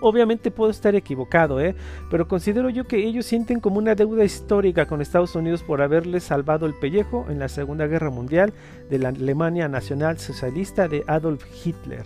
obviamente 0.00 0.50
puedo 0.50 0.70
estar 0.70 0.94
equivocado, 0.94 1.60
¿eh? 1.60 1.74
pero 2.10 2.28
considero 2.28 2.70
yo 2.70 2.84
que 2.84 3.04
ellos 3.04 3.26
sienten 3.26 3.60
como 3.60 3.78
una 3.78 3.94
deuda 3.94 4.24
histórica 4.24 4.86
con 4.86 5.00
Estados 5.00 5.34
Unidos 5.34 5.62
por 5.62 5.82
haberles 5.82 6.24
salvado 6.24 6.66
el 6.66 6.74
pellejo 6.74 7.26
en 7.28 7.38
la 7.38 7.48
Segunda 7.48 7.86
Guerra 7.86 8.10
Mundial 8.10 8.52
de 8.90 8.98
la 8.98 9.08
Alemania 9.08 9.68
Nacional 9.68 10.18
Socialista 10.18 10.88
de 10.88 11.04
Adolf 11.06 11.44
Hitler. 11.64 12.04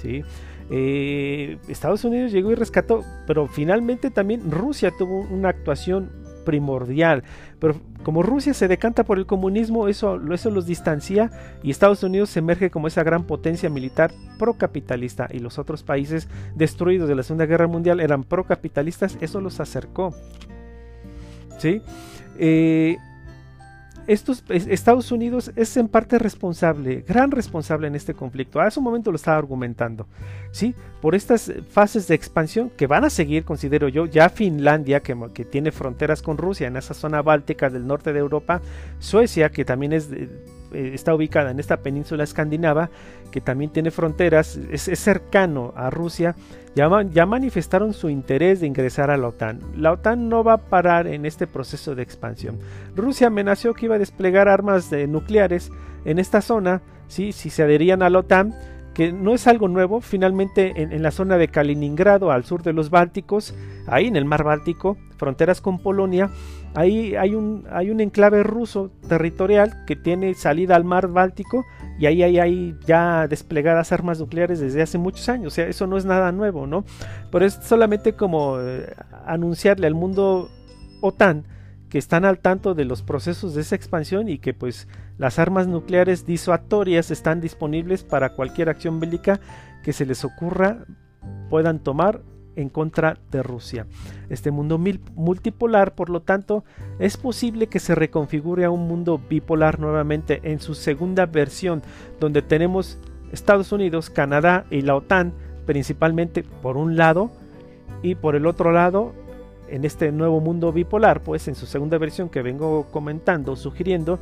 ¿sí? 0.00 0.22
Eh, 0.70 1.58
Estados 1.68 2.04
Unidos 2.04 2.32
llegó 2.32 2.52
y 2.52 2.54
rescató, 2.54 3.04
pero 3.26 3.48
finalmente 3.48 4.10
también 4.10 4.50
Rusia 4.50 4.92
tuvo 4.96 5.22
una 5.22 5.48
actuación 5.48 6.19
primordial. 6.50 7.22
Pero 7.60 7.76
como 8.02 8.24
Rusia 8.24 8.54
se 8.54 8.66
decanta 8.66 9.04
por 9.04 9.18
el 9.18 9.26
comunismo, 9.26 9.86
eso, 9.86 10.20
eso 10.32 10.50
los 10.50 10.66
distancia 10.66 11.30
y 11.62 11.70
Estados 11.70 12.02
Unidos 12.02 12.30
se 12.30 12.40
emerge 12.40 12.70
como 12.70 12.88
esa 12.88 13.04
gran 13.04 13.22
potencia 13.22 13.70
militar 13.70 14.10
procapitalista 14.36 15.28
y 15.30 15.38
los 15.38 15.60
otros 15.60 15.84
países 15.84 16.28
destruidos 16.56 17.08
de 17.08 17.14
la 17.14 17.22
Segunda 17.22 17.46
Guerra 17.46 17.68
Mundial 17.68 18.00
eran 18.00 18.24
procapitalistas, 18.24 19.16
eso 19.20 19.40
los 19.40 19.60
acercó. 19.60 20.12
¿Sí? 21.58 21.82
Eh, 22.36 22.96
estos, 24.12 24.42
Estados 24.48 25.12
Unidos 25.12 25.52
es 25.54 25.76
en 25.76 25.86
parte 25.86 26.18
responsable, 26.18 27.04
gran 27.06 27.30
responsable 27.30 27.86
en 27.86 27.94
este 27.94 28.12
conflicto. 28.12 28.60
A 28.60 28.66
ese 28.66 28.80
momento 28.80 29.12
lo 29.12 29.16
estaba 29.16 29.38
argumentando, 29.38 30.08
¿sí? 30.50 30.74
Por 31.00 31.14
estas 31.14 31.52
fases 31.70 32.08
de 32.08 32.16
expansión 32.16 32.70
que 32.76 32.88
van 32.88 33.04
a 33.04 33.10
seguir, 33.10 33.44
considero 33.44 33.88
yo, 33.88 34.06
ya 34.06 34.28
Finlandia, 34.28 35.00
que, 35.00 35.16
que 35.32 35.44
tiene 35.44 35.70
fronteras 35.70 36.22
con 36.22 36.38
Rusia 36.38 36.66
en 36.66 36.76
esa 36.76 36.92
zona 36.92 37.22
báltica 37.22 37.70
del 37.70 37.86
norte 37.86 38.12
de 38.12 38.18
Europa, 38.18 38.60
Suecia, 38.98 39.50
que 39.50 39.64
también 39.64 39.92
es 39.92 40.08
eh, 40.72 40.92
está 40.94 41.14
ubicada 41.14 41.50
en 41.50 41.58
esta 41.58 41.78
península 41.78 42.24
escandinava, 42.24 42.90
que 43.30 43.40
también 43.40 43.70
tiene 43.70 43.90
fronteras, 43.90 44.58
es, 44.70 44.82
cercano 44.82 45.72
a 45.76 45.90
Rusia, 45.90 46.36
ya, 46.74 47.26
manifestaron 47.26 47.92
su 47.92 48.08
interés 48.08 48.60
de 48.60 48.66
ingresar 48.66 49.10
a 49.10 49.16
la 49.16 49.28
OTAN. 49.28 49.60
La 49.76 49.92
OTAN 49.92 50.28
no 50.28 50.44
va 50.44 50.54
a 50.54 50.58
parar 50.58 51.06
en 51.06 51.26
este 51.26 51.46
proceso 51.46 51.94
de 51.94 52.02
expansión. 52.02 52.58
Rusia 52.94 53.26
amenazó 53.26 53.74
que 53.74 53.86
iba 53.86 53.96
a 53.96 53.98
desplegar 53.98 54.48
armas 54.48 54.90
nucleares 54.92 55.70
en 56.04 56.18
esta 56.18 56.40
zona, 56.40 56.82
si 57.08 57.32
se 57.32 57.62
adherían 57.62 58.02
a 58.02 58.10
la 58.10 58.20
OTAN, 58.20 58.54
que 59.00 59.12
no 59.12 59.32
es 59.32 59.46
algo 59.46 59.66
nuevo, 59.66 60.02
finalmente 60.02 60.74
en, 60.76 61.02
la 61.02 61.10
zona 61.10 61.38
de 61.38 61.48
Kaliningrado, 61.48 62.30
al 62.30 62.44
sur 62.44 62.62
de 62.62 62.74
los 62.74 62.90
Bálticos, 62.90 63.54
ahí 63.86 64.08
en 64.08 64.14
el 64.14 64.26
mar 64.26 64.44
Báltico, 64.44 64.98
fronteras 65.16 65.62
con 65.62 65.78
Polonia, 65.78 66.28
ahí 66.74 67.16
hay 67.16 67.34
un, 67.34 67.64
hay 67.72 67.88
un 67.88 68.02
enclave 68.02 68.42
ruso 68.42 68.90
territorial 69.08 69.86
que 69.86 69.96
tiene 69.96 70.34
salida 70.34 70.76
al 70.76 70.84
mar 70.84 71.08
Báltico 71.08 71.64
y 71.98 72.04
ahí 72.04 72.22
hay, 72.38 72.76
ya 72.84 73.26
desplegadas 73.26 73.90
armas 73.90 74.20
nucleares 74.20 74.60
desde 74.60 74.82
hace 74.82 74.98
muchos 74.98 75.30
años, 75.30 75.54
o 75.54 75.56
sea, 75.56 75.66
eso 75.66 75.86
no 75.86 75.96
es 75.96 76.04
nada 76.04 76.30
nuevo, 76.30 76.66
¿no? 76.66 76.84
Pero 77.32 77.46
es 77.46 77.54
solamente 77.54 78.12
como 78.12 78.60
eh, 78.60 78.94
anunciarle 79.24 79.86
al 79.86 79.94
mundo 79.94 80.50
OTAN 81.00 81.46
que 81.90 81.98
están 81.98 82.24
al 82.24 82.38
tanto 82.38 82.74
de 82.74 82.84
los 82.84 83.02
procesos 83.02 83.54
de 83.54 83.60
esa 83.60 83.74
expansión 83.74 84.28
y 84.28 84.38
que 84.38 84.54
pues 84.54 84.88
las 85.18 85.38
armas 85.38 85.66
nucleares 85.66 86.24
disuatorias 86.24 87.10
están 87.10 87.40
disponibles 87.40 88.04
para 88.04 88.30
cualquier 88.34 88.70
acción 88.70 89.00
bélica 89.00 89.40
que 89.82 89.92
se 89.92 90.06
les 90.06 90.24
ocurra 90.24 90.86
puedan 91.50 91.80
tomar 91.80 92.22
en 92.56 92.68
contra 92.68 93.18
de 93.30 93.42
Rusia. 93.42 93.86
Este 94.28 94.50
mundo 94.50 94.78
multipolar, 94.78 95.94
por 95.94 96.10
lo 96.10 96.20
tanto, 96.22 96.64
es 96.98 97.16
posible 97.16 97.66
que 97.66 97.80
se 97.80 97.94
reconfigure 97.94 98.64
a 98.64 98.70
un 98.70 98.86
mundo 98.86 99.20
bipolar 99.28 99.80
nuevamente 99.80 100.40
en 100.44 100.60
su 100.60 100.74
segunda 100.74 101.26
versión, 101.26 101.82
donde 102.18 102.42
tenemos 102.42 102.98
Estados 103.32 103.72
Unidos, 103.72 104.10
Canadá 104.10 104.64
y 104.70 104.82
la 104.82 104.96
OTAN, 104.96 105.32
principalmente 105.66 106.42
por 106.42 106.76
un 106.76 106.96
lado, 106.96 107.30
y 108.02 108.14
por 108.14 108.34
el 108.34 108.46
otro 108.46 108.72
lado 108.72 109.12
en 109.70 109.84
este 109.84 110.12
nuevo 110.12 110.40
mundo 110.40 110.72
bipolar, 110.72 111.22
pues 111.22 111.48
en 111.48 111.54
su 111.54 111.66
segunda 111.66 111.98
versión 111.98 112.28
que 112.28 112.42
vengo 112.42 112.86
comentando, 112.90 113.56
sugiriendo, 113.56 114.18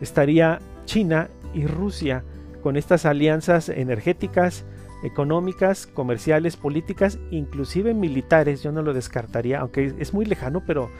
estaría 0.00 0.60
China 0.84 1.28
y 1.54 1.66
Rusia 1.66 2.24
con 2.62 2.76
estas 2.76 3.06
alianzas 3.06 3.68
energéticas, 3.68 4.64
económicas, 5.02 5.86
comerciales, 5.86 6.56
políticas, 6.56 7.18
inclusive 7.30 7.92
militares, 7.92 8.62
yo 8.62 8.70
no 8.72 8.82
lo 8.82 8.94
descartaría, 8.94 9.60
aunque 9.60 9.94
es 9.98 10.14
muy 10.14 10.24
lejano, 10.24 10.62
pero, 10.66 10.90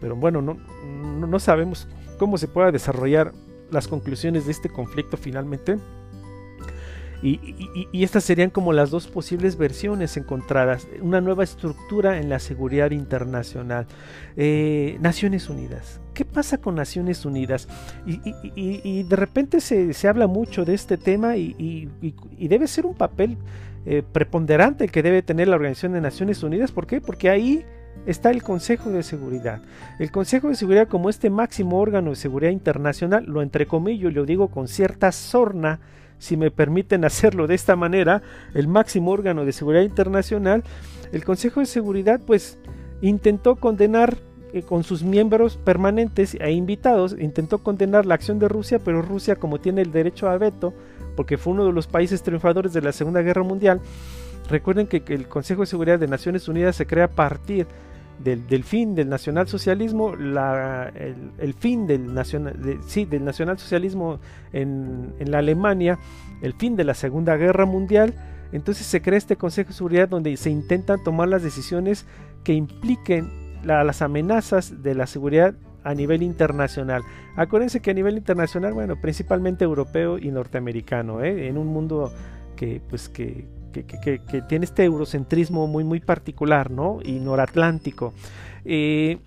pero 0.00 0.16
bueno, 0.16 0.42
no, 0.42 0.56
no 0.84 1.38
sabemos 1.38 1.88
cómo 2.18 2.36
se 2.36 2.48
pueda 2.48 2.72
desarrollar 2.72 3.32
las 3.70 3.88
conclusiones 3.88 4.46
de 4.46 4.52
este 4.52 4.68
conflicto 4.68 5.16
finalmente. 5.16 5.78
Y, 7.24 8.04
estas 8.04 8.22
serían 8.22 8.50
como 8.50 8.74
las 8.74 8.90
dos 8.90 9.06
posibles 9.06 9.56
versiones 9.56 10.18
encontradas. 10.18 10.86
Una 11.00 11.22
nueva 11.22 11.42
estructura 11.42 12.18
en 12.18 12.28
la 12.28 12.38
seguridad 12.38 12.90
internacional. 12.90 13.86
Eh, 14.36 14.98
Naciones 15.00 15.48
Unidas. 15.48 16.02
¿Qué 16.12 16.26
pasa 16.26 16.58
con 16.58 16.74
Naciones 16.74 17.24
Unidas? 17.24 17.66
Y, 18.06 19.02
de 19.04 19.16
repente 19.16 19.60
se, 19.60 20.06
habla 20.06 20.26
mucho 20.26 20.66
de 20.66 20.74
este 20.74 20.98
tema 20.98 21.38
y, 21.38 21.88
debe 22.38 22.66
ser 22.66 22.84
un 22.84 22.94
papel 22.94 23.38
eh, 23.86 24.02
preponderante 24.02 24.88
que 24.88 25.02
debe 25.02 25.22
tener 25.22 25.48
la 25.48 25.56
Organización 25.56 25.92
de 25.92 26.02
Naciones 26.02 26.42
Unidas. 26.42 26.72
¿Por 26.72 26.86
qué? 26.86 27.00
Porque 27.00 27.30
ahí 27.30 27.64
está 28.04 28.32
el 28.32 28.42
Consejo 28.42 28.90
de 28.90 29.02
Seguridad. 29.02 29.62
El 29.98 30.10
Consejo 30.10 30.48
de 30.48 30.56
Seguridad 30.56 30.88
como 30.88 31.08
este 31.08 31.30
máximo 31.30 31.80
órgano 31.80 32.10
de 32.10 32.16
seguridad 32.16 32.52
internacional, 32.52 33.24
lo 33.24 33.40
entrecomillo 33.40 34.10
y 34.10 34.12
lo 34.12 34.26
digo 34.26 34.48
con 34.48 34.68
cierta 34.68 35.10
sorna, 35.10 35.80
si 36.24 36.36
me 36.36 36.50
permiten 36.50 37.04
hacerlo 37.04 37.46
de 37.46 37.54
esta 37.54 37.76
manera, 37.76 38.22
el 38.54 38.66
máximo 38.66 39.10
órgano 39.10 39.44
de 39.44 39.52
seguridad 39.52 39.82
internacional, 39.82 40.64
el 41.12 41.24
Consejo 41.24 41.60
de 41.60 41.66
Seguridad 41.66 42.20
pues 42.26 42.58
intentó 43.02 43.56
condenar 43.56 44.16
eh, 44.54 44.62
con 44.62 44.84
sus 44.84 45.02
miembros 45.02 45.58
permanentes 45.58 46.36
e 46.40 46.50
invitados, 46.52 47.14
intentó 47.18 47.58
condenar 47.58 48.06
la 48.06 48.14
acción 48.14 48.38
de 48.38 48.48
Rusia, 48.48 48.78
pero 48.78 49.02
Rusia 49.02 49.36
como 49.36 49.60
tiene 49.60 49.82
el 49.82 49.92
derecho 49.92 50.28
a 50.28 50.38
veto, 50.38 50.72
porque 51.14 51.36
fue 51.36 51.52
uno 51.52 51.66
de 51.66 51.72
los 51.72 51.86
países 51.86 52.22
triunfadores 52.22 52.72
de 52.72 52.80
la 52.80 52.92
Segunda 52.92 53.20
Guerra 53.20 53.42
Mundial, 53.42 53.80
recuerden 54.48 54.86
que, 54.86 55.02
el 55.08 55.28
Consejo 55.28 55.60
de 55.60 55.66
Seguridad 55.66 55.98
de 55.98 56.08
Naciones 56.08 56.48
Unidas 56.48 56.76
se 56.76 56.86
crea 56.86 57.04
a 57.04 57.08
partir 57.08 57.66
del, 58.18 58.64
fin 58.64 58.94
del 58.94 59.08
nacionalsocialismo, 59.08 60.16
la, 60.16 60.92
el, 61.38 61.54
fin 61.54 61.86
del, 61.86 62.14
nacional, 62.14 62.80
sí, 62.86 63.04
del 63.04 63.24
nacionalsocialismo 63.24 64.20
en, 64.52 65.14
en, 65.18 65.30
la 65.30 65.38
Alemania, 65.38 65.98
el 66.42 66.54
fin 66.54 66.76
de 66.76 66.84
la 66.84 66.94
Segunda 66.94 67.36
Guerra 67.36 67.66
Mundial, 67.66 68.14
entonces 68.52 68.86
se 68.86 69.02
crea 69.02 69.18
este 69.18 69.36
Consejo 69.36 69.68
de 69.68 69.74
Seguridad 69.74 70.08
donde 70.08 70.36
se 70.36 70.50
intentan 70.50 71.02
tomar 71.02 71.28
las 71.28 71.42
decisiones 71.42 72.06
que 72.44 72.52
impliquen 72.52 73.28
las 73.64 74.02
amenazas 74.02 74.82
de 74.82 74.94
la 74.94 75.06
seguridad 75.06 75.54
a 75.82 75.94
nivel 75.94 76.22
internacional. 76.22 77.02
Acuérdense 77.36 77.80
que 77.80 77.90
a 77.90 77.94
nivel 77.94 78.16
internacional, 78.16 78.72
bueno, 78.72 78.96
principalmente 79.00 79.64
europeo 79.64 80.18
y 80.18 80.30
norteamericano, 80.30 81.22
¿eh? 81.22 81.48
en 81.48 81.58
un 81.58 81.66
mundo 81.68 82.12
que, 82.56 82.80
pues, 82.88 83.08
que, 83.08 83.46
que, 83.82 84.42
tiene 84.48 84.64
este 84.64 84.84
eurocentrismo 84.84 85.66
muy, 85.66 85.84
muy 85.84 86.00
particular, 86.00 86.70
¿no? 86.70 87.00
Y 87.02 87.18
noratlántico. 87.18 88.14
Eh, 88.64 89.18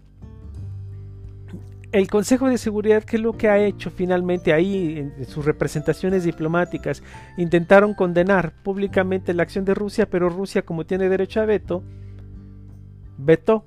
el 1.92 2.08
Consejo 2.10 2.50
de 2.50 2.58
Seguridad, 2.58 3.04
¿qué 3.04 3.16
es 3.16 3.22
lo 3.22 3.34
que 3.34 3.50
ha 3.50 3.60
hecho 3.60 3.90
finalmente 3.90 4.54
ahí 4.54 4.98
en, 5.00 5.26
sus 5.26 5.46
representaciones 5.46 6.24
diplomáticas? 6.24 7.02
Intentaron 7.38 7.94
condenar 7.94 8.54
públicamente 8.64 9.34
la 9.34 9.44
acción 9.44 9.66
de 9.66 9.74
Rusia, 9.74 10.10
pero 10.10 10.30
Rusia, 10.30 10.64
como 10.64 10.86
tiene 10.86 11.10
derecho 11.10 11.42
a 11.42 11.46
veto, 11.46 11.84
vetó, 13.18 13.66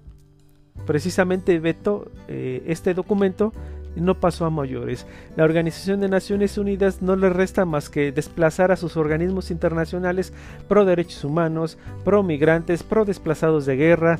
precisamente 0.86 1.58
vetó 1.58 2.10
eh, 2.28 2.62
este 2.66 2.94
documento 2.94 3.52
no 3.96 4.20
pasó 4.20 4.46
a 4.46 4.50
mayores. 4.50 5.06
La 5.36 5.44
Organización 5.44 6.00
de 6.00 6.08
Naciones 6.08 6.58
Unidas 6.58 7.02
no 7.02 7.16
le 7.16 7.30
resta 7.30 7.64
más 7.64 7.90
que 7.90 8.12
desplazar 8.12 8.70
a 8.72 8.76
sus 8.76 8.96
organismos 8.96 9.50
internacionales 9.50 10.32
pro 10.68 10.84
derechos 10.84 11.24
humanos, 11.24 11.78
pro 12.04 12.22
migrantes, 12.22 12.82
pro 12.82 13.04
desplazados 13.04 13.66
de 13.66 13.76
guerra, 13.76 14.18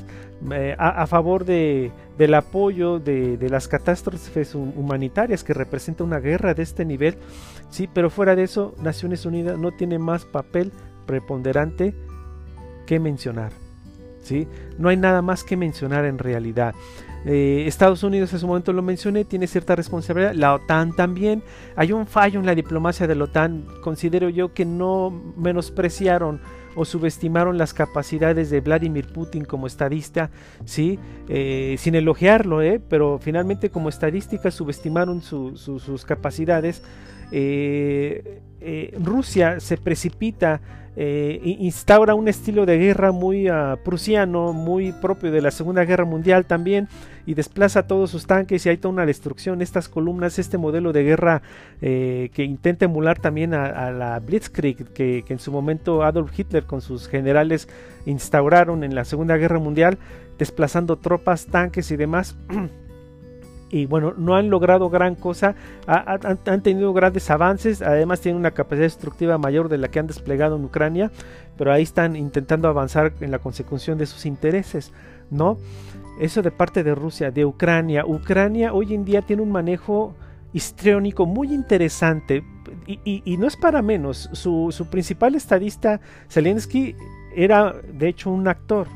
eh, 0.51 0.75
a, 0.77 1.05
favor 1.07 1.45
de, 1.45 1.91
del 2.17 2.33
apoyo 2.33 2.99
de, 2.99 3.37
de, 3.37 3.49
las 3.49 3.67
catástrofes 3.67 4.55
humanitarias 4.55 5.43
que 5.43 5.53
representa 5.53 6.03
una 6.03 6.19
guerra 6.19 6.53
de 6.53 6.63
este 6.63 6.83
nivel. 6.83 7.17
Sí, 7.69 7.87
pero 7.91 8.09
fuera 8.09 8.35
de 8.35 8.43
eso, 8.43 8.73
Naciones 8.81 9.25
Unidas 9.25 9.57
no 9.57 9.71
tiene 9.71 9.99
más 9.99 10.25
papel 10.25 10.71
preponderante 11.05 11.93
que 12.85 12.99
mencionar. 12.99 13.60
No 14.77 14.89
hay 14.89 14.97
nada 14.97 15.21
más 15.21 15.43
que 15.43 15.57
mencionar 15.57 16.05
en 16.05 16.17
realidad. 16.17 16.73
Eh, 17.25 17.65
Estados 17.67 18.01
Unidos 18.03 18.33
en 18.33 18.39
su 18.39 18.47
momento 18.47 18.73
lo 18.73 18.81
mencioné, 18.81 19.25
tiene 19.25 19.45
cierta 19.45 19.75
responsabilidad, 19.75 20.33
la 20.33 20.55
OTAN 20.55 20.95
también. 20.95 21.43
Hay 21.75 21.91
un 21.91 22.07
fallo 22.07 22.39
en 22.39 22.45
la 22.45 22.55
diplomacia 22.55 23.05
de 23.07 23.15
la 23.15 23.25
OTAN, 23.25 23.65
considero 23.81 24.29
yo 24.29 24.53
que 24.53 24.65
no 24.65 25.11
menospreciaron 25.37 26.41
o 26.73 26.85
subestimaron 26.85 27.57
las 27.57 27.73
capacidades 27.73 28.49
de 28.49 28.61
Vladimir 28.61 29.11
Putin 29.11 29.43
como 29.43 29.67
estadista, 29.67 30.31
¿sí? 30.65 30.97
Eh, 31.27 31.75
sin 31.77 31.95
elogiarlo, 31.95 32.61
¿eh? 32.61 32.79
pero 32.79 33.19
finalmente 33.19 33.69
como 33.69 33.89
estadística 33.89 34.49
subestimaron 34.51 35.21
sus 35.21 36.05
capacidades. 36.05 36.81
Rusia 38.99 39.59
se 39.59 39.77
precipita 39.77 40.61
eh, 40.97 41.39
instaura 41.59 42.15
un 42.15 42.27
estilo 42.27 42.65
de 42.65 42.77
guerra 42.77 43.11
muy 43.11 43.49
uh, 43.49 43.77
prusiano, 43.83 44.51
muy 44.51 44.91
propio 44.91 45.31
de 45.31 45.41
la 45.41 45.51
Segunda 45.51 45.85
Guerra 45.85 46.03
Mundial 46.03 46.45
también, 46.45 46.89
y 47.25 47.33
desplaza 47.33 47.87
todos 47.87 48.09
sus 48.09 48.27
tanques 48.27 48.65
y 48.65 48.69
hay 48.69 48.77
toda 48.77 48.93
una 48.93 49.05
destrucción. 49.05 49.61
Estas 49.61 49.87
columnas, 49.87 50.37
este 50.37 50.57
modelo 50.57 50.91
de 50.91 51.03
guerra 51.03 51.41
eh, 51.81 52.29
que 52.33 52.43
intenta 52.43 52.85
emular 52.85 53.19
también 53.19 53.53
a, 53.53 53.91
la 53.91 54.19
Blitzkrieg, 54.19 54.91
que, 54.93 55.23
que, 55.25 55.33
en 55.33 55.39
su 55.39 55.51
momento 55.51 56.03
Adolf 56.03 56.37
Hitler 56.37 56.65
con 56.65 56.81
sus 56.81 57.07
generales 57.07 57.69
instauraron 58.05 58.83
en 58.83 58.95
la 58.95 59.05
Segunda 59.05 59.37
Guerra 59.37 59.59
Mundial, 59.59 59.97
desplazando 60.37 60.97
tropas, 60.97 61.45
tanques 61.45 61.91
y 61.91 61.95
demás. 61.95 62.35
y 63.71 63.85
bueno, 63.85 64.13
no 64.17 64.35
han 64.35 64.49
logrado 64.49 64.89
gran 64.89 65.15
cosa, 65.15 65.55
han, 65.87 66.61
tenido 66.61 66.91
grandes 66.93 67.29
avances, 67.29 67.81
además 67.81 68.19
tienen 68.19 68.39
una 68.39 68.51
capacidad 68.51 68.85
destructiva 68.85 69.37
mayor 69.37 69.69
de 69.69 69.77
la 69.77 69.87
que 69.87 69.99
han 69.99 70.07
desplegado 70.07 70.57
en 70.57 70.65
Ucrania, 70.65 71.09
pero 71.57 71.71
ahí 71.71 71.83
están 71.83 72.17
intentando 72.17 72.67
avanzar 72.67 73.13
en 73.21 73.31
la 73.31 73.39
consecución 73.39 73.97
de 73.97 74.05
sus 74.05 74.25
intereses, 74.25 74.91
¿no? 75.29 75.57
Eso 76.19 76.41
de 76.41 76.51
parte 76.51 76.83
de 76.83 76.93
Rusia, 76.93 77.31
de 77.31 77.45
Ucrania. 77.45 78.05
Ucrania 78.05 78.73
hoy 78.73 78.93
en 78.93 79.05
día 79.05 79.21
tiene 79.21 79.41
un 79.41 79.51
manejo 79.51 80.15
histriónico 80.51 81.25
muy 81.25 81.53
interesante 81.53 82.43
y, 82.85 83.37
no 83.37 83.47
es 83.47 83.55
para 83.55 83.81
menos. 83.81 84.29
Su, 84.33 84.67
su 84.71 84.87
principal 84.87 85.35
estadista, 85.35 86.01
Zelensky, 86.29 86.95
era 87.33 87.73
de 87.93 88.09
hecho 88.09 88.29
un 88.29 88.49
actor, 88.49 88.87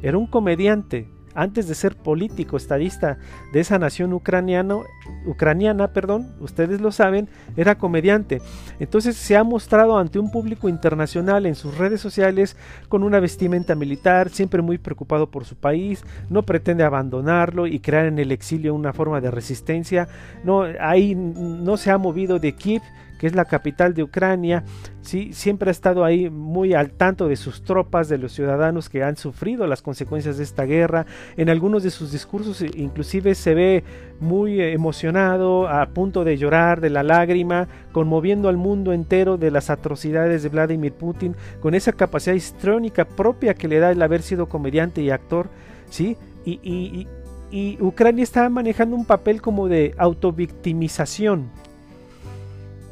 era 0.00 0.16
un 0.16 0.26
comediante 0.26 1.06
antes 1.40 1.66
de 1.66 1.74
ser 1.74 1.96
político 1.96 2.58
estadista 2.58 3.16
de 3.52 3.60
esa 3.60 3.78
nación 3.78 4.12
ucraniano, 4.12 4.84
ucraniana, 5.26 5.92
perdón, 5.92 6.34
ustedes 6.40 6.80
lo 6.80 6.92
saben, 6.92 7.28
era 7.56 7.76
comediante. 7.78 8.40
Entonces 8.78 9.16
se 9.16 9.36
ha 9.36 9.44
mostrado 9.44 9.98
ante 9.98 10.18
un 10.18 10.30
público 10.30 10.68
internacional 10.68 11.46
en 11.46 11.54
sus 11.54 11.76
redes 11.78 12.00
sociales 12.00 12.56
con 12.88 13.02
una 13.02 13.20
vestimenta 13.20 13.74
militar, 13.74 14.30
siempre 14.30 14.62
muy 14.62 14.78
preocupado 14.78 15.30
por 15.30 15.44
su 15.44 15.56
país, 15.56 16.04
no 16.28 16.42
pretende 16.42 16.84
abandonarlo 16.84 17.66
y 17.66 17.80
crear 17.80 18.06
en 18.06 18.18
el 18.18 18.32
exilio 18.32 18.74
una 18.74 18.92
forma 18.92 19.20
de 19.20 19.30
resistencia. 19.30 20.08
No, 20.44 20.64
ahí 20.80 21.14
no 21.14 21.76
se 21.76 21.90
ha 21.90 21.98
movido 21.98 22.38
de 22.38 22.52
Kiev 22.54 22.82
que 23.20 23.26
es 23.26 23.34
la 23.34 23.44
capital 23.44 23.92
de 23.92 24.02
Ucrania, 24.02 24.64
¿sí? 25.02 25.34
siempre 25.34 25.68
ha 25.68 25.72
estado 25.72 26.06
ahí 26.06 26.30
muy 26.30 26.72
al 26.72 26.92
tanto 26.92 27.28
de 27.28 27.36
sus 27.36 27.62
tropas, 27.62 28.08
de 28.08 28.16
los 28.16 28.32
ciudadanos 28.32 28.88
que 28.88 29.02
han 29.02 29.18
sufrido 29.18 29.66
las 29.66 29.82
consecuencias 29.82 30.38
de 30.38 30.44
esta 30.44 30.64
guerra. 30.64 31.04
En 31.36 31.50
algunos 31.50 31.82
de 31.82 31.90
sus 31.90 32.12
discursos 32.12 32.62
inclusive 32.62 33.34
se 33.34 33.52
ve 33.52 33.84
muy 34.20 34.60
emocionado, 34.60 35.68
a 35.68 35.86
punto 35.86 36.24
de 36.24 36.36
llorar 36.36 36.80
de 36.80 36.90
la 36.90 37.02
lágrima, 37.02 37.68
conmoviendo 37.92 38.48
al 38.48 38.56
mundo 38.56 38.92
entero 38.92 39.38
de 39.38 39.50
las 39.50 39.70
atrocidades 39.70 40.42
de 40.42 40.48
Vladimir 40.50 40.92
Putin, 40.92 41.34
con 41.60 41.74
esa 41.74 41.92
capacidad 41.92 42.36
histrónica 42.36 43.06
propia 43.06 43.54
que 43.54 43.68
le 43.68 43.78
da 43.78 43.90
el 43.90 44.02
haber 44.02 44.22
sido 44.22 44.48
comediante 44.48 45.00
y 45.00 45.10
actor, 45.10 45.48
¿sí? 45.88 46.16
Y, 46.44 46.60
y, 46.62 47.08
y 47.50 47.82
Ucrania 47.82 48.22
está 48.22 48.48
manejando 48.48 48.94
un 48.94 49.04
papel 49.04 49.40
como 49.40 49.68
de 49.68 49.94
autovictimización, 49.96 51.50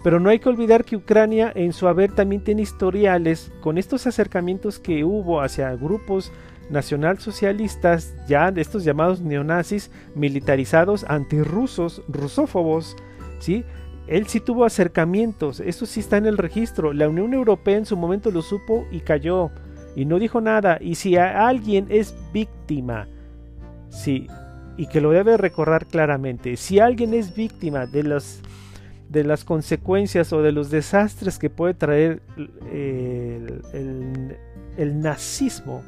pero 0.02 0.20
no 0.20 0.30
hay 0.30 0.38
que 0.38 0.48
olvidar 0.48 0.84
que 0.84 0.96
Ucrania 0.96 1.52
en 1.54 1.72
su 1.72 1.88
haber 1.88 2.12
también 2.12 2.42
tiene 2.42 2.62
historiales 2.62 3.52
con 3.60 3.78
estos 3.78 4.06
acercamientos 4.06 4.78
que 4.78 5.04
hubo 5.04 5.42
hacia 5.42 5.74
grupos 5.74 6.32
nacionalsocialistas, 6.70 8.14
ya 8.26 8.50
de 8.50 8.60
estos 8.60 8.84
llamados 8.84 9.20
neonazis 9.20 9.90
militarizados, 10.14 11.04
antirrusos, 11.08 12.02
rusófobos, 12.08 12.96
¿sí? 13.40 13.64
Él 14.06 14.26
sí 14.26 14.40
tuvo 14.40 14.64
acercamientos, 14.64 15.60
eso 15.60 15.84
sí 15.84 16.00
está 16.00 16.16
en 16.16 16.26
el 16.26 16.38
registro. 16.38 16.92
La 16.92 17.08
Unión 17.08 17.34
Europea 17.34 17.76
en 17.76 17.86
su 17.86 17.96
momento 17.96 18.30
lo 18.30 18.40
supo 18.40 18.86
y 18.90 19.00
cayó 19.00 19.50
y 19.94 20.06
no 20.06 20.18
dijo 20.18 20.40
nada. 20.40 20.78
Y 20.80 20.94
si 20.94 21.16
alguien 21.16 21.86
es 21.90 22.14
víctima 22.32 23.06
sí, 23.90 24.26
y 24.76 24.86
que 24.86 25.00
lo 25.00 25.10
debe 25.10 25.36
recordar 25.36 25.86
claramente. 25.86 26.56
Si 26.56 26.78
alguien 26.78 27.12
es 27.12 27.34
víctima 27.34 27.86
de 27.86 28.04
las, 28.04 28.40
de 29.08 29.24
las 29.24 29.44
consecuencias 29.44 30.32
o 30.32 30.40
de 30.40 30.52
los 30.52 30.70
desastres 30.70 31.38
que 31.38 31.50
puede 31.50 31.74
traer 31.74 32.22
el, 32.72 33.62
el 34.76 35.00
nazismo, 35.00 35.82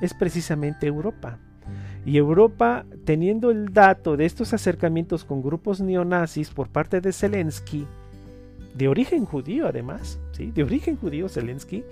es 0.00 0.14
precisamente 0.14 0.86
Europa. 0.86 1.38
Y 2.04 2.16
Europa, 2.16 2.86
teniendo 3.04 3.50
el 3.50 3.72
dato 3.72 4.16
de 4.16 4.24
estos 4.24 4.54
acercamientos 4.54 5.24
con 5.24 5.42
grupos 5.42 5.80
neonazis 5.80 6.50
por 6.50 6.68
parte 6.68 7.00
de 7.00 7.12
Zelensky, 7.12 7.86
de 8.74 8.88
origen 8.88 9.24
judío 9.24 9.66
además, 9.66 10.18
¿sí? 10.32 10.50
de 10.52 10.62
origen 10.62 10.96
judío 10.96 11.28
Zelensky, 11.28 11.84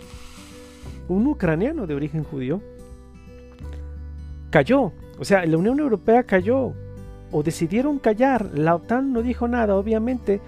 un 1.09 1.26
ucraniano 1.26 1.86
de 1.86 1.94
origen 1.94 2.24
judío, 2.24 2.62
cayó. 4.50 4.92
O 5.18 5.24
sea, 5.24 5.44
la 5.44 5.57
Unión 5.57 5.80
Europea 5.80 6.22
cayó 6.22 6.72
o 7.32 7.42
decidieron 7.42 7.98
callar. 7.98 8.50
La 8.54 8.74
OTAN 8.74 9.12
no 9.12 9.22
dijo 9.22 9.48
nada, 9.48 9.76
obviamente, 9.76 10.40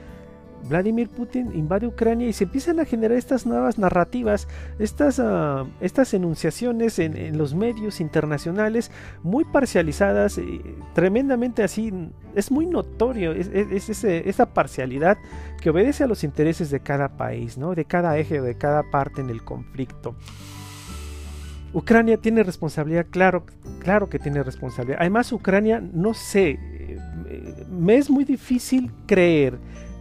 Vladimir 0.64 1.08
Putin 1.08 1.54
invade 1.54 1.86
Ucrania 1.86 2.28
y 2.28 2.32
se 2.32 2.44
empiezan 2.44 2.80
a 2.80 2.84
generar 2.84 3.16
estas 3.16 3.46
nuevas 3.46 3.78
narrativas, 3.78 4.48
estas, 4.78 5.18
uh, 5.18 5.66
estas 5.80 6.12
enunciaciones 6.14 6.98
en, 6.98 7.38
los 7.38 7.54
medios 7.54 8.00
internacionales 8.00 8.90
muy 9.22 9.44
parcializadas, 9.44 10.40
tremendamente 10.94 11.62
así, 11.62 11.92
es 12.34 12.50
muy 12.50 12.66
notorio 12.66 13.32
es, 13.32 14.04
esa 14.04 14.46
parcialidad 14.46 15.18
que 15.60 15.70
obedece 15.70 16.04
a 16.04 16.06
los 16.06 16.24
intereses 16.24 16.70
de 16.70 16.80
cada 16.80 17.16
país, 17.16 17.58
¿no? 17.58 17.74
de 17.74 17.84
cada 17.84 18.18
eje 18.18 18.40
o 18.40 18.44
de 18.44 18.56
cada 18.56 18.82
parte 18.90 19.20
en 19.20 19.30
el 19.30 19.42
conflicto. 19.42 20.14
Ucrania 21.72 22.16
tiene 22.16 22.42
responsabilidad, 22.42 23.06
claro, 23.10 23.44
claro 23.80 24.08
que 24.08 24.18
tiene 24.18 24.42
responsabilidad. 24.42 24.98
Además, 25.00 25.30
Ucrania, 25.32 25.80
no 25.80 26.14
sé, 26.14 26.58
eh, 26.60 27.66
me 27.70 27.96
es 27.96 28.08
muy 28.08 28.24
difícil 28.24 28.90
creer 29.06 29.58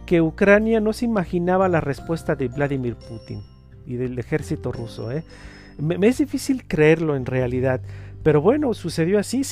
que 0.08 0.22
Ucrania 0.22 0.80
no 0.80 0.94
se 0.94 1.04
imaginaba 1.04 1.68
la 1.68 1.82
respuesta 1.82 2.34
de 2.34 2.48
Vladimir 2.48 2.96
Putin 2.96 3.42
y 3.84 3.96
del 3.96 4.18
ejército 4.18 4.72
ruso. 4.72 5.12
¿eh? 5.12 5.22
Me, 5.76 5.98
es 6.06 6.16
difícil 6.16 6.66
creerlo 6.66 7.14
en 7.14 7.26
realidad, 7.26 7.82
pero 8.22 8.40
bueno, 8.40 8.72
sucedió 8.72 9.18
así. 9.18 9.42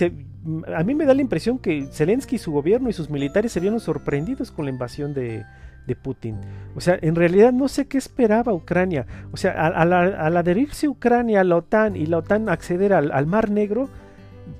a 0.75 0.83
mí 0.83 0.95
me 0.95 1.05
da 1.05 1.13
la 1.13 1.21
impresión 1.21 1.59
que 1.59 1.89
Zelensky, 1.93 2.39
su 2.39 2.53
gobierno 2.53 2.89
y 2.89 2.95
sus 2.95 3.11
militares 3.11 3.53
se 3.53 3.61
vieron 3.61 3.81
sorprendidos 3.81 4.51
con 4.51 4.65
la 4.65 4.71
invasión 4.71 5.13
de, 5.13 5.45
Putin. 6.03 6.37
O 6.75 6.81
sea, 6.81 6.99
en 7.03 7.15
realidad 7.15 7.53
no 7.53 7.69
sé 7.69 7.87
qué 7.87 7.99
esperaba 7.99 8.55
Ucrania. 8.55 9.07
O 9.33 9.37
sea, 9.37 9.53
al, 9.53 10.37
adherirse 10.39 10.89
Ucrania 10.89 11.43
a 11.43 11.45
la 11.45 11.57
OTAN 11.57 11.97
y 11.97 12.07
la 12.07 12.17
OTAN 12.17 12.49
acceder 12.49 12.95
al 12.95 13.27
Mar 13.27 13.51
Negro, 13.51 13.91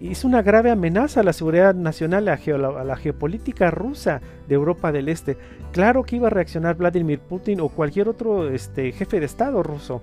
es 0.01 0.25
una 0.25 0.43
grave 0.43 0.71
amenaza 0.71 1.21
a 1.21 1.23
la 1.23 1.33
seguridad 1.33 1.75
nacional, 1.75 2.29
a, 2.29 2.85
la 2.85 2.97
geopolítica 2.97 3.71
rusa 3.71 4.21
de 4.49 4.55
Europa 4.55 4.93
del 4.93 5.09
Este. 5.09 5.37
Claro 5.73 6.03
que 6.03 6.17
iba 6.17 6.27
a 6.27 6.31
reaccionar 6.31 6.77
Vladimir 6.77 7.21
Putin 7.21 7.61
o 7.61 7.69
cualquier 7.69 8.09
otro 8.09 8.49
este, 8.49 8.93
jefe 8.93 9.21
de 9.21 9.27
Estado 9.27 9.63
ruso. 9.63 10.03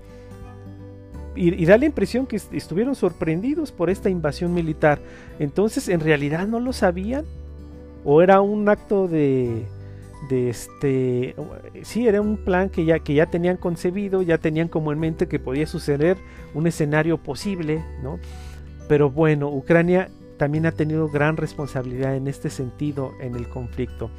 Y, 1.36 1.66
da 1.66 1.78
la 1.78 1.86
impresión 1.86 2.28
que 2.28 2.36
estuvieron 2.36 2.96
sorprendidos 2.96 3.72
por 3.72 3.90
esta 3.90 4.10
invasión 4.10 4.54
militar. 4.54 5.00
Entonces, 5.40 5.90
¿en 5.90 6.00
realidad 6.00 6.48
no 6.48 6.60
lo 6.60 6.74
sabían? 6.74 7.26
¿O 8.06 8.22
era 8.22 8.42
un 8.42 8.70
acto 8.70 9.08
de, 9.08 9.66
de 10.30 10.50
este 10.50 11.36
sí 11.82 12.08
era 12.08 12.22
un 12.22 12.38
plan 12.38 12.70
que 12.70 12.86
ya 12.86 13.00
que 13.00 13.14
ya 13.14 13.26
tenían 13.28 13.58
concebido 13.58 14.22
ya 14.22 14.38
tenían 14.38 14.68
como 14.68 14.92
en 14.92 15.00
mente 15.00 15.28
que 15.28 15.40
podía 15.40 15.66
suceder 15.68 16.18
un 16.54 16.68
escenario 16.68 17.18
posible 17.18 17.84
no 18.02 18.20
pero 18.88 19.10
bueno, 19.10 19.50
Ucrania 19.50 20.10
también 20.38 20.66
ha 20.66 20.72
tenido 20.72 21.10
gran 21.10 21.38
responsabilidad 21.38 22.16
en 22.16 22.28
este 22.28 22.50
sentido 22.50 23.12
en 23.22 23.36
el 23.36 23.48
conflicto. 23.48 24.10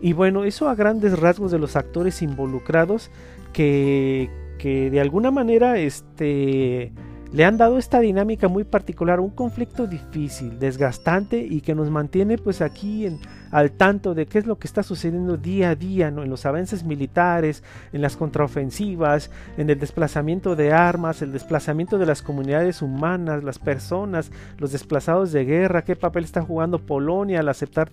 Y 0.00 0.12
bueno, 0.12 0.44
eso 0.44 0.68
a 0.68 0.74
grandes 0.74 1.18
rasgos 1.18 1.50
de 1.50 1.58
los 1.58 1.76
actores 1.76 2.22
involucrados 2.22 3.10
que, 3.52 4.30
que 4.58 4.90
de 4.90 5.00
alguna 5.00 5.30
manera 5.30 5.78
este, 5.78 6.92
le 7.32 7.44
han 7.44 7.56
dado 7.56 7.78
esta 7.78 8.00
dinámica 8.00 8.48
muy 8.48 8.64
particular, 8.64 9.20
un 9.20 9.30
conflicto 9.30 9.86
difícil, 9.86 10.58
desgastante 10.58 11.38
y 11.38 11.60
que 11.60 11.74
nos 11.74 11.90
mantiene 11.90 12.38
pues 12.38 12.60
aquí 12.60 13.06
en, 13.06 13.18
al 13.50 13.72
tanto 13.72 14.14
de 14.14 14.26
qué 14.26 14.38
es 14.38 14.46
lo 14.46 14.58
que 14.58 14.66
está 14.66 14.82
sucediendo 14.82 15.36
día 15.36 15.70
a 15.70 15.74
día 15.74 16.10
¿no? 16.10 16.22
en 16.22 16.30
los 16.30 16.46
avances 16.46 16.84
militares, 16.84 17.62
en 17.92 18.02
las 18.02 18.16
contraofensivas, 18.16 19.30
en 19.56 19.70
el 19.70 19.78
desplazamiento 19.78 20.56
de 20.56 20.72
armas, 20.72 21.22
el 21.22 21.32
desplazamiento 21.32 21.98
de 21.98 22.06
las 22.06 22.22
comunidades 22.22 22.82
humanas, 22.82 23.42
las 23.44 23.58
personas, 23.58 24.30
los 24.58 24.72
desplazados 24.72 25.32
de 25.32 25.44
guerra, 25.44 25.84
qué 25.84 25.96
papel 25.96 26.24
está 26.24 26.42
jugando 26.42 26.78
Polonia 26.78 27.40
al 27.40 27.48
aceptar 27.48 27.90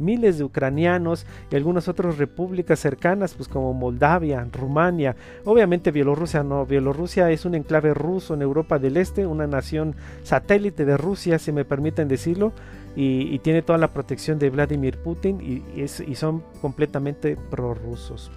miles 0.00 0.38
de 0.38 0.44
ucranianos 0.44 1.26
y 1.50 1.56
algunas 1.56 1.88
otras 1.88 2.18
repúblicas 2.18 2.78
cercanas, 2.80 3.34
pues 3.34 3.48
como 3.48 3.72
Moldavia, 3.74 4.46
Rumania, 4.52 5.16
obviamente 5.44 5.90
Bielorrusia 5.90 6.42
no, 6.42 6.66
Bielorrusia 6.66 7.30
es 7.30 7.44
un 7.44 7.54
enclave 7.54 7.94
ruso 7.94 8.34
en 8.34 8.42
Europa 8.42 8.78
del 8.78 8.96
Este, 8.96 9.26
una 9.26 9.46
nación 9.46 9.94
satélite 10.22 10.84
de 10.84 10.96
Rusia, 10.96 11.38
si 11.38 11.52
me 11.52 11.64
permiten 11.64 12.08
decirlo, 12.08 12.52
y, 12.96 13.38
tiene 13.38 13.62
toda 13.62 13.78
la 13.78 13.92
protección 13.92 14.38
de 14.38 14.50
Vladimir 14.50 14.98
Putin 14.98 15.40
y, 15.40 15.62
y 15.80 16.14
son 16.16 16.42
completamente 16.60 17.36
prorrusos. 17.50 18.30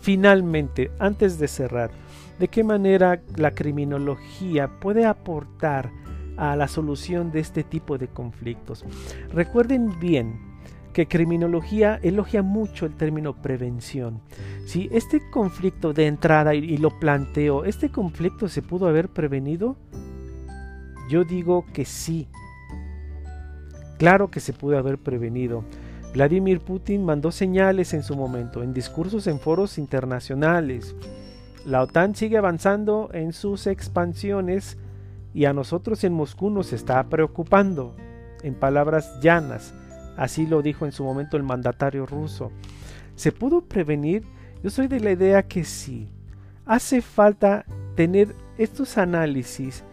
Finalmente, 0.00 0.90
antes 0.98 1.38
de 1.38 1.48
cerrar, 1.48 1.90
¿de 2.38 2.48
qué 2.48 2.64
manera 2.64 3.20
la 3.36 3.50
criminología 3.50 4.68
puede 4.80 5.04
aportar 5.04 5.90
a 6.38 6.56
la 6.56 6.68
solución 6.68 7.30
de 7.30 7.40
este 7.40 7.64
tipo 7.64 7.98
de 7.98 8.08
conflictos? 8.08 8.84
Recuerden 9.32 9.98
bien 10.00 10.40
que 10.92 11.06
criminología 11.06 12.00
elogia 12.02 12.42
mucho 12.42 12.86
el 12.86 12.94
término 12.94 13.34
prevención. 13.34 14.22
Si 14.64 14.88
este 14.90 15.20
conflicto 15.30 15.92
de 15.92 16.06
entrada, 16.06 16.54
y, 16.54 16.58
y 16.58 16.78
lo 16.78 16.98
planteo, 16.98 17.64
¿este 17.64 17.90
conflicto 17.90 18.48
se 18.48 18.62
pudo 18.62 18.88
haber 18.88 19.08
prevenido? 19.08 19.76
Yo 21.10 21.24
digo 21.24 21.64
que 21.72 21.84
sí, 21.84 22.28
Claro 23.98 24.30
que 24.30 24.38
se 24.40 24.52
pudo 24.52 24.78
haber 24.78 24.96
prevenido. 24.98 25.64
Vladimir 26.14 26.60
Putin 26.60 27.04
mandó 27.04 27.32
señales 27.32 27.92
en 27.92 28.04
su 28.04 28.16
momento, 28.16 28.62
en 28.62 28.72
discursos 28.72 29.26
en 29.26 29.40
foros 29.40 29.76
internacionales. 29.76 30.94
La 31.66 31.82
OTAN 31.82 32.14
sigue 32.14 32.38
avanzando 32.38 33.10
en 33.12 33.32
sus 33.32 33.66
expansiones 33.66 34.78
y 35.34 35.44
a 35.44 35.52
nosotros 35.52 36.04
en 36.04 36.12
Moscú 36.12 36.50
nos 36.50 36.72
está 36.72 37.08
preocupando. 37.08 37.94
En 38.42 38.54
palabras 38.54 39.20
llanas, 39.20 39.74
así 40.16 40.46
lo 40.46 40.62
dijo 40.62 40.86
en 40.86 40.92
su 40.92 41.04
momento 41.04 41.36
el 41.36 41.42
mandatario 41.42 42.06
ruso. 42.06 42.52
¿Se 43.14 43.32
pudo 43.32 43.62
prevenir? 43.62 44.24
Yo 44.62 44.70
soy 44.70 44.86
de 44.86 45.00
la 45.00 45.12
idea 45.12 45.42
que 45.42 45.64
sí. 45.64 46.08
Hace 46.64 47.02
falta 47.02 47.64
tener 47.94 48.34
estos 48.58 48.98
análisis 48.98 49.84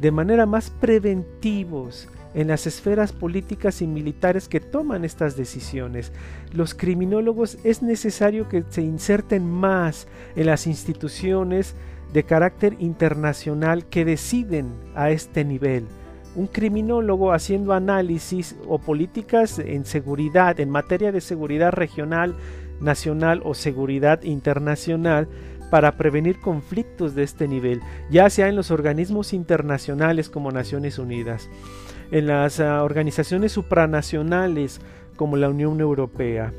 de 0.00 0.10
manera 0.10 0.46
más 0.46 0.70
preventivos 0.70 2.08
en 2.32 2.48
las 2.48 2.66
esferas 2.66 3.12
políticas 3.12 3.82
y 3.82 3.86
militares 3.86 4.48
que 4.48 4.60
toman 4.60 5.04
estas 5.04 5.36
decisiones. 5.36 6.12
Los 6.52 6.74
criminólogos 6.74 7.58
es 7.64 7.82
necesario 7.82 8.48
que 8.48 8.64
se 8.68 8.82
inserten 8.82 9.50
más 9.50 10.06
en 10.36 10.46
las 10.46 10.66
instituciones 10.66 11.74
de 12.12 12.24
carácter 12.24 12.76
internacional 12.78 13.86
que 13.86 14.04
deciden 14.04 14.68
a 14.94 15.10
este 15.10 15.44
nivel. 15.44 15.86
Un 16.34 16.46
criminólogo 16.46 17.32
haciendo 17.32 17.72
análisis 17.72 18.56
o 18.68 18.78
políticas 18.78 19.58
en 19.58 19.84
seguridad, 19.84 20.60
en 20.60 20.70
materia 20.70 21.12
de 21.12 21.20
seguridad 21.20 21.72
regional, 21.72 22.36
nacional 22.80 23.42
o 23.44 23.54
seguridad 23.54 24.22
internacional, 24.22 25.28
para 25.70 25.96
prevenir 25.96 26.40
conflictos 26.40 27.14
de 27.14 27.22
este 27.22 27.46
nivel, 27.46 27.80
ya 28.10 28.28
sea 28.28 28.48
en 28.48 28.56
los 28.56 28.72
organismos 28.72 29.32
internacionales 29.32 30.28
como 30.28 30.50
Naciones 30.50 30.98
Unidas 30.98 31.48
en 32.10 32.26
las 32.26 32.60
ah, 32.60 32.82
organizaciones 32.82 33.52
supranacionales 33.52 34.80
como 35.16 35.36
la 35.36 35.48
Unión 35.48 35.80
Europea, 35.80 36.52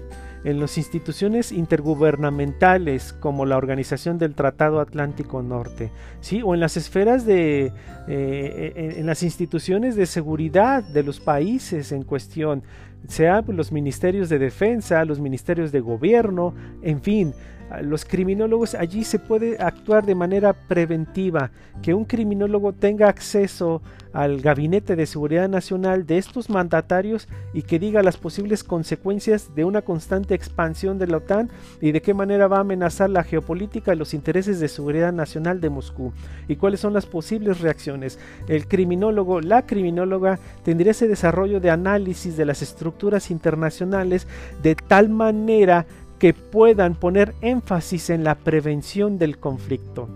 en 0.43 0.59
las 0.59 0.77
instituciones 0.77 1.51
intergubernamentales 1.51 3.13
como 3.13 3.45
la 3.45 3.57
Organización 3.57 4.17
del 4.17 4.33
Tratado 4.33 4.79
Atlántico 4.79 5.41
Norte, 5.41 5.91
¿sí? 6.19 6.41
o 6.43 6.53
en 6.53 6.59
las 6.59 6.77
esferas 6.77 7.25
de, 7.25 7.71
eh, 8.07 8.95
en 8.97 9.05
las 9.05 9.23
instituciones 9.23 9.95
de 9.95 10.05
seguridad 10.05 10.83
de 10.83 11.03
los 11.03 11.19
países 11.19 11.91
en 11.91 12.03
cuestión, 12.03 12.63
sea 13.07 13.43
los 13.47 13.71
ministerios 13.71 14.29
de 14.29 14.39
defensa, 14.39 15.05
los 15.05 15.19
ministerios 15.19 15.71
de 15.71 15.79
gobierno, 15.79 16.53
en 16.81 17.01
fin, 17.01 17.33
los 17.81 18.03
criminólogos 18.03 18.75
allí 18.75 19.03
se 19.03 19.17
puede 19.17 19.57
actuar 19.57 20.05
de 20.05 20.15
manera 20.15 20.53
preventiva, 20.53 21.51
que 21.81 21.93
un 21.93 22.05
criminólogo 22.05 22.73
tenga 22.73 23.07
acceso 23.07 23.81
al 24.13 24.41
gabinete 24.41 24.95
de 24.95 25.05
seguridad 25.05 25.47
nacional 25.49 26.05
de 26.05 26.17
estos 26.17 26.49
mandatarios 26.49 27.27
y 27.53 27.63
que 27.63 27.79
diga 27.79 28.03
las 28.03 28.17
posibles 28.17 28.63
consecuencias 28.63 29.55
de 29.55 29.65
una 29.65 29.81
constante 29.81 30.35
expansión 30.35 30.97
de 30.97 31.07
la 31.07 31.17
OTAN 31.17 31.49
y 31.81 31.91
de 31.91 32.01
qué 32.01 32.13
manera 32.13 32.47
va 32.47 32.57
a 32.57 32.61
amenazar 32.61 33.09
la 33.09 33.23
geopolítica 33.23 33.93
y 33.93 33.97
los 33.97 34.13
intereses 34.13 34.59
de 34.59 34.67
seguridad 34.67 35.13
nacional 35.13 35.61
de 35.61 35.69
Moscú 35.69 36.13
y 36.47 36.55
cuáles 36.55 36.79
son 36.79 36.93
las 36.93 37.05
posibles 37.05 37.61
reacciones. 37.61 38.19
El 38.47 38.67
criminólogo, 38.67 39.41
la 39.41 39.65
criminóloga 39.65 40.39
tendría 40.63 40.91
ese 40.91 41.07
desarrollo 41.07 41.59
de 41.59 41.69
análisis 41.69 42.37
de 42.37 42.45
las 42.45 42.61
estructuras 42.61 43.31
internacionales 43.31 44.27
de 44.61 44.75
tal 44.75 45.09
manera 45.09 45.85
que 46.19 46.33
puedan 46.33 46.95
poner 46.95 47.33
énfasis 47.41 48.11
en 48.11 48.23
la 48.23 48.35
prevención 48.35 49.17
del 49.17 49.39
conflicto. 49.39 50.07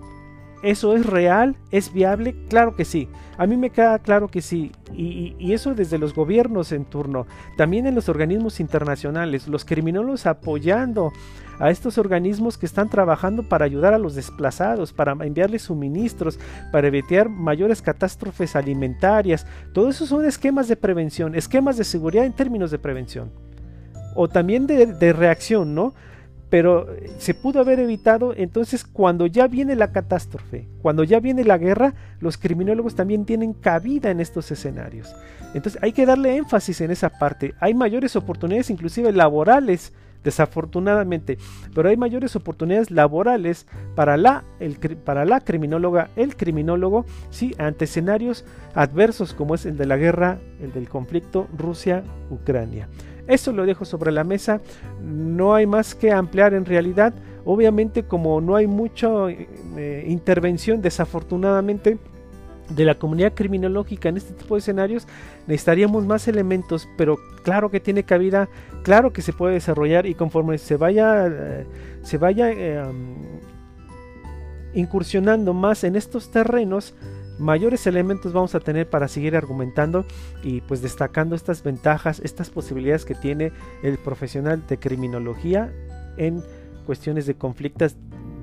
¿Eso 0.66 0.96
es 0.96 1.06
real? 1.06 1.56
¿Es 1.70 1.94
viable? 1.94 2.36
Claro 2.50 2.76
que 2.76 2.86
sí. 2.86 3.08
A 3.38 3.46
mí 3.46 3.56
me 3.56 3.70
queda 3.70 4.00
claro 4.00 4.30
que 4.30 4.42
sí. 4.42 4.72
Y, 4.98 5.54
eso 5.54 5.76
desde 5.76 6.00
los 6.00 6.16
gobiernos 6.16 6.72
en 6.72 6.86
turno. 6.86 7.28
También 7.56 7.86
en 7.86 7.94
los 7.94 8.10
organismos 8.10 8.60
internacionales. 8.60 9.48
Los 9.48 9.64
criminólogos 9.64 10.26
apoyando 10.26 11.14
a 11.60 11.70
estos 11.70 12.00
organismos 12.00 12.58
que 12.58 12.66
están 12.66 12.90
trabajando 12.90 13.44
para 13.44 13.64
ayudar 13.66 13.94
a 13.94 14.00
los 14.00 14.16
desplazados, 14.16 14.92
para 14.92 15.12
enviarles 15.12 15.62
suministros, 15.62 16.40
para 16.72 16.88
evitar 16.88 17.30
mayores 17.30 17.84
catástrofes 17.84 18.56
alimentarias. 18.56 19.46
Todo 19.72 19.90
eso 19.90 20.08
son 20.08 20.26
esquemas 20.26 20.68
de 20.68 20.78
prevención, 20.78 21.36
esquemas 21.36 21.78
de 21.78 21.84
seguridad 21.84 22.26
en 22.26 22.34
términos 22.34 22.72
de 22.72 22.80
prevención 22.80 23.30
o 24.16 24.30
también 24.30 24.66
de, 24.66 25.14
reacción, 25.14 25.76
¿no? 25.76 25.94
Pero 26.56 26.88
se 27.18 27.34
pudo 27.34 27.60
haber 27.60 27.82
evitado 27.82 28.34
entonces 28.34 28.86
cuando 28.86 29.28
ya 29.28 29.46
viene 29.50 29.76
la 29.76 29.92
catástrofe, 29.92 30.70
cuando 30.82 31.04
ya 31.04 31.20
viene 31.20 31.44
la 31.44 31.58
guerra, 31.58 31.94
los 32.22 32.38
criminólogos 32.38 32.96
también 32.96 33.26
tienen 33.26 33.52
cabida 33.52 34.10
en 34.10 34.22
estos 34.22 34.50
escenarios. 34.52 35.14
Entonces 35.54 35.78
hay 35.84 35.92
que 35.92 36.06
darle 36.06 36.38
énfasis 36.38 36.80
en 36.80 36.92
esa 36.92 37.10
parte. 37.10 37.56
Hay 37.60 37.74
mayores 37.74 38.16
oportunidades 38.16 38.70
inclusive 38.70 39.12
laborales, 39.12 39.92
desafortunadamente, 40.24 41.38
pero 41.74 41.90
hay 41.90 41.98
mayores 41.98 42.38
oportunidades 42.38 42.90
laborales 42.90 43.68
para 43.94 44.16
la, 44.16 44.46
para 45.04 45.26
la 45.26 45.42
criminóloga, 45.42 46.10
el 46.16 46.38
criminólogo, 46.38 47.06
sí, 47.32 47.54
ante 47.58 47.84
escenarios 47.84 48.46
adversos 48.76 49.34
como 49.34 49.56
es 49.56 49.66
el 49.66 49.76
de 49.76 49.88
la 49.88 49.98
guerra, 49.98 50.40
el 50.62 50.72
del 50.72 50.88
conflicto 50.88 51.50
Rusia-Ucrania. 51.58 52.88
Eso 53.28 53.52
lo 53.52 53.66
dejo 53.66 53.86
sobre 53.86 54.12
la 54.12 54.24
mesa. 54.24 54.62
No 55.02 55.56
hay 55.56 55.66
más 55.66 55.96
que 55.96 56.12
ampliar 56.12 56.54
en 56.54 56.66
realidad. 56.66 57.14
Obviamente 57.44 58.04
como 58.04 58.42
no 58.42 58.56
hay 58.56 58.68
mucha 58.68 59.10
eh, 59.30 60.06
intervención 60.08 60.82
desafortunadamente 60.82 61.98
de 62.70 62.86
la 62.86 62.96
comunidad 62.96 63.34
criminológica 63.34 64.10
en 64.10 64.18
este 64.18 64.34
tipo 64.34 64.56
de 64.56 64.60
escenarios, 64.60 65.08
necesitaríamos 65.48 66.06
más 66.06 66.28
elementos, 66.28 66.88
pero 66.98 67.18
claro 67.44 67.70
que 67.70 67.80
tiene 67.80 68.04
cabida, 68.04 68.50
claro 68.84 69.14
que 69.14 69.22
se 69.22 69.34
puede 69.34 69.54
desarrollar 69.54 70.06
y 70.06 70.16
conforme 70.16 70.58
se 70.58 70.78
vaya, 70.78 71.28
eh, 71.28 71.68
se 72.02 72.18
vaya 72.18 72.52
eh, 72.52 72.84
incursionando 74.74 75.54
más 75.54 75.84
en 75.84 75.96
estos 75.96 76.32
terrenos, 76.32 76.96
mayores 77.40 77.88
elementos 77.88 78.34
vamos 78.34 78.56
a 78.56 78.60
tener 78.60 78.90
para 78.90 79.08
seguir 79.08 79.36
argumentando 79.36 80.06
y 80.44 80.62
pues 80.62 80.82
destacando 80.82 81.36
estas 81.36 81.64
ventajas, 81.64 82.20
estas 82.24 82.50
posibilidades 82.50 83.06
que 83.06 83.16
tiene 83.16 83.52
el 83.84 83.98
profesional 83.98 84.66
de 84.68 84.78
criminología 84.78 85.72
en 86.18 86.44
cuestiones 86.86 87.26
de 87.26 87.36
conflictos 87.36 87.96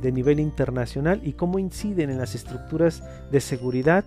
de 0.02 0.12
nivel 0.12 0.40
internacional 0.40 1.20
y 1.24 1.34
cómo 1.34 1.58
inciden 1.58 2.10
en 2.10 2.18
las 2.18 2.34
estructuras 2.34 3.02
de 3.30 3.40
seguridad 3.40 4.04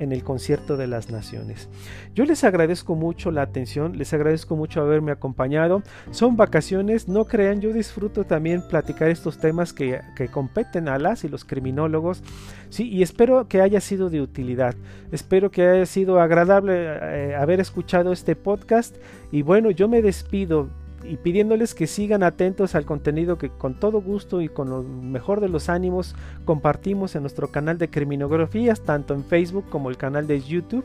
en 0.00 0.12
el 0.12 0.24
concierto 0.24 0.76
de 0.76 0.88
las 0.88 1.10
naciones. 1.10 1.68
Yo 2.14 2.24
les 2.24 2.42
agradezco 2.42 2.96
mucho 2.96 3.30
la 3.30 3.42
atención, 3.42 3.96
les 3.96 4.12
agradezco 4.12 4.56
mucho 4.56 4.80
haberme 4.80 5.12
acompañado. 5.12 5.82
Son 6.10 6.36
vacaciones, 6.36 7.06
no 7.06 7.26
crean, 7.26 7.60
yo 7.60 7.72
disfruto 7.72 8.24
también 8.24 8.66
platicar 8.66 9.08
estos 9.08 9.38
temas 9.38 9.72
que, 9.72 10.00
competen 10.32 10.88
a 10.88 10.98
las 10.98 11.22
y 11.24 11.28
los 11.28 11.44
criminólogos. 11.44 12.22
Sí, 12.70 12.88
y 12.88 13.02
espero 13.02 13.46
que 13.46 13.60
haya 13.60 13.80
sido 13.80 14.10
de 14.10 14.20
utilidad. 14.20 14.74
Espero 15.12 15.50
que 15.50 15.66
haya 15.66 15.86
sido 15.86 16.20
agradable 16.20 16.74
eh, 16.74 17.36
haber 17.36 17.60
escuchado 17.60 18.12
este 18.12 18.34
podcast. 18.36 18.96
Y 19.30 19.42
bueno, 19.42 19.70
yo 19.70 19.86
me 19.88 20.02
despido 20.02 20.70
y 21.04 21.16
pidiéndoles 21.16 21.74
que 21.74 21.86
sigan 21.86 22.22
atentos 22.22 22.74
al 22.74 22.84
contenido 22.84 23.38
que 23.38 23.50
con 23.50 23.78
todo 23.78 24.00
gusto 24.00 24.40
y 24.40 24.48
con 24.48 24.70
lo 24.70 24.82
mejor 24.82 25.40
de 25.40 25.48
los 25.48 25.68
ánimos 25.68 26.14
compartimos 26.44 27.14
en 27.14 27.22
nuestro 27.22 27.50
canal 27.50 27.78
de 27.78 27.90
criminografías, 27.90 28.82
tanto 28.82 29.14
en 29.14 29.24
Facebook 29.24 29.64
como 29.70 29.90
el 29.90 29.96
canal 29.96 30.26
de 30.26 30.40
YouTube, 30.40 30.84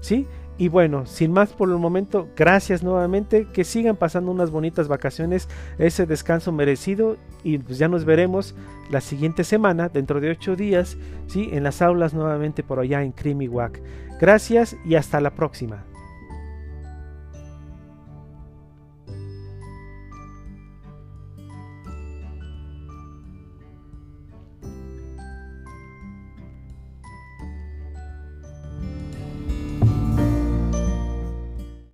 ¿sí? 0.00 0.26
Y 0.58 0.68
bueno, 0.68 1.06
sin 1.06 1.32
más 1.32 1.52
por 1.52 1.70
el 1.70 1.78
momento, 1.78 2.28
gracias 2.36 2.82
nuevamente, 2.82 3.48
que 3.52 3.64
sigan 3.64 3.96
pasando 3.96 4.30
unas 4.30 4.50
bonitas 4.50 4.86
vacaciones, 4.86 5.48
ese 5.78 6.06
descanso 6.06 6.52
merecido 6.52 7.16
y 7.42 7.58
pues 7.58 7.78
ya 7.78 7.88
nos 7.88 8.04
veremos 8.04 8.54
la 8.90 9.00
siguiente 9.00 9.44
semana, 9.44 9.88
dentro 9.88 10.20
de 10.20 10.30
ocho 10.30 10.54
días, 10.54 10.98
¿sí? 11.26 11.48
En 11.52 11.64
las 11.64 11.80
aulas 11.80 12.12
nuevamente 12.12 12.62
por 12.62 12.78
allá 12.78 13.02
en 13.02 13.12
Crimiwac. 13.12 13.80
Gracias 14.20 14.76
y 14.84 14.94
hasta 14.94 15.20
la 15.20 15.34
próxima. 15.34 15.84